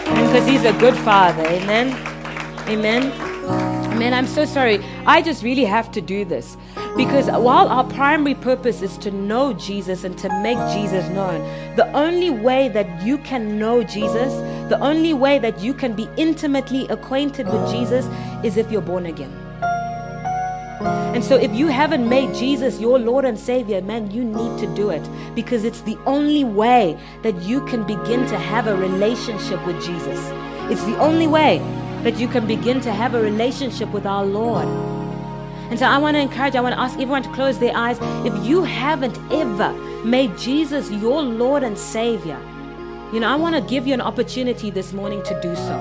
Because 0.05 0.47
he's 0.47 0.63
a 0.63 0.71
good 0.79 0.95
father. 0.99 1.45
Amen. 1.45 1.89
Amen. 2.69 3.11
Amen. 3.91 4.13
I'm 4.13 4.27
so 4.27 4.45
sorry. 4.45 4.79
I 5.05 5.21
just 5.21 5.43
really 5.43 5.65
have 5.65 5.91
to 5.91 5.99
do 5.99 6.23
this. 6.23 6.55
Because 6.97 7.27
while 7.27 7.69
our 7.69 7.85
primary 7.85 8.35
purpose 8.35 8.81
is 8.81 8.97
to 8.99 9.11
know 9.11 9.53
Jesus 9.53 10.03
and 10.03 10.17
to 10.17 10.27
make 10.41 10.57
Jesus 10.73 11.07
known, 11.09 11.41
the 11.77 11.89
only 11.93 12.29
way 12.29 12.67
that 12.69 13.01
you 13.01 13.17
can 13.19 13.57
know 13.57 13.81
Jesus, 13.81 14.33
the 14.69 14.77
only 14.79 15.13
way 15.13 15.39
that 15.39 15.59
you 15.61 15.73
can 15.73 15.93
be 15.93 16.09
intimately 16.17 16.87
acquainted 16.89 17.47
with 17.47 17.71
Jesus 17.71 18.05
is 18.43 18.57
if 18.57 18.69
you're 18.71 18.81
born 18.81 19.05
again. 19.05 19.31
And 21.13 21.23
so, 21.23 21.35
if 21.35 21.53
you 21.53 21.67
haven't 21.67 22.07
made 22.07 22.33
Jesus 22.33 22.79
your 22.79 22.97
Lord 22.97 23.23
and 23.23 23.39
Savior, 23.39 23.81
man, 23.81 24.11
you 24.11 24.23
need 24.23 24.59
to 24.59 24.75
do 24.75 24.89
it 24.89 25.07
because 25.35 25.63
it's 25.63 25.81
the 25.81 25.97
only 26.05 26.43
way 26.43 26.97
that 27.21 27.35
you 27.43 27.65
can 27.67 27.83
begin 27.83 28.25
to 28.27 28.37
have 28.37 28.67
a 28.67 28.75
relationship 28.75 29.65
with 29.65 29.81
Jesus. 29.83 30.19
It's 30.71 30.83
the 30.85 30.97
only 30.99 31.27
way 31.27 31.59
that 32.03 32.17
you 32.17 32.27
can 32.27 32.47
begin 32.47 32.81
to 32.81 32.91
have 32.91 33.13
a 33.13 33.21
relationship 33.21 33.89
with 33.91 34.05
our 34.05 34.25
Lord. 34.25 34.67
And 35.71 35.79
so, 35.79 35.85
I 35.85 35.97
want 35.99 36.15
to 36.15 36.19
encourage, 36.19 36.55
I 36.55 36.59
want 36.59 36.75
to 36.75 36.81
ask 36.81 36.95
everyone 36.95 37.23
to 37.23 37.31
close 37.31 37.57
their 37.57 37.73
eyes. 37.73 37.97
If 38.25 38.45
you 38.45 38.61
haven't 38.63 39.17
ever 39.31 39.71
made 40.03 40.37
Jesus 40.37 40.91
your 40.91 41.21
Lord 41.21 41.63
and 41.63 41.77
Savior, 41.77 42.37
you 43.13 43.21
know, 43.21 43.29
I 43.29 43.35
want 43.35 43.55
to 43.55 43.61
give 43.61 43.87
you 43.87 43.93
an 43.93 44.01
opportunity 44.01 44.69
this 44.69 44.91
morning 44.91 45.23
to 45.23 45.41
do 45.41 45.55
so. 45.55 45.77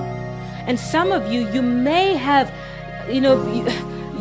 And 0.65 0.79
some 0.79 1.11
of 1.11 1.29
you, 1.29 1.45
you 1.51 1.61
may 1.61 2.15
have, 2.15 2.53
you 3.09 3.19
know, 3.19 3.35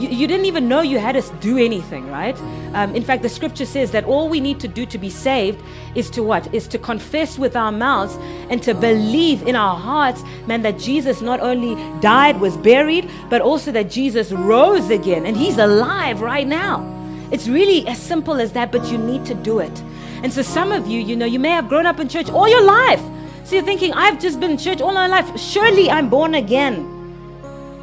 you, 0.01 0.09
you, 0.09 0.27
didn't 0.27 0.47
even 0.47 0.69
know 0.69 0.81
you 0.81 0.99
had 0.99 1.13
to 1.13 1.23
do 1.41 1.59
anything, 1.59 2.11
right? 2.11 2.37
Um, 2.75 2.95
in 2.97 3.03
fact, 3.03 3.23
the 3.23 3.29
scripture 3.29 3.67
says 3.67 3.91
that 3.91 4.05
all 4.05 4.29
we 4.29 4.41
need 4.41 4.59
to 4.61 4.69
do 4.69 4.87
to 4.87 4.99
be 4.99 5.11
saved 5.11 5.63
is 5.95 6.09
to 6.11 6.23
what? 6.23 6.53
Is 6.55 6.67
to 6.69 6.79
confess 6.79 7.39
with 7.39 7.55
our 7.57 7.71
mouths 7.71 8.17
and 8.51 8.63
to 8.63 8.75
believe 8.75 9.47
in 9.47 9.57
our 9.57 9.77
hearts, 9.77 10.23
man, 10.47 10.63
that 10.63 10.79
Jesus 10.79 11.21
not 11.21 11.41
only 11.41 11.75
died, 12.01 12.41
was 12.41 12.57
buried, 12.57 13.11
but 13.29 13.41
also 13.43 13.71
that 13.73 13.91
Jesus 13.91 14.33
rose 14.33 14.91
again 14.91 15.27
and 15.27 15.37
he's 15.37 15.59
alive 15.59 16.21
right 16.21 16.47
now. 16.47 16.87
It's 17.31 17.47
really 17.47 17.87
as 17.87 17.99
simple 18.01 18.41
as 18.41 18.53
that, 18.53 18.73
but 18.73 18.91
you 18.91 18.99
need 18.99 19.25
to 19.27 19.35
do 19.35 19.59
it. 19.61 19.83
And 20.23 20.33
so 20.33 20.43
some 20.43 20.73
of 20.73 20.87
you, 20.87 21.01
you 21.01 21.17
know, 21.17 21.27
you 21.27 21.39
may 21.39 21.51
have 21.51 21.69
grown 21.69 21.87
up 21.87 22.01
in 22.01 22.09
church 22.09 22.29
all 22.31 22.49
your 22.49 22.63
life. 22.63 23.03
So 23.45 23.57
you're 23.57 23.65
thinking, 23.65 23.93
I've 23.93 24.21
just 24.21 24.41
been 24.41 24.53
in 24.53 24.59
church 24.59 24.81
all 24.81 24.93
my 24.93 25.07
life. 25.07 25.39
Surely 25.39 25.91
I'm 25.91 26.09
born 26.09 26.35
again. 26.35 26.87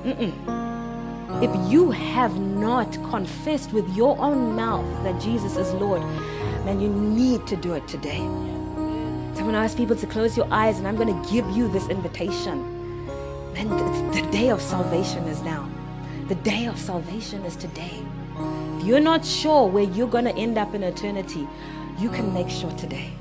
Mm-mm. 0.04 0.57
If 1.40 1.72
you 1.72 1.92
have 1.92 2.40
not 2.40 2.92
confessed 3.12 3.72
with 3.72 3.88
your 3.96 4.18
own 4.20 4.56
mouth 4.56 4.86
that 5.04 5.22
Jesus 5.22 5.56
is 5.56 5.72
Lord, 5.74 6.02
then 6.66 6.80
you 6.82 6.90
need 6.90 7.46
to 7.46 7.56
do 7.56 7.74
it 7.74 7.88
today. 7.88 8.18
So 8.18 8.24
I'm 8.24 9.34
going 9.36 9.54
to 9.54 9.60
ask 9.60 9.78
people 9.78 9.96
to 9.98 10.08
close 10.08 10.36
your 10.36 10.48
eyes 10.52 10.80
and 10.80 10.88
I'm 10.88 10.96
going 10.96 11.14
to 11.14 11.32
give 11.32 11.48
you 11.52 11.68
this 11.68 11.88
invitation. 11.90 12.58
And 13.56 13.70
the 14.16 14.28
day 14.32 14.50
of 14.50 14.60
salvation 14.60 15.26
is 15.26 15.44
now. 15.44 15.70
The 16.28 16.36
day 16.36 16.66
of 16.66 16.80
salvation 16.80 17.46
is 17.46 17.56
today. 17.56 18.04
If 18.80 18.86
you're 18.86 19.00
not 19.00 19.24
sure 19.24 19.68
where 19.68 19.84
you're 19.84 20.08
going 20.08 20.26
to 20.26 20.36
end 20.36 20.58
up 20.58 20.74
in 20.74 20.82
eternity, 20.82 21.48
you 22.00 22.10
can 22.10 22.34
make 22.34 22.50
sure 22.50 22.72
today. 22.72 23.12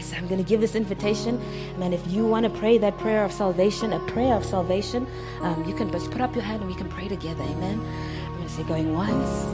So 0.00 0.16
I'm 0.16 0.28
going 0.28 0.42
to 0.42 0.48
give 0.48 0.60
this 0.60 0.74
invitation. 0.74 1.40
And 1.80 1.92
if 1.92 2.06
you 2.06 2.26
want 2.26 2.44
to 2.44 2.50
pray 2.50 2.78
that 2.78 2.96
prayer 2.98 3.24
of 3.24 3.32
salvation, 3.32 3.92
a 3.92 4.00
prayer 4.06 4.34
of 4.34 4.44
salvation, 4.44 5.06
um, 5.40 5.64
you 5.64 5.74
can 5.74 5.90
just 5.90 6.10
put 6.10 6.20
up 6.20 6.34
your 6.34 6.44
hand 6.44 6.60
and 6.60 6.70
we 6.70 6.76
can 6.76 6.88
pray 6.88 7.08
together. 7.08 7.42
Amen. 7.42 7.80
I'm 8.26 8.34
going 8.34 8.46
to 8.46 8.52
say 8.52 8.62
going 8.64 8.94
once, 8.94 9.44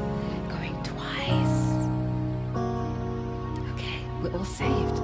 going 0.50 0.76
twice. 0.82 1.56
Okay, 3.74 4.00
we're 4.22 4.36
all 4.36 4.44
saved. 4.44 4.98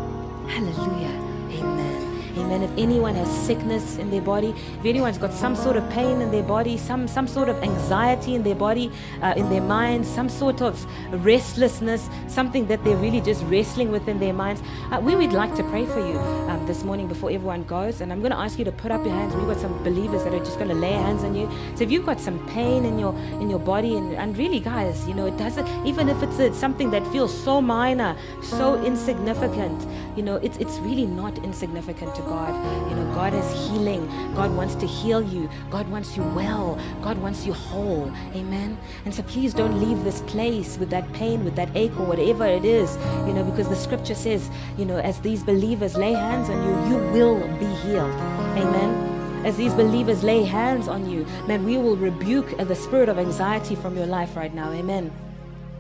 Hallelujah. 0.48 1.14
Amen. 1.50 1.91
Amen. 2.36 2.62
If 2.62 2.70
anyone 2.78 3.14
has 3.14 3.28
sickness 3.46 3.98
in 3.98 4.10
their 4.10 4.22
body, 4.22 4.54
if 4.78 4.86
anyone's 4.86 5.18
got 5.18 5.34
some 5.34 5.54
sort 5.54 5.76
of 5.76 5.88
pain 5.90 6.22
in 6.22 6.30
their 6.30 6.42
body, 6.42 6.78
some, 6.78 7.06
some 7.06 7.26
sort 7.26 7.50
of 7.50 7.62
anxiety 7.62 8.34
in 8.34 8.42
their 8.42 8.54
body, 8.54 8.90
uh, 9.20 9.34
in 9.36 9.50
their 9.50 9.60
minds, 9.60 10.09
some 10.09 10.30
sort 10.30 10.62
of 10.62 10.86
restlessness, 11.24 12.09
something 12.28 12.66
that 12.68 12.82
they're 12.84 12.96
really 12.96 13.20
just 13.20 13.44
wrestling 13.44 13.90
with 13.90 14.09
in 14.09 14.18
their 14.18 14.32
minds, 14.32 14.62
uh, 14.90 14.98
we 15.00 15.14
would 15.14 15.32
like 15.32 15.54
to 15.56 15.62
pray 15.64 15.84
for 15.84 16.00
you 16.00 16.18
um, 16.18 16.66
this 16.66 16.84
morning 16.84 17.06
before 17.06 17.30
everyone 17.30 17.64
goes. 17.64 18.00
And 18.00 18.10
I'm 18.10 18.20
going 18.20 18.32
to 18.32 18.38
ask 18.38 18.59
you 18.59 18.64
to 18.64 18.72
put 18.72 18.90
up 18.90 19.04
your 19.04 19.14
hands. 19.14 19.34
We've 19.34 19.46
got 19.46 19.60
some 19.60 19.82
believers 19.84 20.24
that 20.24 20.32
are 20.32 20.38
just 20.38 20.56
going 20.56 20.70
to 20.70 20.74
lay 20.74 20.92
hands 20.92 21.24
on 21.24 21.34
you. 21.34 21.50
So 21.74 21.84
if 21.84 21.90
you've 21.90 22.06
got 22.06 22.18
some 22.18 22.38
pain 22.48 22.86
in 22.86 22.98
your 22.98 23.14
in 23.40 23.50
your 23.50 23.59
body, 23.59 23.96
and, 23.96 24.14
and 24.14 24.38
really, 24.38 24.60
guys, 24.60 25.06
you 25.06 25.12
know, 25.14 25.26
it 25.26 25.36
doesn't 25.36 25.68
even 25.86 26.09
if 26.09 26.22
it's 26.22 26.38
a, 26.38 26.54
something 26.54 26.90
that 26.92 27.06
feels 27.12 27.32
so 27.44 27.60
minor, 27.60 28.16
so 28.42 28.82
insignificant, 28.82 29.86
you 30.16 30.22
know, 30.22 30.36
it's 30.36 30.56
it's 30.56 30.78
really 30.78 31.04
not 31.04 31.36
insignificant 31.44 32.14
God. 32.23 32.55
You 32.90 32.97
know, 32.97 33.15
God 33.15 33.35
is 33.35 33.51
healing. 33.69 34.07
God 34.35 34.55
wants 34.57 34.74
to 34.77 34.86
heal 34.86 35.23
you. 35.23 35.49
God 35.70 35.89
wants 35.90 36.16
you 36.16 36.23
well. 36.35 36.78
God 37.03 37.19
wants 37.19 37.47
you 37.47 37.53
whole. 37.53 38.12
Amen. 38.35 38.78
And 39.05 39.15
so 39.15 39.23
please 39.23 39.55
don't 39.55 39.81
leave 39.81 40.05
this 40.05 40.20
place 40.23 40.78
with 40.78 40.90
that 40.90 41.11
pain, 41.12 41.44
with 41.44 41.57
that 41.57 41.69
ache, 41.77 41.99
or 41.99 42.07
whatever 42.07 42.47
it 42.47 42.65
is. 42.65 42.97
You 43.27 43.35
know, 43.35 43.44
because 43.44 43.69
the 43.69 43.77
scripture 43.77 44.15
says, 44.15 44.51
you 44.77 44.85
know, 44.85 44.99
as 44.99 45.20
these 45.20 45.43
believers 45.43 45.97
lay 45.97 46.12
hands 46.12 46.49
on 46.49 46.62
you, 46.62 46.90
you 46.90 47.12
will 47.12 47.40
be 47.59 47.66
healed. 47.82 48.12
Amen 48.57 49.12
as 49.44 49.57
these 49.57 49.74
believers 49.74 50.23
lay 50.23 50.44
hands 50.44 50.86
on 50.86 51.11
you, 51.11 51.27
man, 51.49 51.65
we 51.65 51.77
will 51.77 51.97
rebuke 51.97 52.57
the 52.57 52.77
spirit 52.77 53.09
of 53.09 53.19
anxiety 53.19 53.74
from 53.74 53.97
your 53.97 54.07
life 54.07 54.36
right 54.36 54.55
now. 54.55 54.70
Amen. 54.70 55.11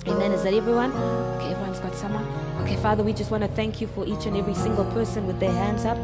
Amen. 0.08 0.32
Is 0.32 0.42
that 0.42 0.52
everyone? 0.52 0.90
Okay, 0.92 1.52
everyone's 1.52 1.78
got 1.78 1.94
someone. 1.94 2.26
Okay, 2.62 2.76
Father, 2.76 3.04
we 3.04 3.12
just 3.12 3.30
want 3.30 3.42
to 3.42 3.48
thank 3.50 3.80
you 3.80 3.86
for 3.86 4.04
each 4.06 4.26
and 4.26 4.36
every 4.36 4.54
single 4.54 4.84
person 4.86 5.26
with 5.26 5.38
their 5.38 5.52
hands 5.52 5.84
up. 5.84 5.98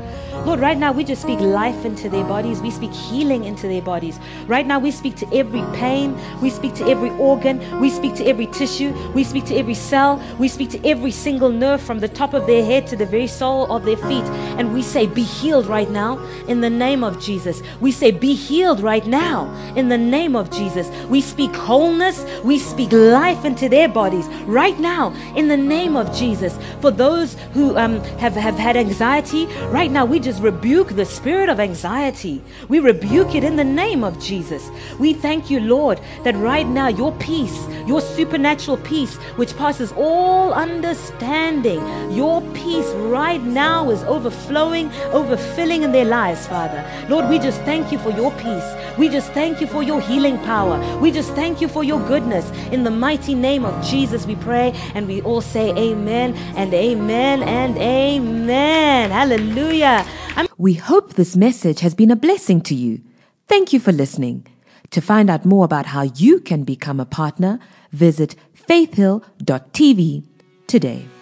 Lord, 0.46 0.60
right 0.60 0.78
now 0.78 0.92
we 0.92 1.02
just 1.02 1.22
speak 1.22 1.40
life 1.40 1.84
into 1.84 2.08
their 2.08 2.24
bodies. 2.24 2.60
We 2.60 2.70
speak 2.70 2.92
healing 2.92 3.44
into 3.44 3.66
their 3.66 3.82
bodies. 3.82 4.18
Right 4.46 4.66
now 4.66 4.78
we 4.78 4.90
speak 4.92 5.16
to 5.16 5.34
every 5.34 5.62
pain. 5.76 6.16
We 6.40 6.50
speak 6.50 6.74
to 6.74 6.86
every 6.88 7.10
organ. 7.10 7.80
We 7.80 7.90
speak 7.90 8.14
to 8.16 8.26
every 8.26 8.46
tissue. 8.46 8.92
We 9.14 9.24
speak 9.24 9.46
to 9.46 9.56
every 9.56 9.74
cell. 9.74 10.22
We 10.38 10.48
speak 10.48 10.70
to 10.70 10.88
every 10.88 11.10
single 11.10 11.50
nerve 11.50 11.80
from 11.80 11.98
the 11.98 12.08
top 12.08 12.34
of 12.34 12.46
their 12.46 12.64
head 12.64 12.86
to 12.88 12.96
the 12.96 13.06
very 13.06 13.26
sole 13.26 13.70
of 13.72 13.84
their 13.84 13.96
feet. 13.96 14.24
And 14.58 14.72
we 14.74 14.82
say, 14.82 15.06
Be 15.06 15.24
healed 15.24 15.66
right 15.66 15.90
now 15.90 16.18
in 16.46 16.60
the 16.60 16.70
name 16.70 17.02
of 17.02 17.20
Jesus. 17.20 17.62
We 17.80 17.90
say, 17.92 18.12
Be 18.12 18.34
healed 18.34 18.80
right 18.80 19.06
now 19.06 19.52
in 19.74 19.88
the 19.88 19.98
name 19.98 20.36
of 20.36 20.50
Jesus. 20.50 20.88
We 21.06 21.20
speak 21.20 21.54
wholeness. 21.54 22.24
We 22.44 22.58
speak 22.58 22.92
life 22.92 23.44
into 23.44 23.68
their 23.68 23.88
bodies 23.89 24.27
right 24.47 24.78
now 24.78 25.15
in 25.36 25.48
the 25.48 25.56
name 25.56 25.97
of 25.97 26.15
Jesus. 26.16 26.59
For 26.81 26.90
those 26.90 27.35
who 27.55 27.77
um, 27.77 28.01
have, 28.19 28.35
have 28.35 28.56
had 28.56 28.77
anxiety, 28.77 29.47
right 29.66 29.90
now 29.90 30.05
we 30.05 30.20
just 30.20 30.43
rebuke 30.43 30.90
the 30.97 31.05
spirit 31.05 31.48
of 31.48 31.60
anxiety. 31.60 32.43
We 32.69 32.78
rebuke 32.78 33.35
it 33.35 33.44
in 33.44 33.56
the 33.56 33.65
name 33.65 34.05
of 34.05 34.19
Jesus. 34.20 34.70
We 34.98 35.12
thank 35.15 35.51
you, 35.51 35.60
Lord, 35.60 36.01
that 36.24 36.36
right 36.36 36.66
now 36.66 36.89
your 36.89 37.12
peace, 37.12 37.66
your 37.86 38.01
supernatural 38.01 38.78
peace, 38.78 39.16
which 39.36 39.56
passes 39.56 39.93
all 39.97 40.52
understanding, 40.52 41.81
your 42.12 42.40
peace 42.52 42.89
right 42.97 43.43
now 43.43 43.90
is 43.90 44.02
overflowing, 44.05 44.90
overfilling 45.12 45.82
in 45.82 45.93
their 45.93 46.05
lives, 46.05 46.47
Father. 46.47 46.85
Lord, 47.09 47.28
we 47.28 47.39
just 47.39 47.60
thank 47.62 47.93
you 47.93 47.98
for 47.98 48.10
your 48.10 48.31
peace. 48.32 48.65
We 48.98 49.09
just 49.09 49.32
thank 49.32 49.60
you 49.60 49.66
for 49.66 49.82
your 49.82 50.01
healing 50.01 50.39
power. 50.39 50.78
We 50.98 51.10
just 51.10 51.32
thank 51.35 51.60
you 51.60 51.69
for 51.69 51.85
your 51.85 52.01
goodness. 52.06 52.51
In 52.73 52.85
the 52.85 52.90
mighty 52.90 53.35
name 53.35 53.65
of 53.65 53.77
Jesus, 53.82 54.26
we 54.26 54.36
pray 54.36 54.72
and 54.94 55.06
we 55.06 55.22
all 55.22 55.40
say 55.40 55.70
amen 55.76 56.34
and 56.56 56.72
amen 56.74 57.42
and 57.42 57.76
amen. 57.78 59.10
Hallelujah. 59.10 60.05
I'm- 60.36 60.48
We 60.59 60.74
hope 60.74 61.14
this 61.14 61.36
message 61.36 61.80
has 61.80 61.94
been 61.94 62.10
a 62.10 62.16
blessing 62.16 62.60
to 62.62 62.74
you. 62.74 63.00
Thank 63.48 63.72
you 63.72 63.80
for 63.80 63.92
listening. 63.92 64.46
To 64.90 65.00
find 65.00 65.30
out 65.30 65.44
more 65.44 65.64
about 65.64 65.86
how 65.86 66.02
you 66.16 66.40
can 66.40 66.64
become 66.64 67.00
a 67.00 67.05
partner, 67.05 67.59
visit 67.92 68.34
faithhill.tv 68.55 70.22
today. 70.66 71.17